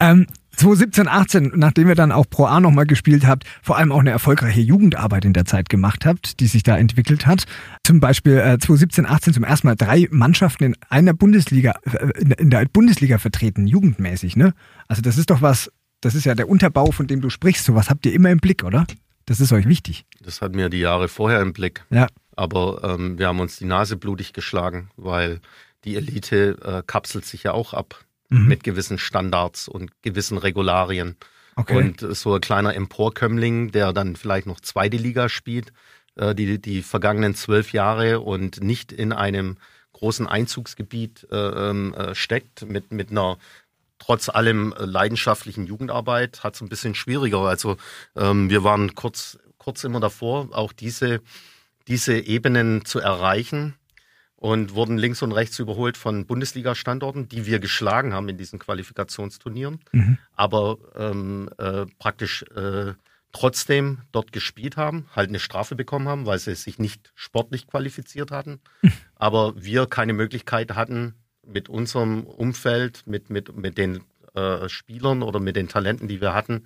Ähm, 0.00 0.26
2017, 0.56 1.08
18, 1.08 1.52
nachdem 1.54 1.88
ihr 1.88 1.94
dann 1.94 2.12
auch 2.12 2.28
Pro 2.28 2.46
A 2.46 2.60
nochmal 2.60 2.86
gespielt 2.86 3.26
habt, 3.26 3.44
vor 3.62 3.76
allem 3.76 3.92
auch 3.92 4.00
eine 4.00 4.10
erfolgreiche 4.10 4.60
Jugendarbeit 4.60 5.24
in 5.24 5.32
der 5.32 5.44
Zeit 5.44 5.68
gemacht 5.68 6.06
habt, 6.06 6.40
die 6.40 6.46
sich 6.46 6.62
da 6.62 6.76
entwickelt 6.76 7.26
hat. 7.26 7.44
Zum 7.84 8.00
Beispiel 8.00 8.38
äh, 8.38 8.58
2017, 8.58 9.06
18 9.06 9.34
zum 9.34 9.44
ersten 9.44 9.66
Mal 9.66 9.76
drei 9.76 10.08
Mannschaften 10.10 10.64
in 10.64 10.76
einer 10.88 11.14
Bundesliga, 11.14 11.74
äh, 11.84 12.10
in 12.38 12.50
der 12.50 12.64
Bundesliga 12.66 13.18
vertreten, 13.18 13.66
jugendmäßig, 13.66 14.36
ne? 14.36 14.54
Also 14.88 15.02
das 15.02 15.18
ist 15.18 15.30
doch 15.30 15.42
was, 15.42 15.70
das 16.00 16.14
ist 16.14 16.24
ja 16.24 16.34
der 16.34 16.48
Unterbau, 16.48 16.90
von 16.90 17.06
dem 17.06 17.20
du 17.20 17.30
sprichst. 17.30 17.64
So 17.64 17.74
was 17.74 17.90
habt 17.90 18.06
ihr 18.06 18.12
immer 18.12 18.30
im 18.30 18.38
Blick, 18.38 18.64
oder? 18.64 18.86
Das 19.26 19.40
ist 19.40 19.52
euch 19.52 19.66
wichtig. 19.66 20.06
Das 20.22 20.40
hatten 20.40 20.56
wir 20.56 20.68
die 20.68 20.78
Jahre 20.78 21.08
vorher 21.08 21.40
im 21.40 21.52
Blick. 21.52 21.84
Ja. 21.90 22.06
Aber 22.36 22.80
ähm, 22.84 23.18
wir 23.18 23.26
haben 23.26 23.40
uns 23.40 23.56
die 23.56 23.64
Nase 23.64 23.96
blutig 23.96 24.32
geschlagen, 24.32 24.90
weil 24.96 25.40
die 25.84 25.96
Elite 25.96 26.56
äh, 26.62 26.82
kapselt 26.86 27.24
sich 27.24 27.42
ja 27.42 27.52
auch 27.52 27.74
ab 27.74 28.05
mhm. 28.28 28.48
mit 28.48 28.64
gewissen 28.64 28.98
Standards 28.98 29.68
und 29.68 29.90
gewissen 30.02 30.38
Regularien. 30.38 31.16
Okay. 31.56 31.76
Und 31.76 32.00
so 32.16 32.34
ein 32.34 32.40
kleiner 32.40 32.74
Emporkömmling, 32.74 33.72
der 33.72 33.92
dann 33.92 34.16
vielleicht 34.16 34.46
noch 34.46 34.60
zweite 34.60 34.98
Liga 34.98 35.28
spielt, 35.28 35.72
äh, 36.16 36.34
die, 36.34 36.60
die 36.60 36.82
vergangenen 36.82 37.34
zwölf 37.34 37.72
Jahre 37.72 38.20
und 38.20 38.62
nicht 38.62 38.92
in 38.92 39.12
einem 39.12 39.56
großen 39.94 40.26
Einzugsgebiet 40.26 41.26
äh, 41.30 41.36
ähm, 41.36 41.94
äh, 41.94 42.14
steckt 42.14 42.68
mit, 42.68 42.92
mit 42.92 43.10
einer 43.10 43.38
trotz 43.98 44.28
allem 44.28 44.74
leidenschaftlichen 44.76 45.66
Jugendarbeit, 45.66 46.44
hat 46.44 46.54
es 46.54 46.60
ein 46.60 46.68
bisschen 46.68 46.94
schwieriger. 46.94 47.38
Also 47.38 47.78
ähm, 48.14 48.50
wir 48.50 48.62
waren 48.62 48.94
kurz, 48.94 49.38
kurz 49.56 49.84
immer 49.84 50.00
davor, 50.00 50.50
auch 50.52 50.74
diese, 50.74 51.22
diese 51.88 52.18
Ebenen 52.18 52.84
zu 52.84 53.00
erreichen 53.00 53.74
und 54.36 54.74
wurden 54.74 54.98
links 54.98 55.22
und 55.22 55.32
rechts 55.32 55.58
überholt 55.58 55.96
von 55.96 56.26
Bundesliga-Standorten, 56.26 57.28
die 57.28 57.46
wir 57.46 57.58
geschlagen 57.58 58.12
haben 58.12 58.28
in 58.28 58.36
diesen 58.36 58.58
Qualifikationsturnieren, 58.58 59.80
mhm. 59.92 60.18
aber 60.34 60.78
ähm, 60.94 61.48
äh, 61.58 61.86
praktisch 61.98 62.44
äh, 62.54 62.92
trotzdem 63.32 64.02
dort 64.12 64.32
gespielt 64.32 64.76
haben, 64.76 65.06
halt 65.14 65.28
eine 65.28 65.40
Strafe 65.40 65.74
bekommen 65.74 66.08
haben, 66.08 66.26
weil 66.26 66.38
sie 66.38 66.54
sich 66.54 66.78
nicht 66.78 67.12
sportlich 67.14 67.66
qualifiziert 67.66 68.30
hatten, 68.30 68.60
mhm. 68.82 68.92
aber 69.16 69.54
wir 69.56 69.86
keine 69.86 70.12
Möglichkeit 70.12 70.74
hatten, 70.74 71.14
mit 71.46 71.68
unserem 71.68 72.24
Umfeld, 72.24 73.04
mit, 73.06 73.30
mit, 73.30 73.56
mit 73.56 73.78
den 73.78 74.02
äh, 74.34 74.68
Spielern 74.68 75.22
oder 75.22 75.40
mit 75.40 75.56
den 75.56 75.68
Talenten, 75.68 76.08
die 76.08 76.20
wir 76.20 76.34
hatten, 76.34 76.64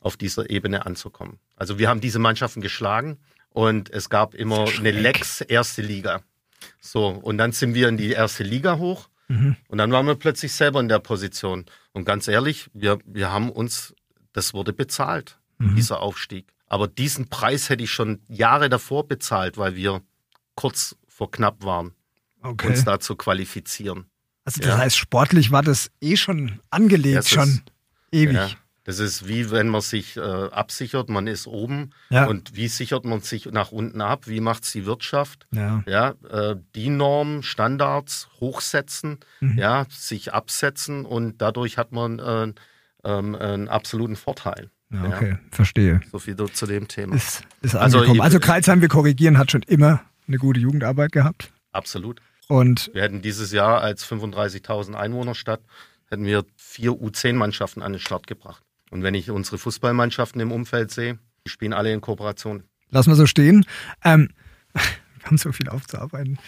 auf 0.00 0.16
dieser 0.16 0.50
Ebene 0.50 0.86
anzukommen. 0.86 1.38
Also 1.56 1.78
wir 1.78 1.88
haben 1.88 2.00
diese 2.00 2.18
Mannschaften 2.18 2.60
geschlagen 2.60 3.18
und 3.50 3.90
es 3.90 4.10
gab 4.10 4.34
immer 4.34 4.66
eine 4.78 4.90
Lex 4.90 5.40
erste 5.40 5.82
Liga. 5.82 6.22
So, 6.80 7.08
und 7.08 7.38
dann 7.38 7.52
sind 7.52 7.74
wir 7.74 7.88
in 7.88 7.96
die 7.96 8.10
erste 8.10 8.42
Liga 8.42 8.78
hoch 8.78 9.08
mhm. 9.28 9.56
und 9.68 9.78
dann 9.78 9.92
waren 9.92 10.06
wir 10.06 10.14
plötzlich 10.14 10.52
selber 10.52 10.80
in 10.80 10.88
der 10.88 10.98
Position. 10.98 11.66
Und 11.92 12.04
ganz 12.04 12.28
ehrlich, 12.28 12.70
wir, 12.72 12.98
wir 13.04 13.30
haben 13.32 13.50
uns, 13.50 13.94
das 14.32 14.54
wurde 14.54 14.72
bezahlt, 14.72 15.38
mhm. 15.58 15.76
dieser 15.76 16.00
Aufstieg. 16.00 16.52
Aber 16.66 16.86
diesen 16.86 17.28
Preis 17.28 17.70
hätte 17.70 17.84
ich 17.84 17.90
schon 17.90 18.20
Jahre 18.28 18.68
davor 18.68 19.08
bezahlt, 19.08 19.56
weil 19.56 19.74
wir 19.74 20.02
kurz 20.54 20.96
vor 21.06 21.30
knapp 21.30 21.64
waren, 21.64 21.92
okay. 22.42 22.68
uns 22.68 22.84
da 22.84 23.00
zu 23.00 23.16
qualifizieren. 23.16 24.06
Also 24.44 24.60
das 24.60 24.70
ja. 24.70 24.78
heißt, 24.78 24.96
sportlich 24.96 25.50
war 25.50 25.62
das 25.62 25.90
eh 26.00 26.16
schon 26.16 26.60
angelegt, 26.70 27.18
das 27.18 27.28
schon 27.28 27.48
ist, 27.48 27.62
ewig. 28.12 28.36
Ja. 28.36 28.50
Das 28.88 29.00
ist 29.00 29.28
wie 29.28 29.50
wenn 29.50 29.68
man 29.68 29.82
sich 29.82 30.16
äh, 30.16 30.20
absichert, 30.20 31.10
man 31.10 31.26
ist 31.26 31.46
oben 31.46 31.90
ja. 32.08 32.24
und 32.24 32.56
wie 32.56 32.68
sichert 32.68 33.04
man 33.04 33.20
sich 33.20 33.44
nach 33.44 33.70
unten 33.70 34.00
ab? 34.00 34.26
Wie 34.26 34.40
macht 34.40 34.64
es 34.64 34.72
die 34.72 34.86
Wirtschaft? 34.86 35.46
Ja, 35.50 35.84
ja 35.86 36.14
äh, 36.30 36.56
die 36.74 36.88
Normen, 36.88 37.42
Standards 37.42 38.30
hochsetzen, 38.40 39.18
mhm. 39.40 39.58
ja, 39.58 39.84
sich 39.90 40.32
absetzen 40.32 41.04
und 41.04 41.42
dadurch 41.42 41.76
hat 41.76 41.92
man 41.92 42.18
äh, 42.18 42.52
ähm, 43.04 43.34
einen 43.34 43.68
absoluten 43.68 44.16
Vorteil. 44.16 44.70
Ja, 44.88 45.04
okay, 45.04 45.36
verstehe. 45.50 46.00
So 46.10 46.18
viel 46.18 46.36
zu 46.50 46.64
dem 46.64 46.88
Thema. 46.88 47.14
Ist, 47.14 47.42
ist 47.60 47.74
also, 47.76 47.98
also 48.00 48.40
Kreuzheim, 48.40 48.80
wir 48.80 48.88
korrigieren, 48.88 49.36
hat 49.36 49.50
schon 49.50 49.64
immer 49.64 50.00
eine 50.26 50.38
gute 50.38 50.60
Jugendarbeit 50.60 51.12
gehabt. 51.12 51.52
Absolut. 51.72 52.22
Und 52.48 52.90
wir 52.94 53.02
hätten 53.02 53.20
dieses 53.20 53.52
Jahr 53.52 53.82
als 53.82 54.10
35.000 54.10 54.94
Einwohnerstadt 54.94 55.60
hätten 56.06 56.24
wir 56.24 56.46
vier 56.56 56.92
U10-Mannschaften 56.92 57.82
an 57.82 57.92
den 57.92 58.00
Start 58.00 58.26
gebracht. 58.26 58.62
Und 58.90 59.02
wenn 59.02 59.14
ich 59.14 59.30
unsere 59.30 59.58
Fußballmannschaften 59.58 60.40
im 60.40 60.52
Umfeld 60.52 60.90
sehe, 60.90 61.18
die 61.46 61.50
spielen 61.50 61.72
alle 61.72 61.92
in 61.92 62.00
Kooperation. 62.00 62.62
Lass 62.90 63.06
mal 63.06 63.16
so 63.16 63.26
stehen. 63.26 63.66
Ähm, 64.04 64.28
wir 64.74 65.26
haben 65.26 65.38
so 65.38 65.52
viel 65.52 65.68
aufzuarbeiten. 65.68 66.38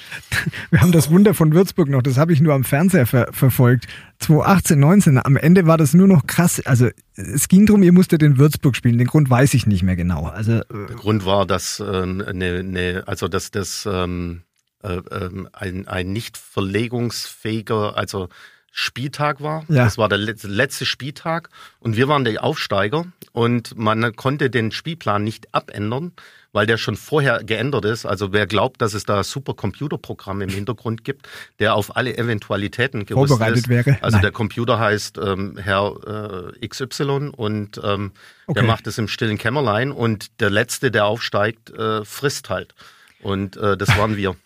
Wir 0.70 0.80
haben 0.80 0.92
das 0.92 1.10
Wunder 1.10 1.34
von 1.34 1.52
Würzburg 1.52 1.88
noch, 1.88 2.02
das 2.02 2.16
habe 2.16 2.32
ich 2.32 2.40
nur 2.40 2.54
am 2.54 2.64
Fernseher 2.64 3.06
ver 3.06 3.32
verfolgt. 3.32 3.86
2018, 4.20 4.78
19, 4.78 5.24
am 5.24 5.36
Ende 5.36 5.66
war 5.66 5.76
das 5.76 5.94
nur 5.94 6.06
noch 6.08 6.26
krass. 6.26 6.64
Also 6.64 6.88
es 7.14 7.48
ging 7.48 7.66
darum, 7.66 7.82
ihr 7.82 7.92
musstet 7.92 8.22
in 8.22 8.38
Würzburg 8.38 8.76
spielen. 8.76 8.98
Den 8.98 9.06
Grund 9.06 9.28
weiß 9.28 9.54
ich 9.54 9.66
nicht 9.66 9.82
mehr 9.82 9.96
genau. 9.96 10.26
Also, 10.26 10.52
äh, 10.52 10.64
Der 10.70 10.96
Grund 10.96 11.24
war, 11.24 11.46
dass 11.46 11.80
äh, 11.80 12.06
ne, 12.06 12.62
ne, 12.62 13.02
also 13.06 13.28
dass 13.28 13.50
das 13.50 13.86
ähm, 13.90 14.42
äh, 14.82 15.00
ähm, 15.10 15.48
ein, 15.52 15.86
ein 15.88 16.12
nicht 16.12 16.38
verlegungsfähiger, 16.38 17.96
also 17.96 18.28
Spieltag 18.70 19.40
war. 19.40 19.64
Ja. 19.68 19.84
Das 19.84 19.98
war 19.98 20.08
der 20.08 20.18
letzte 20.18 20.86
Spieltag 20.86 21.50
und 21.80 21.96
wir 21.96 22.08
waren 22.08 22.24
der 22.24 22.42
Aufsteiger 22.42 23.06
und 23.32 23.76
man 23.76 24.14
konnte 24.16 24.48
den 24.50 24.70
Spielplan 24.70 25.24
nicht 25.24 25.52
abändern, 25.52 26.12
weil 26.52 26.66
der 26.66 26.78
schon 26.78 26.96
vorher 26.96 27.42
geändert 27.42 27.84
ist. 27.84 28.06
Also 28.06 28.32
wer 28.32 28.46
glaubt, 28.46 28.80
dass 28.80 28.94
es 28.94 29.04
da 29.04 29.22
super 29.24 29.54
Computerprogramme 29.54 30.44
im 30.44 30.50
Hintergrund 30.50 31.04
gibt, 31.04 31.28
der 31.58 31.74
auf 31.74 31.96
alle 31.96 32.16
Eventualitäten 32.16 33.06
vorbereitet 33.06 33.58
ist. 33.58 33.68
wäre. 33.68 33.98
Also 34.02 34.16
Nein. 34.16 34.22
der 34.22 34.32
Computer 34.32 34.78
heißt 34.78 35.18
ähm, 35.18 35.58
Herr 35.58 36.52
äh, 36.60 36.66
XY 36.68 37.32
und 37.36 37.80
ähm, 37.82 38.12
okay. 38.46 38.60
der 38.60 38.62
macht 38.64 38.86
es 38.86 38.98
im 38.98 39.08
stillen 39.08 39.38
Kämmerlein 39.38 39.90
und 39.90 40.40
der 40.40 40.50
letzte, 40.50 40.90
der 40.90 41.06
aufsteigt, 41.06 41.70
äh, 41.70 42.04
frisst 42.04 42.50
halt. 42.50 42.74
Und 43.20 43.56
äh, 43.56 43.76
das 43.76 43.96
waren 43.98 44.16
wir. 44.16 44.36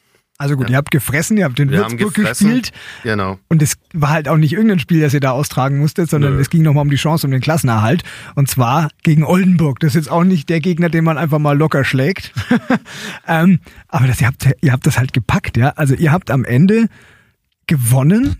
Also 0.44 0.56
gut, 0.56 0.68
ja. 0.68 0.72
ihr 0.72 0.76
habt 0.76 0.90
gefressen, 0.90 1.38
ihr 1.38 1.46
habt 1.46 1.58
den 1.58 1.70
Wir 1.70 1.78
Würzburg 1.78 2.12
gespielt. 2.12 2.70
Genau. 3.02 3.38
Und 3.48 3.62
es 3.62 3.78
war 3.94 4.10
halt 4.10 4.28
auch 4.28 4.36
nicht 4.36 4.52
irgendein 4.52 4.78
Spiel, 4.78 5.00
das 5.00 5.14
ihr 5.14 5.20
da 5.20 5.30
austragen 5.30 5.78
musstet, 5.78 6.10
sondern 6.10 6.34
Nö. 6.34 6.40
es 6.42 6.50
ging 6.50 6.60
nochmal 6.60 6.82
um 6.82 6.90
die 6.90 6.96
Chance 6.96 7.26
um 7.26 7.30
den 7.30 7.40
Klassenerhalt. 7.40 8.02
Und 8.34 8.50
zwar 8.50 8.90
gegen 9.02 9.24
Oldenburg. 9.24 9.80
Das 9.80 9.92
ist 9.92 9.94
jetzt 9.94 10.10
auch 10.10 10.22
nicht 10.22 10.50
der 10.50 10.60
Gegner, 10.60 10.90
den 10.90 11.02
man 11.02 11.16
einfach 11.16 11.38
mal 11.38 11.56
locker 11.56 11.82
schlägt. 11.82 12.34
ähm, 13.26 13.60
aber 13.88 14.06
das, 14.06 14.20
ihr, 14.20 14.26
habt, 14.26 14.46
ihr 14.60 14.70
habt 14.70 14.86
das 14.86 14.98
halt 14.98 15.14
gepackt, 15.14 15.56
ja. 15.56 15.70
Also 15.76 15.94
ihr 15.94 16.12
habt 16.12 16.30
am 16.30 16.44
Ende 16.44 16.88
gewonnen 17.66 18.36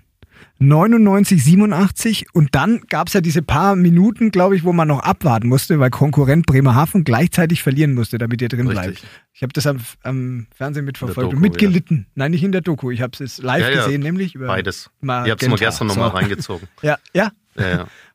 99, 0.59 1.43
87 1.43 2.27
und 2.33 2.55
dann 2.55 2.81
gab 2.89 3.09
es 3.09 3.15
ja 3.15 3.21
diese 3.21 3.43
paar 3.43 3.77
Minuten, 3.77 4.31
glaube 4.31 4.57
ich, 4.57 4.65
wo 4.65 4.73
man 4.73 4.89
noch 4.89 5.01
abwarten 5.01 5.49
musste, 5.49 5.81
weil 5.81 5.91
Konkurrent 5.91 6.47
Bremerhaven 6.47 7.05
gleichzeitig 7.05 7.63
verlieren 7.63 7.95
musste, 7.95 8.19
damit 8.19 8.41
ihr 8.41 8.49
drin 8.49 8.69
Richtig. 8.69 9.01
bleibt. 9.01 9.05
Ich 9.35 9.43
habe 9.43 9.53
das 9.53 9.67
am, 9.67 9.81
am, 10.05 10.47
Fernsehen 10.55 10.85
mitverfolgt 10.85 11.33
Doku, 11.33 11.37
und 11.37 11.43
mitgelitten. 11.43 11.99
Ja. 11.99 12.13
Nein, 12.15 12.31
nicht 12.31 12.45
in 12.45 12.53
der 12.53 12.61
Doku. 12.61 12.93
Ich 12.93 13.03
habe 13.03 13.13
es 13.23 13.39
live 13.39 13.63
ja, 13.63 13.71
ja. 13.71 13.85
gesehen, 13.85 14.01
nämlich 14.01 14.37
über 14.37 14.47
Beides. 14.47 14.91
Magenta. 15.01 15.27
Ich 15.27 15.31
habe 15.33 15.45
es 15.45 15.51
mal 15.51 15.67
gestern 15.67 15.87
nochmal 15.89 16.11
so. 16.11 16.17
reingezogen. 16.17 16.69
ja, 16.83 16.99
ja. 17.13 17.33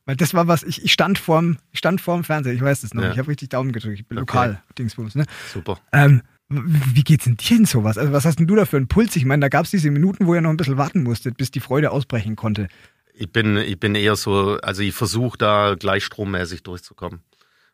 Weil 0.06 0.16
das 0.16 0.34
war 0.34 0.48
was, 0.48 0.62
ich, 0.62 0.82
ich 0.82 0.92
stand 0.92 1.18
vorm, 1.18 1.58
ich 1.72 1.78
stand 1.78 2.00
vorm 2.00 2.24
Fernseher, 2.24 2.54
ich 2.54 2.62
weiß 2.62 2.82
es 2.82 2.94
noch. 2.94 3.04
Ich 3.12 3.18
habe 3.18 3.28
richtig 3.28 3.50
Daumen 3.50 3.72
gedrückt. 3.72 4.00
Ich 4.00 4.06
bin 4.06 4.18
okay. 4.18 4.36
lokal, 4.36 4.62
Dingsbums, 4.78 5.14
ne? 5.14 5.24
Super. 5.52 5.78
Ähm, 5.92 6.22
wie 6.48 7.04
geht's 7.04 7.24
denn 7.24 7.36
dir 7.36 7.58
in 7.58 7.64
sowas? 7.64 7.96
Also 7.96 8.12
was 8.12 8.24
hast 8.24 8.38
denn 8.38 8.46
du 8.46 8.56
da 8.56 8.64
für 8.64 8.76
einen 8.76 8.88
Puls? 8.88 9.14
Ich 9.14 9.24
meine, 9.24 9.40
da 9.40 9.48
gab 9.48 9.66
es 9.66 9.70
diese 9.70 9.90
Minuten, 9.90 10.26
wo 10.26 10.34
ihr 10.34 10.40
noch 10.40 10.50
ein 10.50 10.56
bisschen 10.56 10.78
warten 10.78 11.02
musstet, 11.02 11.36
bis 11.36 11.50
die 11.50 11.60
Freude 11.60 11.90
ausbrechen 11.90 12.34
konnte. 12.34 12.68
Ich 13.14 13.30
bin, 13.30 13.56
ich 13.56 13.78
bin 13.78 13.94
eher 13.94 14.16
so, 14.16 14.58
also 14.62 14.82
ich 14.82 14.94
versuche 14.94 15.38
da 15.38 15.76
gleichstrommäßig 15.78 16.62
durchzukommen. 16.62 17.20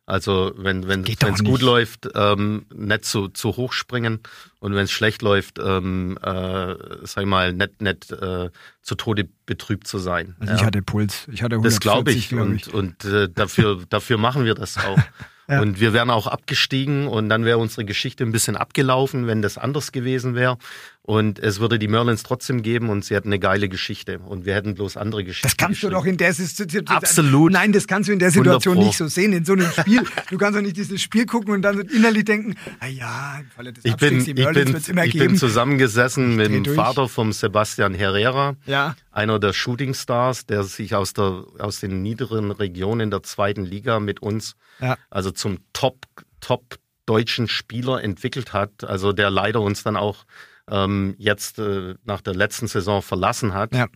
Also 0.06 0.52
wenn 0.56 0.86
wenn 0.86 1.04
es 1.04 1.42
gut 1.42 1.62
läuft, 1.62 2.08
ähm, 2.14 2.66
nicht 2.72 3.04
zu, 3.04 3.26
zu 3.26 3.56
hoch 3.56 3.72
springen 3.72 4.20
und 4.60 4.72
wenn 4.76 4.84
es 4.84 4.92
schlecht 4.92 5.20
läuft, 5.20 5.58
ähm, 5.58 6.16
äh, 6.22 6.74
sag 7.02 7.22
ich 7.22 7.26
mal, 7.26 7.52
nicht, 7.52 7.82
nicht 7.82 8.12
äh, 8.12 8.50
zu 8.82 8.94
Tode 8.94 9.28
betrübt 9.46 9.88
zu 9.88 9.98
sein. 9.98 10.36
Also 10.38 10.52
ja. 10.52 10.58
ich 10.60 10.64
hatte 10.64 10.82
Puls, 10.82 11.26
ich 11.32 11.42
hatte 11.42 11.56
140, 11.56 11.62
Das 11.64 11.80
glaube 11.80 12.12
ich. 12.12 12.28
Glaub 12.28 12.48
ich 12.52 12.72
und, 12.72 13.02
und 13.02 13.04
äh, 13.04 13.28
dafür, 13.28 13.82
dafür 13.88 14.16
machen 14.16 14.44
wir 14.44 14.54
das 14.54 14.78
auch. 14.78 14.98
Ja. 15.48 15.60
Und 15.60 15.78
wir 15.78 15.92
wären 15.92 16.10
auch 16.10 16.26
abgestiegen 16.26 17.06
und 17.06 17.28
dann 17.28 17.44
wäre 17.44 17.58
unsere 17.58 17.84
Geschichte 17.84 18.24
ein 18.24 18.32
bisschen 18.32 18.56
abgelaufen, 18.56 19.28
wenn 19.28 19.42
das 19.42 19.58
anders 19.58 19.92
gewesen 19.92 20.34
wäre. 20.34 20.58
Und 21.06 21.38
es 21.38 21.60
würde 21.60 21.78
die 21.78 21.86
Merlins 21.86 22.24
trotzdem 22.24 22.62
geben 22.62 22.90
und 22.90 23.04
sie 23.04 23.14
hätten 23.14 23.28
eine 23.28 23.38
geile 23.38 23.68
Geschichte 23.68 24.18
und 24.18 24.44
wir 24.44 24.54
hätten 24.54 24.74
bloß 24.74 24.96
andere 24.96 25.22
Geschichten. 25.22 25.46
Das 25.46 25.56
kannst 25.56 25.82
du 25.84 25.88
doch 25.88 26.04
in 26.04 26.16
der 26.16 26.32
Situation. 26.32 26.84
Absolut. 26.88 27.52
Nein, 27.52 27.72
das 27.72 27.86
kannst 27.86 28.08
du 28.08 28.12
in 28.12 28.18
der 28.18 28.32
Situation 28.32 28.76
nicht 28.76 28.96
so 28.96 29.06
sehen. 29.06 29.32
In 29.32 29.44
so 29.44 29.52
einem 29.52 29.70
Spiel, 29.70 30.02
du 30.30 30.36
kannst 30.36 30.58
doch 30.58 30.62
nicht 30.62 30.76
dieses 30.76 31.00
Spiel 31.00 31.24
gucken 31.24 31.54
und 31.54 31.62
dann 31.62 31.78
innerlich 31.80 32.24
denken, 32.24 32.56
ah 32.80 32.88
ja, 32.88 33.38
im 33.38 33.46
Falle 33.50 33.72
des 33.72 33.84
ich 33.84 33.94
bin, 33.96 34.24
die 34.24 34.34
Merlins 34.34 34.72
wird 34.72 34.82
es 34.82 34.88
immer 34.88 35.04
ich 35.04 35.12
geben. 35.12 35.24
Ich 35.24 35.30
bin 35.30 35.38
zusammengesessen 35.38 36.34
mit 36.34 36.50
dem 36.50 36.64
durch. 36.64 36.76
Vater 36.76 37.08
vom 37.08 37.32
Sebastian 37.32 37.94
Herrera, 37.94 38.56
ja. 38.66 38.96
einer 39.12 39.38
der 39.38 39.52
Shooting 39.52 39.94
Stars, 39.94 40.46
der 40.46 40.64
sich 40.64 40.96
aus, 40.96 41.12
der, 41.12 41.44
aus 41.60 41.78
den 41.78 42.02
niederen 42.02 42.50
Regionen 42.50 43.12
der 43.12 43.22
zweiten 43.22 43.64
Liga 43.64 44.00
mit 44.00 44.22
uns, 44.22 44.56
ja. 44.80 44.96
also 45.08 45.30
zum 45.30 45.58
Top, 45.72 46.04
Top 46.40 46.78
deutschen 47.06 47.46
Spieler 47.46 48.02
entwickelt 48.02 48.52
hat, 48.52 48.82
also 48.82 49.12
der 49.12 49.30
leider 49.30 49.60
uns 49.60 49.84
dann 49.84 49.96
auch 49.96 50.24
ähm, 50.70 51.14
jetzt 51.18 51.58
äh, 51.58 51.94
nach 52.04 52.20
der 52.20 52.34
letzten 52.34 52.66
Saison 52.66 53.02
verlassen 53.02 53.54
hat, 53.54 53.72
ja. 53.74 53.86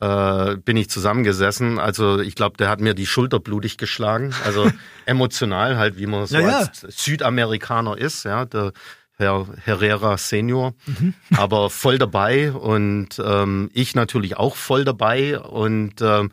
äh, 0.00 0.56
bin 0.56 0.76
ich 0.76 0.90
zusammengesessen. 0.90 1.78
Also 1.78 2.20
ich 2.20 2.34
glaube, 2.34 2.56
der 2.56 2.68
hat 2.68 2.80
mir 2.80 2.94
die 2.94 3.06
Schulter 3.06 3.40
blutig 3.40 3.78
geschlagen. 3.78 4.34
Also 4.44 4.70
emotional 5.06 5.76
halt, 5.76 5.98
wie 5.98 6.06
man 6.06 6.26
so 6.26 6.36
ja, 6.36 6.48
ja. 6.48 6.58
als 6.58 6.80
Südamerikaner 6.80 7.96
ist, 7.96 8.24
ja, 8.24 8.44
der 8.44 8.72
Herr 9.16 9.48
Herrera 9.64 10.16
Senior, 10.16 10.74
mhm. 10.86 11.14
aber 11.36 11.70
voll 11.70 11.98
dabei 11.98 12.52
und 12.52 13.20
ähm, 13.24 13.68
ich 13.72 13.94
natürlich 13.96 14.36
auch 14.36 14.54
voll 14.54 14.84
dabei 14.84 15.40
und 15.40 16.00
ähm, 16.00 16.30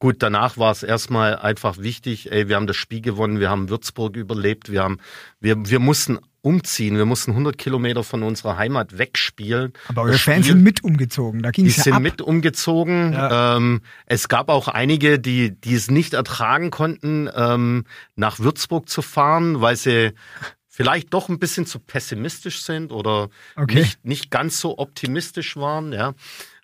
Gut, 0.00 0.16
danach 0.20 0.56
war 0.56 0.70
es 0.70 0.84
erstmal 0.84 1.34
einfach 1.34 1.78
wichtig, 1.78 2.30
ey, 2.30 2.48
wir 2.48 2.54
haben 2.54 2.68
das 2.68 2.76
Spiel 2.76 3.00
gewonnen, 3.00 3.40
wir 3.40 3.50
haben 3.50 3.68
Würzburg 3.68 4.14
überlebt, 4.14 4.70
wir 4.70 4.84
haben, 4.84 4.98
wir, 5.40 5.56
wir 5.58 5.80
mussten 5.80 6.20
umziehen. 6.42 6.96
Wir 6.96 7.04
mussten 7.04 7.32
100 7.32 7.58
Kilometer 7.58 8.04
von 8.04 8.22
unserer 8.22 8.56
Heimat 8.56 8.98
wegspielen. 8.98 9.72
Aber 9.88 10.02
eure 10.02 10.18
Fans 10.18 10.46
sind 10.46 10.62
mit 10.62 10.84
umgezogen. 10.84 11.42
Da 11.42 11.50
ging's 11.50 11.74
die 11.74 11.78
ja 11.78 11.84
sind 11.84 11.94
ab. 11.94 12.02
mit 12.02 12.22
umgezogen. 12.22 13.12
Ja. 13.12 13.56
Ähm, 13.56 13.80
es 14.06 14.28
gab 14.28 14.48
auch 14.48 14.68
einige, 14.68 15.18
die, 15.18 15.58
die 15.60 15.74
es 15.74 15.90
nicht 15.90 16.14
ertragen 16.14 16.70
konnten, 16.70 17.28
ähm, 17.34 17.84
nach 18.16 18.38
Würzburg 18.38 18.88
zu 18.88 19.02
fahren, 19.02 19.60
weil 19.60 19.76
sie 19.76 20.12
vielleicht 20.66 21.12
doch 21.12 21.28
ein 21.28 21.40
bisschen 21.40 21.66
zu 21.66 21.80
pessimistisch 21.80 22.62
sind 22.62 22.92
oder 22.92 23.30
okay. 23.56 23.80
nicht, 23.80 24.04
nicht 24.04 24.30
ganz 24.30 24.60
so 24.60 24.78
optimistisch 24.78 25.56
waren. 25.56 25.92
Ja. 25.92 26.14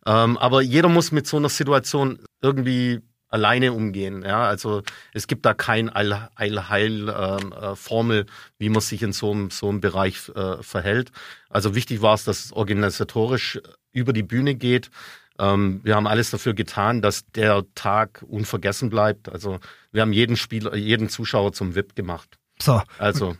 Ähm, 0.06 0.36
aber 0.36 0.62
jeder 0.62 0.88
muss 0.88 1.10
mit 1.10 1.26
so 1.26 1.36
einer 1.36 1.48
Situation 1.48 2.20
irgendwie 2.40 3.00
alleine 3.34 3.72
umgehen. 3.72 4.22
Ja, 4.22 4.44
also 4.44 4.82
es 5.12 5.26
gibt 5.26 5.44
da 5.44 5.54
kein 5.54 5.90
Allheil-Formel, 5.90 8.20
ähm, 8.20 8.26
äh, 8.26 8.30
wie 8.58 8.68
man 8.68 8.80
sich 8.80 9.02
in 9.02 9.12
so 9.12 9.32
einem, 9.32 9.50
so 9.50 9.68
einem 9.68 9.80
Bereich 9.80 10.28
äh, 10.36 10.62
verhält. 10.62 11.10
Also 11.50 11.74
wichtig 11.74 12.00
war 12.00 12.14
es, 12.14 12.22
dass 12.22 12.44
es 12.44 12.52
organisatorisch 12.52 13.60
über 13.90 14.12
die 14.12 14.22
Bühne 14.22 14.54
geht. 14.54 14.92
Ähm, 15.40 15.80
wir 15.82 15.96
haben 15.96 16.06
alles 16.06 16.30
dafür 16.30 16.54
getan, 16.54 17.02
dass 17.02 17.28
der 17.32 17.64
Tag 17.74 18.24
unvergessen 18.28 18.88
bleibt. 18.88 19.28
Also 19.28 19.58
wir 19.90 20.02
haben 20.02 20.12
jeden 20.12 20.36
Spieler, 20.36 20.76
jeden 20.76 21.08
Zuschauer 21.08 21.52
zum 21.52 21.74
VIP 21.74 21.96
gemacht. 21.96 22.38
So. 22.60 22.82
Also 22.98 23.36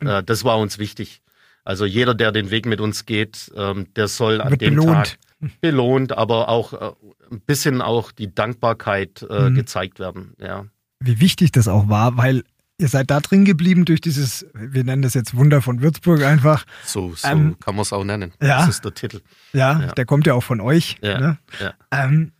äh, 0.00 0.22
das 0.22 0.44
war 0.44 0.58
uns 0.58 0.78
wichtig. 0.78 1.22
Also 1.64 1.86
jeder, 1.86 2.14
der 2.14 2.32
den 2.32 2.50
Weg 2.50 2.66
mit 2.66 2.82
uns 2.82 3.06
geht, 3.06 3.50
ähm, 3.56 3.86
der 3.94 4.08
soll 4.08 4.42
an 4.42 4.58
dem 4.58 4.74
belohnt. 4.74 4.92
Tag 4.92 5.16
belohnt, 5.60 6.16
aber 6.16 6.48
auch 6.48 6.72
äh, 6.72 6.92
ein 7.30 7.40
bisschen 7.40 7.80
auch 7.82 8.12
die 8.12 8.34
Dankbarkeit 8.34 9.26
äh, 9.28 9.50
mhm. 9.50 9.54
gezeigt 9.54 9.98
werden. 9.98 10.34
Ja. 10.38 10.66
Wie 11.00 11.20
wichtig 11.20 11.52
das 11.52 11.68
auch 11.68 11.88
war, 11.88 12.16
weil 12.16 12.42
ihr 12.78 12.88
seid 12.88 13.10
da 13.10 13.20
drin 13.20 13.44
geblieben 13.44 13.84
durch 13.84 14.00
dieses, 14.00 14.46
wir 14.54 14.84
nennen 14.84 15.02
das 15.02 15.14
jetzt 15.14 15.36
Wunder 15.36 15.62
von 15.62 15.82
Würzburg 15.82 16.22
einfach. 16.22 16.64
So, 16.84 17.14
so 17.14 17.28
ähm, 17.28 17.56
kann 17.60 17.74
man 17.74 17.82
es 17.82 17.92
auch 17.92 18.04
nennen. 18.04 18.32
Ja, 18.40 18.60
das 18.60 18.76
ist 18.76 18.84
der 18.84 18.94
Titel. 18.94 19.20
Ja, 19.52 19.80
ja. 19.80 19.86
der 19.92 20.06
kommt 20.06 20.26
ja 20.26 20.34
auch 20.34 20.42
von 20.42 20.60
euch. 20.60 20.96
Ja, 21.02 21.20
ne? 21.20 21.38
ja. 21.60 21.74
Ähm, 21.90 22.32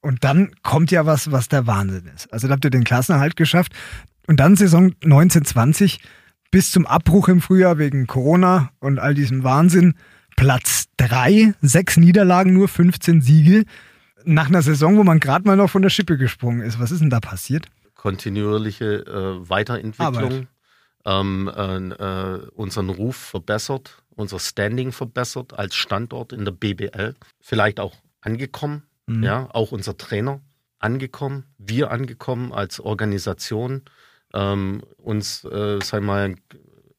und 0.00 0.22
dann 0.22 0.50
kommt 0.62 0.90
ja 0.90 1.06
was, 1.06 1.32
was 1.32 1.48
der 1.48 1.66
Wahnsinn 1.66 2.06
ist. 2.14 2.32
Also 2.32 2.46
da 2.46 2.54
habt 2.54 2.64
ihr 2.64 2.70
den 2.70 2.84
Klassenerhalt 2.84 3.36
geschafft. 3.36 3.72
Und 4.26 4.38
dann 4.38 4.56
Saison 4.56 4.92
1920 5.02 6.00
bis 6.50 6.70
zum 6.70 6.86
Abbruch 6.86 7.28
im 7.28 7.40
Frühjahr 7.40 7.78
wegen 7.78 8.06
Corona 8.06 8.70
und 8.80 8.98
all 8.98 9.14
diesem 9.14 9.44
Wahnsinn 9.44 9.94
Platz 10.36 10.86
3, 10.98 11.54
sechs 11.60 11.96
Niederlagen, 11.96 12.52
nur 12.52 12.68
15 12.68 13.20
Siege. 13.20 13.64
Nach 14.24 14.48
einer 14.48 14.62
Saison, 14.62 14.96
wo 14.96 15.04
man 15.04 15.20
gerade 15.20 15.46
mal 15.46 15.56
noch 15.56 15.70
von 15.70 15.82
der 15.82 15.90
Schippe 15.90 16.16
gesprungen 16.16 16.62
ist. 16.62 16.80
Was 16.80 16.90
ist 16.90 17.00
denn 17.00 17.10
da 17.10 17.20
passiert? 17.20 17.66
Kontinuierliche 17.94 19.06
äh, 19.06 19.48
Weiterentwicklung, 19.48 20.48
ähm, 21.04 21.48
äh, 21.56 22.38
unseren 22.54 22.90
Ruf 22.90 23.16
verbessert, 23.16 24.02
unser 24.10 24.38
Standing 24.38 24.92
verbessert 24.92 25.58
als 25.58 25.74
Standort 25.74 26.32
in 26.32 26.44
der 26.44 26.52
BBL. 26.52 27.14
Vielleicht 27.40 27.80
auch 27.80 27.94
angekommen, 28.20 28.82
mhm. 29.06 29.22
ja, 29.22 29.48
auch 29.52 29.72
unser 29.72 29.96
Trainer 29.96 30.40
angekommen, 30.78 31.44
wir 31.58 31.90
angekommen 31.90 32.52
als 32.52 32.78
Organisation, 32.78 33.82
ähm, 34.34 34.82
uns, 34.98 35.44
äh, 35.44 35.78
sag 35.82 36.02
mal, 36.02 36.34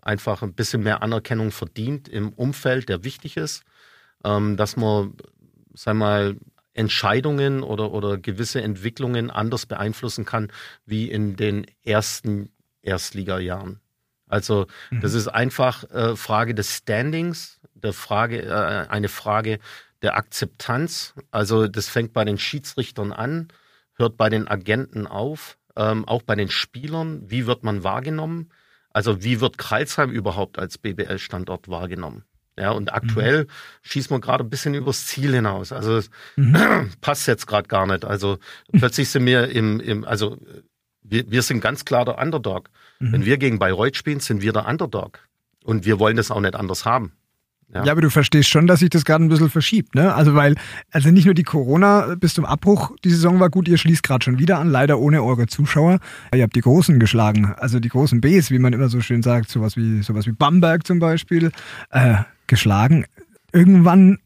einfach 0.06 0.42
ein 0.42 0.54
bisschen 0.54 0.84
mehr 0.84 1.02
Anerkennung 1.04 1.52
verdient 1.52 2.08
im 2.08 2.32
Umfeld, 2.32 2.90
der 2.90 3.04
wichtig 3.04 3.38
ist, 3.38 3.64
ähm, 4.24 4.56
dass 4.56 4.78
man, 4.78 5.16
sag 5.74 5.96
mal, 5.96 6.36
Entscheidungen 6.74 7.64
oder, 7.64 7.92
oder 7.92 8.18
gewisse 8.18 8.62
Entwicklungen 8.62 9.32
anders 9.32 9.66
beeinflussen 9.66 10.26
kann 10.26 10.52
wie 10.86 11.10
in 11.10 11.36
den 11.36 11.66
ersten 11.84 12.50
Erstligajahren. 12.82 13.80
Also 14.28 14.68
mhm. 14.92 15.02
das 15.02 15.14
ist 15.14 15.28
einfach 15.28 15.84
äh, 15.92 16.16
Frage 16.16 16.54
des 16.54 16.76
Standings, 16.76 17.60
der 17.74 17.94
Frage, 17.94 18.44
äh, 18.44 18.90
eine 18.90 19.08
Frage 19.08 19.60
der 20.02 20.18
Akzeptanz. 20.18 21.14
Also 21.32 21.68
das 21.68 21.88
fängt 21.88 22.14
bei 22.14 22.26
den 22.26 22.38
Schiedsrichtern 22.38 23.14
an, 23.14 23.48
hört 23.94 24.18
bei 24.18 24.30
den 24.30 24.48
Agenten 24.48 25.08
auf, 25.08 25.58
ähm, 25.76 26.06
auch 26.06 26.24
bei 26.24 26.36
den 26.36 26.50
Spielern. 26.50 27.30
Wie 27.30 27.48
wird 27.48 27.64
man 27.64 27.84
wahrgenommen? 27.84 28.50
Also 28.96 29.26
wie 29.26 29.42
wird 29.42 29.58
Kreilsheim 29.58 30.10
überhaupt 30.10 30.58
als 30.58 30.78
BBL-Standort 30.78 31.68
wahrgenommen? 31.68 32.24
Ja, 32.58 32.72
und 32.72 32.94
aktuell 32.94 33.44
mhm. 33.44 33.48
schießt 33.82 34.10
man 34.10 34.22
gerade 34.22 34.46
ein 34.46 34.50
bisschen 34.50 34.74
übers 34.74 35.06
Ziel 35.06 35.34
hinaus. 35.34 35.74
Also 35.74 36.00
mhm. 36.38 36.92
passt 37.02 37.28
jetzt 37.28 37.46
gerade 37.46 37.68
gar 37.68 37.86
nicht. 37.88 38.06
Also 38.06 38.38
plötzlich 38.72 39.10
sind 39.10 39.26
wir 39.26 39.50
im, 39.50 39.82
im 39.82 40.06
also 40.06 40.38
wir, 41.04 41.30
wir 41.30 41.42
sind 41.42 41.60
ganz 41.60 41.84
klar 41.84 42.06
der 42.06 42.18
Underdog. 42.20 42.70
Mhm. 43.00 43.12
Wenn 43.12 43.26
wir 43.26 43.38
gegen 43.38 43.60
Bayreuth 43.60 43.98
spielen, 43.98 44.22
sind 44.22 44.42
wir 44.42 44.54
der 44.54 44.66
Underdog. 44.66 45.20
Und 45.66 45.84
wir 45.84 46.00
wollen 46.00 46.16
das 46.16 46.32
auch 46.32 46.40
nicht 46.40 46.56
anders 46.56 46.86
haben. 46.86 47.12
Ja. 47.76 47.84
ja, 47.84 47.92
aber 47.92 48.00
du 48.00 48.10
verstehst 48.10 48.48
schon, 48.48 48.68
dass 48.68 48.80
sich 48.80 48.90
das 48.90 49.04
gerade 49.04 49.26
ein 49.26 49.28
bisschen 49.28 49.50
verschiebt, 49.50 49.96
ne? 49.96 50.16
Also 50.16 50.34
weil, 50.34 50.56
also 50.92 51.12
nicht 51.12 51.26
nur 51.26 51.34
die 51.34 51.44
Corona 51.44 52.16
bis 52.16 52.34
zum 52.34 52.46
Abbruch, 52.46 52.96
die 53.04 53.10
Saison 53.10 53.42
war 53.42 53.50
gut, 53.50 53.68
ihr 53.68 53.78
schließt 53.78 54.02
gerade 54.02 54.24
schon 54.24 54.40
wieder 54.40 54.60
an, 54.60 54.70
leider 54.70 54.98
ohne 54.98 55.22
eure 55.22 55.48
Zuschauer. 55.48 56.00
Ihr 56.34 56.44
habt 56.44 56.56
die 56.56 56.62
Großen 56.62 57.00
geschlagen, 57.00 57.54
also 57.58 57.82
die 57.82 57.90
großen 57.90 58.22
Bs, 58.22 58.50
wie 58.50 58.60
man 58.60 58.72
immer 58.72 58.88
so 58.88 59.02
schön 59.02 59.22
sagt, 59.22 59.50
sowas 59.50 59.76
wie 59.76 60.02
sowas 60.04 60.26
wie 60.26 60.32
Bamberg 60.32 60.88
zum 60.88 61.00
Beispiel, 61.00 61.52
äh, 61.90 62.16
geschlagen. 62.48 63.06
Irgendwann 63.52 64.20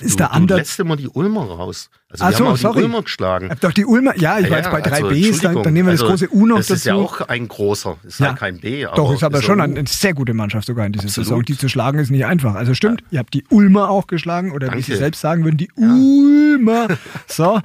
ist 0.00 0.14
du, 0.14 0.16
der 0.16 0.32
Under. 0.34 0.54
Du 0.54 0.60
lässt 0.60 0.80
immer 0.80 0.96
die 0.96 1.08
Ulmer 1.08 1.44
raus. 1.44 1.90
Also 2.14 2.24
Ach 2.24 2.30
wir 2.30 2.36
so, 2.36 2.44
haben 2.44 2.52
auch 2.52 2.56
sorry. 2.56 2.78
die 2.78 2.84
Ulmer 2.84 3.02
geschlagen. 3.02 3.50
Hab 3.50 3.60
doch 3.60 3.72
die 3.72 3.84
Ulmer, 3.84 4.16
ja, 4.16 4.38
ich 4.38 4.44
ja, 4.44 4.50
war 4.50 4.58
jetzt 4.58 4.70
bei 4.70 4.80
drei 4.80 5.02
also, 5.02 5.08
Bs, 5.08 5.40
dann, 5.40 5.62
dann, 5.62 5.72
nehmen 5.72 5.88
wir 5.88 5.92
also, 5.92 6.06
das 6.06 6.20
große 6.20 6.32
U 6.32 6.46
noch 6.46 6.58
das 6.58 6.68
dazu. 6.68 6.74
Das 6.74 6.80
ist 6.80 6.86
ja 6.86 6.94
auch 6.94 7.20
ein 7.22 7.48
großer, 7.48 7.96
ist 8.04 8.20
ja. 8.20 8.28
halt 8.28 8.38
kein 8.38 8.60
B. 8.60 8.86
Aber 8.86 8.94
doch, 8.94 9.12
ist 9.12 9.24
aber 9.24 9.38
ist 9.38 9.44
schon 9.44 9.60
eine, 9.60 9.84
sehr 9.88 10.14
gute 10.14 10.32
Mannschaft 10.32 10.68
sogar 10.68 10.86
in 10.86 10.92
dieser 10.92 11.06
Absolut. 11.06 11.26
Saison. 11.26 11.42
Die 11.42 11.58
zu 11.58 11.68
schlagen 11.68 11.98
ist 11.98 12.10
nicht 12.10 12.24
einfach. 12.24 12.54
Also 12.54 12.72
stimmt, 12.74 13.00
ja. 13.00 13.06
ihr 13.10 13.18
habt 13.18 13.34
die 13.34 13.44
Ulmer 13.50 13.90
auch 13.90 14.06
geschlagen 14.06 14.52
oder 14.52 14.68
Danke. 14.68 14.78
wie 14.78 14.92
sie 14.92 14.96
selbst 14.96 15.20
sagen 15.20 15.42
würden, 15.44 15.56
die 15.56 15.70
Ulmer. 15.74 16.86
so. 17.26 17.60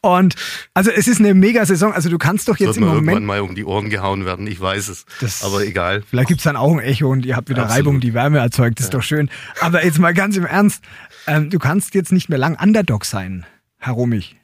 Und 0.00 0.34
also 0.72 0.90
es 0.90 1.06
ist 1.06 1.20
eine 1.20 1.34
mega 1.34 1.66
Saison. 1.66 1.92
Also 1.92 2.08
du 2.08 2.16
kannst 2.16 2.48
doch 2.48 2.56
jetzt 2.56 2.68
Wird 2.68 2.76
im 2.78 2.84
Moment... 2.84 3.06
irgendwann 3.06 3.26
mal 3.26 3.40
um 3.42 3.54
die 3.54 3.66
Ohren 3.66 3.90
gehauen 3.90 4.24
werden, 4.24 4.46
ich 4.46 4.58
weiß 4.58 4.88
es. 4.88 5.04
Das, 5.20 5.44
aber 5.44 5.62
egal. 5.62 6.02
Vielleicht 6.08 6.28
gibt 6.28 6.40
es 6.40 6.44
dann 6.44 6.56
auch 6.56 6.72
ein 6.72 6.80
Echo 6.80 7.10
und 7.10 7.26
ihr 7.26 7.36
habt 7.36 7.50
wieder 7.50 7.64
Absolut. 7.64 7.86
Reibung, 7.86 8.00
die 8.00 8.14
Wärme 8.14 8.38
erzeugt. 8.38 8.78
Das 8.78 8.86
ist 8.86 8.94
doch 8.94 9.02
schön. 9.02 9.28
Aber 9.60 9.84
jetzt 9.84 9.98
mal 9.98 10.14
ganz 10.14 10.38
im 10.38 10.46
Ernst, 10.46 10.82
ähm, 11.28 11.50
du 11.50 11.58
kannst 11.58 11.94
jetzt 11.94 12.12
nicht 12.12 12.28
mehr 12.28 12.38
lang 12.38 12.60
Underdog 12.60 13.04
sein, 13.04 13.46
Herr 13.76 13.94
Romich. 13.94 14.36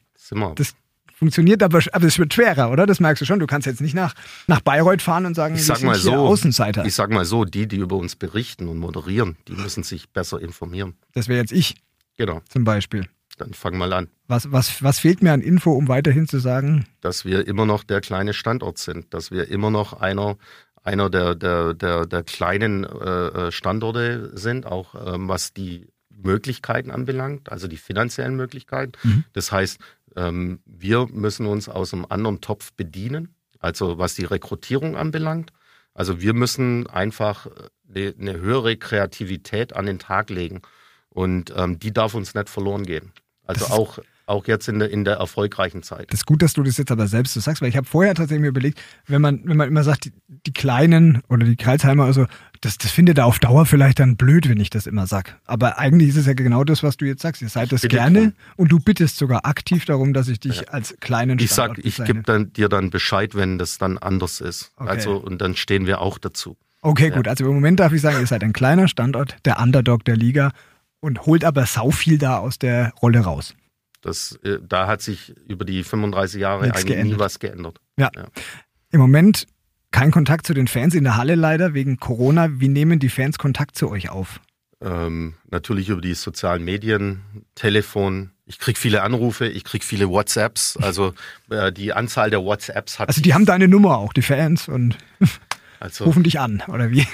Das 0.54 0.74
funktioniert 1.14 1.62
aber, 1.62 1.80
aber 1.92 2.06
es 2.06 2.18
wird 2.18 2.34
schwerer, 2.34 2.70
oder? 2.70 2.86
Das 2.86 3.00
merkst 3.00 3.22
du 3.22 3.26
schon. 3.26 3.40
Du 3.40 3.46
kannst 3.46 3.66
jetzt 3.66 3.80
nicht 3.80 3.94
nach, 3.94 4.14
nach 4.46 4.60
Bayreuth 4.60 5.02
fahren 5.02 5.26
und 5.26 5.34
sagen, 5.34 5.54
ich 5.54 5.64
sag 5.64 5.82
mal 5.82 5.94
so, 5.94 6.14
Außenseiter. 6.14 6.84
Ich 6.84 6.94
sag 6.94 7.10
mal 7.10 7.24
so, 7.24 7.44
die, 7.44 7.66
die 7.66 7.76
über 7.76 7.96
uns 7.96 8.16
berichten 8.16 8.68
und 8.68 8.78
moderieren, 8.78 9.36
die 9.48 9.52
müssen 9.52 9.82
sich 9.82 10.10
besser 10.10 10.40
informieren. 10.40 10.94
Das 11.12 11.28
wäre 11.28 11.40
jetzt 11.40 11.52
ich. 11.52 11.76
Genau. 12.16 12.42
Zum 12.48 12.64
Beispiel. 12.64 13.08
Dann 13.38 13.52
fang 13.52 13.76
mal 13.76 13.92
an. 13.92 14.08
Was, 14.28 14.52
was, 14.52 14.82
was 14.82 15.00
fehlt 15.00 15.22
mir 15.22 15.32
an 15.32 15.40
Info, 15.40 15.72
um 15.72 15.88
weiterhin 15.88 16.28
zu 16.28 16.38
sagen? 16.38 16.86
Dass 17.00 17.24
wir 17.24 17.46
immer 17.46 17.66
noch 17.66 17.82
der 17.82 18.00
kleine 18.00 18.32
Standort 18.32 18.78
sind, 18.78 19.12
dass 19.12 19.30
wir 19.30 19.48
immer 19.48 19.70
noch 19.70 19.94
einer, 19.94 20.36
einer 20.82 21.10
der, 21.10 21.34
der, 21.34 21.74
der, 21.74 22.06
der 22.06 22.22
kleinen 22.22 22.84
äh, 22.84 23.48
äh 23.48 23.52
Standorte 23.52 24.30
sind, 24.34 24.66
auch 24.66 24.94
ähm, 25.14 25.28
was 25.28 25.52
die 25.52 25.88
Möglichkeiten 26.24 26.90
anbelangt, 26.90 27.52
also 27.52 27.68
die 27.68 27.76
finanziellen 27.76 28.36
Möglichkeiten. 28.36 28.92
Mhm. 29.02 29.24
Das 29.32 29.52
heißt, 29.52 29.78
ähm, 30.16 30.60
wir 30.64 31.06
müssen 31.06 31.46
uns 31.46 31.68
aus 31.68 31.92
einem 31.92 32.06
anderen 32.08 32.40
Topf 32.40 32.72
bedienen, 32.72 33.34
also 33.58 33.98
was 33.98 34.14
die 34.14 34.24
Rekrutierung 34.24 34.96
anbelangt. 34.96 35.52
Also 35.94 36.20
wir 36.20 36.34
müssen 36.34 36.86
einfach 36.88 37.46
eine, 37.88 38.00
äh, 38.00 38.14
eine 38.18 38.38
höhere 38.38 38.76
Kreativität 38.76 39.74
an 39.74 39.86
den 39.86 39.98
Tag 39.98 40.30
legen. 40.30 40.62
Und 41.08 41.52
ähm, 41.56 41.78
die 41.78 41.92
darf 41.92 42.14
uns 42.14 42.34
nicht 42.34 42.48
verloren 42.48 42.84
gehen. 42.84 43.12
Also 43.46 43.66
auch 43.66 44.00
auch 44.26 44.46
jetzt 44.46 44.68
in 44.68 44.78
der, 44.78 44.90
in 44.90 45.04
der 45.04 45.16
erfolgreichen 45.16 45.82
Zeit. 45.82 46.12
Das 46.12 46.20
ist 46.20 46.26
gut, 46.26 46.42
dass 46.42 46.54
du 46.54 46.62
das 46.62 46.78
jetzt 46.78 46.90
aber 46.90 47.06
selbst 47.06 47.34
so 47.34 47.40
sagst, 47.40 47.60
weil 47.60 47.68
ich 47.68 47.76
habe 47.76 47.86
vorher 47.86 48.14
tatsächlich 48.14 48.40
mir 48.42 48.48
überlegt, 48.48 48.80
wenn 49.06 49.20
man, 49.20 49.42
wenn 49.44 49.56
man 49.56 49.68
immer 49.68 49.84
sagt, 49.84 50.06
die, 50.06 50.12
die 50.28 50.52
Kleinen 50.52 51.22
oder 51.28 51.44
die 51.44 51.56
Kreisheimer, 51.56 52.04
also 52.04 52.26
das, 52.64 52.78
das 52.78 52.90
findet 52.90 53.18
er 53.18 53.26
auf 53.26 53.38
Dauer 53.38 53.66
vielleicht 53.66 54.00
dann 54.00 54.16
blöd, 54.16 54.48
wenn 54.48 54.58
ich 54.58 54.70
das 54.70 54.86
immer 54.86 55.06
sag. 55.06 55.38
Aber 55.44 55.78
eigentlich 55.78 56.10
ist 56.10 56.16
es 56.16 56.26
ja 56.26 56.32
genau 56.32 56.64
das, 56.64 56.82
was 56.82 56.96
du 56.96 57.04
jetzt 57.04 57.22
sagst. 57.22 57.42
Ihr 57.42 57.48
seid 57.48 57.72
das 57.72 57.82
gerne 57.82 58.20
drum. 58.20 58.32
und 58.56 58.72
du 58.72 58.78
bittest 58.78 59.18
sogar 59.18 59.44
aktiv 59.44 59.84
darum, 59.84 60.14
dass 60.14 60.28
ich 60.28 60.40
dich 60.40 60.62
ja. 60.62 60.68
als 60.68 60.96
kleinen 61.00 61.38
Ich 61.38 61.50
Standort 61.50 61.78
sag, 61.78 61.84
ich 61.84 62.02
gebe 62.04 62.22
dann, 62.22 62.52
dir 62.52 62.68
dann 62.68 62.90
Bescheid, 62.90 63.34
wenn 63.34 63.58
das 63.58 63.78
dann 63.78 63.98
anders 63.98 64.40
ist. 64.40 64.72
Okay. 64.76 64.88
Also, 64.88 65.16
und 65.16 65.40
dann 65.42 65.56
stehen 65.56 65.86
wir 65.86 66.00
auch 66.00 66.18
dazu. 66.18 66.56
Okay, 66.80 67.10
ja. 67.10 67.16
gut. 67.16 67.28
Also 67.28 67.44
im 67.44 67.54
Moment 67.54 67.80
darf 67.80 67.92
ich 67.92 68.00
sagen, 68.00 68.18
ihr 68.20 68.26
seid 68.26 68.42
ein 68.42 68.52
kleiner 68.52 68.88
Standort, 68.88 69.36
der 69.44 69.60
Underdog 69.60 70.04
der 70.04 70.16
Liga 70.16 70.52
und 71.00 71.26
holt 71.26 71.44
aber 71.44 71.66
sau 71.66 71.90
viel 71.90 72.16
da 72.16 72.38
aus 72.38 72.58
der 72.58 72.92
Rolle 73.02 73.20
raus. 73.20 73.54
Das, 74.00 74.38
äh, 74.42 74.58
da 74.66 74.86
hat 74.86 75.02
sich 75.02 75.34
über 75.48 75.64
die 75.64 75.82
35 75.82 76.40
Jahre 76.40 76.62
Nichts 76.62 76.78
eigentlich 76.78 76.94
geändert. 76.94 77.16
nie 77.16 77.20
was 77.20 77.38
geändert. 77.38 77.80
Ja. 77.98 78.10
ja. 78.14 78.24
Im 78.90 79.00
Moment 79.00 79.46
kein 79.94 80.10
Kontakt 80.10 80.44
zu 80.44 80.54
den 80.54 80.66
Fans 80.66 80.92
in 80.96 81.04
der 81.04 81.16
Halle 81.16 81.36
leider 81.36 81.72
wegen 81.72 81.98
Corona. 81.98 82.48
Wie 82.58 82.66
nehmen 82.66 82.98
die 82.98 83.08
Fans 83.08 83.38
Kontakt 83.38 83.78
zu 83.78 83.88
euch 83.88 84.10
auf? 84.10 84.40
Ähm, 84.80 85.34
natürlich 85.48 85.88
über 85.88 86.00
die 86.00 86.14
sozialen 86.14 86.64
Medien, 86.64 87.22
Telefon. 87.54 88.32
Ich 88.44 88.58
kriege 88.58 88.76
viele 88.76 89.04
Anrufe, 89.04 89.46
ich 89.46 89.62
kriege 89.62 89.84
viele 89.84 90.08
WhatsApps. 90.08 90.76
Also 90.78 91.14
äh, 91.48 91.70
die 91.70 91.92
Anzahl 91.92 92.30
der 92.30 92.42
WhatsApps 92.42 92.98
hat. 92.98 93.06
Also 93.06 93.20
die 93.20 93.34
haben 93.34 93.46
deine 93.46 93.68
Nummer 93.68 93.98
auch, 93.98 94.12
die 94.12 94.22
Fans, 94.22 94.66
und 94.66 94.98
also, 95.78 96.06
rufen 96.06 96.24
dich 96.24 96.40
an, 96.40 96.60
oder 96.66 96.90
wie? 96.90 97.06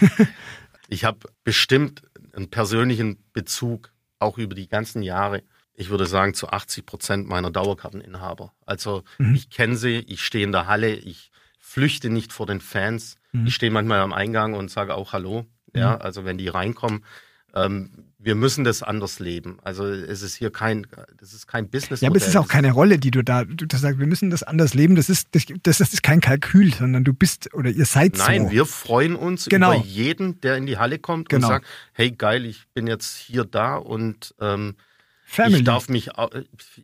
ich 0.88 1.04
habe 1.04 1.18
bestimmt 1.44 2.02
einen 2.34 2.48
persönlichen 2.48 3.18
Bezug, 3.34 3.92
auch 4.18 4.38
über 4.38 4.54
die 4.54 4.68
ganzen 4.68 5.02
Jahre 5.02 5.42
ich 5.80 5.88
würde 5.88 6.04
sagen, 6.04 6.34
zu 6.34 6.50
80 6.50 6.84
Prozent 6.84 7.26
meiner 7.26 7.50
Dauerkarteninhaber. 7.50 8.52
Also 8.66 9.02
mhm. 9.16 9.34
ich 9.34 9.48
kenne 9.48 9.76
sie, 9.76 10.04
ich 10.08 10.22
stehe 10.22 10.44
in 10.44 10.52
der 10.52 10.66
Halle, 10.66 10.94
ich 10.94 11.29
flüchte 11.70 12.10
nicht 12.10 12.32
vor 12.32 12.46
den 12.46 12.60
Fans. 12.60 13.16
Mhm. 13.30 13.46
Ich 13.46 13.54
stehe 13.54 13.70
manchmal 13.70 14.00
am 14.00 14.12
Eingang 14.12 14.54
und 14.54 14.70
sage 14.70 14.94
auch 14.94 15.12
Hallo. 15.12 15.46
Ja, 15.72 15.96
mhm. 15.96 16.02
also 16.02 16.24
wenn 16.24 16.36
die 16.36 16.48
reinkommen. 16.48 17.04
Ähm, 17.54 17.90
wir 18.18 18.34
müssen 18.34 18.64
das 18.64 18.82
anders 18.82 19.20
leben. 19.20 19.58
Also 19.62 19.86
es 19.86 20.22
ist 20.22 20.34
hier 20.34 20.50
kein, 20.50 20.86
das 21.16 21.32
ist 21.32 21.46
kein 21.46 21.70
Business. 21.70 22.00
Ja, 22.00 22.08
aber 22.08 22.16
es 22.16 22.26
ist 22.26 22.36
auch 22.36 22.48
keine 22.48 22.72
Rolle, 22.72 22.98
die 22.98 23.10
du 23.10 23.22
da, 23.22 23.44
du 23.44 23.66
sagst, 23.74 23.98
wir 23.98 24.06
müssen 24.06 24.30
das 24.30 24.42
anders 24.42 24.74
leben. 24.74 24.96
Das 24.96 25.08
ist, 25.08 25.28
das, 25.32 25.46
das 25.62 25.80
ist 25.80 26.02
kein 26.02 26.20
Kalkül, 26.20 26.74
sondern 26.74 27.04
du 27.04 27.12
bist 27.12 27.54
oder 27.54 27.70
ihr 27.70 27.86
seid 27.86 28.18
Nein, 28.18 28.18
so. 28.18 28.44
Nein, 28.44 28.52
wir 28.52 28.66
freuen 28.66 29.14
uns 29.14 29.46
genau. 29.46 29.74
über 29.74 29.84
jeden, 29.84 30.40
der 30.40 30.56
in 30.56 30.66
die 30.66 30.76
Halle 30.76 30.98
kommt 30.98 31.28
genau. 31.28 31.46
und 31.46 31.52
sagt, 31.52 31.66
hey 31.92 32.10
geil, 32.10 32.46
ich 32.46 32.66
bin 32.74 32.88
jetzt 32.88 33.16
hier 33.16 33.44
da 33.44 33.76
und 33.76 34.34
ähm, 34.40 34.74
Family. 35.24 35.58
Ich 35.58 35.64
darf 35.64 35.88
mich, 35.88 36.10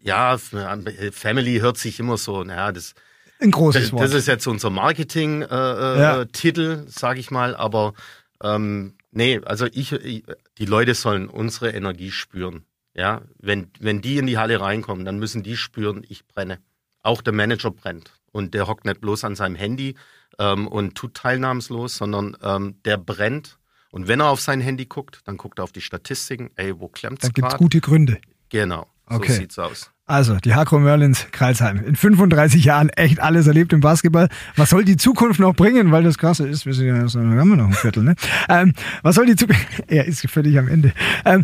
ja, 0.00 0.38
Family 0.38 1.58
hört 1.58 1.76
sich 1.76 1.98
immer 1.98 2.16
so, 2.16 2.44
naja, 2.44 2.70
das, 2.70 2.94
ein 3.40 3.50
großes 3.50 3.92
Wort. 3.92 4.02
Das 4.02 4.14
ist 4.14 4.26
jetzt 4.26 4.46
unser 4.46 4.70
Marketing-Titel, 4.70 6.60
äh, 6.60 6.72
äh, 6.72 6.76
ja. 6.76 6.84
sage 6.86 7.20
ich 7.20 7.30
mal. 7.30 7.54
Aber 7.54 7.94
ähm, 8.42 8.94
nee, 9.10 9.40
also 9.44 9.66
ich, 9.66 9.92
ich, 9.92 10.24
die 10.58 10.64
Leute 10.66 10.94
sollen 10.94 11.28
unsere 11.28 11.70
Energie 11.70 12.10
spüren. 12.10 12.64
Ja, 12.94 13.22
wenn, 13.38 13.70
wenn 13.78 14.00
die 14.00 14.16
in 14.16 14.26
die 14.26 14.38
Halle 14.38 14.60
reinkommen, 14.60 15.04
dann 15.04 15.18
müssen 15.18 15.42
die 15.42 15.58
spüren, 15.58 16.04
ich 16.08 16.26
brenne. 16.26 16.60
Auch 17.02 17.20
der 17.20 17.34
Manager 17.34 17.70
brennt. 17.70 18.10
Und 18.32 18.54
der 18.54 18.66
hockt 18.66 18.86
nicht 18.86 19.00
bloß 19.00 19.24
an 19.24 19.36
seinem 19.36 19.54
Handy 19.54 19.96
ähm, 20.38 20.66
und 20.66 20.94
tut 20.94 21.14
teilnahmslos, 21.14 21.96
sondern 21.96 22.36
ähm, 22.42 22.76
der 22.84 22.96
brennt. 22.96 23.58
Und 23.90 24.08
wenn 24.08 24.20
er 24.20 24.30
auf 24.30 24.40
sein 24.40 24.60
Handy 24.60 24.86
guckt, 24.86 25.20
dann 25.24 25.36
guckt 25.36 25.58
er 25.58 25.64
auf 25.64 25.72
die 25.72 25.80
Statistiken. 25.80 26.50
Ey, 26.56 26.78
wo 26.80 26.88
klemmt's 26.88 27.22
Dann 27.22 27.32
gibt's 27.32 27.56
gute 27.56 27.80
Gründe. 27.80 28.18
Genau, 28.48 28.86
okay. 29.06 29.32
so 29.32 29.38
sieht's 29.38 29.58
aus. 29.58 29.90
Also, 30.08 30.36
die 30.36 30.54
Hakro 30.54 30.78
Merlins 30.78 31.26
Kreilsheim. 31.32 31.84
In 31.84 31.96
35 31.96 32.64
Jahren 32.64 32.90
echt 32.90 33.18
alles 33.18 33.48
erlebt 33.48 33.72
im 33.72 33.80
Basketball. 33.80 34.28
Was 34.54 34.70
soll 34.70 34.84
die 34.84 34.96
Zukunft 34.96 35.40
noch 35.40 35.56
bringen? 35.56 35.90
Weil 35.90 36.04
das 36.04 36.16
Krasse 36.16 36.46
ist, 36.46 36.64
wir 36.64 36.74
sind 36.74 36.86
ja, 36.86 37.08
so, 37.08 37.18
haben 37.18 37.48
wir 37.48 37.56
noch 37.56 37.66
ein 37.66 37.72
Viertel, 37.72 38.04
ne? 38.04 38.14
Ähm, 38.48 38.72
was 39.02 39.16
soll 39.16 39.26
die 39.26 39.34
Zukunft, 39.34 39.66
er 39.88 40.04
ist 40.04 40.24
völlig 40.30 40.56
am 40.60 40.68
Ende. 40.68 40.92
Ähm, 41.24 41.42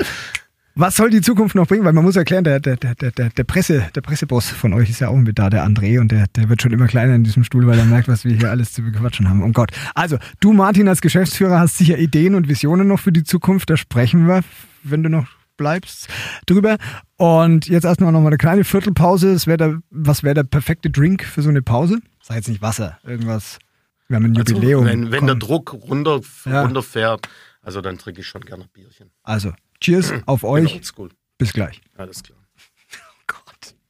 was 0.76 0.94
soll 0.94 1.10
die 1.10 1.20
Zukunft 1.20 1.56
noch 1.56 1.66
bringen? 1.66 1.84
Weil 1.84 1.92
man 1.92 2.04
muss 2.04 2.14
erklären, 2.14 2.44
der, 2.44 2.60
der, 2.60 2.76
der, 2.76 2.94
der, 2.94 3.30
der, 3.30 3.44
Presse, 3.44 3.84
der 3.96 4.00
Presseboss 4.00 4.50
von 4.50 4.72
euch 4.74 4.90
ist 4.90 5.00
ja 5.00 5.08
auch 5.08 5.16
mit 5.16 5.40
da, 5.40 5.50
der 5.50 5.66
André, 5.66 5.98
und 5.98 6.12
der, 6.12 6.26
der 6.36 6.48
wird 6.48 6.62
schon 6.62 6.72
immer 6.72 6.86
kleiner 6.86 7.16
in 7.16 7.24
diesem 7.24 7.42
Stuhl, 7.42 7.66
weil 7.66 7.80
er 7.80 7.84
merkt, 7.84 8.06
was 8.06 8.24
wir 8.24 8.36
hier 8.36 8.50
alles 8.50 8.72
zu 8.72 8.82
bequatschen 8.82 9.28
haben. 9.28 9.42
Oh 9.42 9.50
Gott. 9.50 9.72
Also, 9.96 10.18
du, 10.38 10.52
Martin, 10.52 10.86
als 10.86 11.00
Geschäftsführer 11.00 11.58
hast 11.58 11.78
sicher 11.78 11.98
Ideen 11.98 12.36
und 12.36 12.48
Visionen 12.48 12.86
noch 12.86 13.00
für 13.00 13.12
die 13.12 13.24
Zukunft. 13.24 13.70
Da 13.70 13.76
sprechen 13.76 14.28
wir, 14.28 14.42
wenn 14.84 15.02
du 15.02 15.10
noch 15.10 15.26
bleibst 15.57 16.09
drüber. 16.46 16.76
Und 17.16 17.66
jetzt 17.68 17.84
erstmal 17.84 18.12
nochmal 18.12 18.28
eine 18.28 18.38
kleine 18.38 18.64
Viertelpause. 18.64 19.36
Wär 19.46 19.57
der, 19.57 19.80
was 19.90 20.22
wäre 20.22 20.34
der 20.34 20.44
perfekte 20.44 20.90
Drink 20.90 21.24
für 21.24 21.42
so 21.42 21.48
eine 21.48 21.62
Pause? 21.62 22.00
Sag 22.22 22.36
jetzt 22.36 22.48
nicht 22.48 22.62
Wasser, 22.62 22.98
irgendwas. 23.05 23.59
Wir 24.09 24.16
haben 24.16 24.26
ein 24.26 24.36
also, 24.36 24.55
Jubiläum. 24.55 24.84
Wenn, 24.84 25.11
wenn 25.11 25.26
der 25.26 25.36
Druck 25.36 25.72
runter, 25.72 26.20
ja. 26.44 26.62
runterfährt, 26.62 27.28
also 27.62 27.80
dann 27.80 27.98
trinke 27.98 28.20
ich 28.20 28.26
schon 28.26 28.42
gerne 28.42 28.66
Bierchen. 28.72 29.11
Also, 29.22 29.53
cheers 29.80 30.12
auf 30.26 30.44
euch. 30.44 30.80
Bis 31.38 31.53
gleich. 31.53 31.80
Alles 31.96 32.22
klar. 32.22 32.41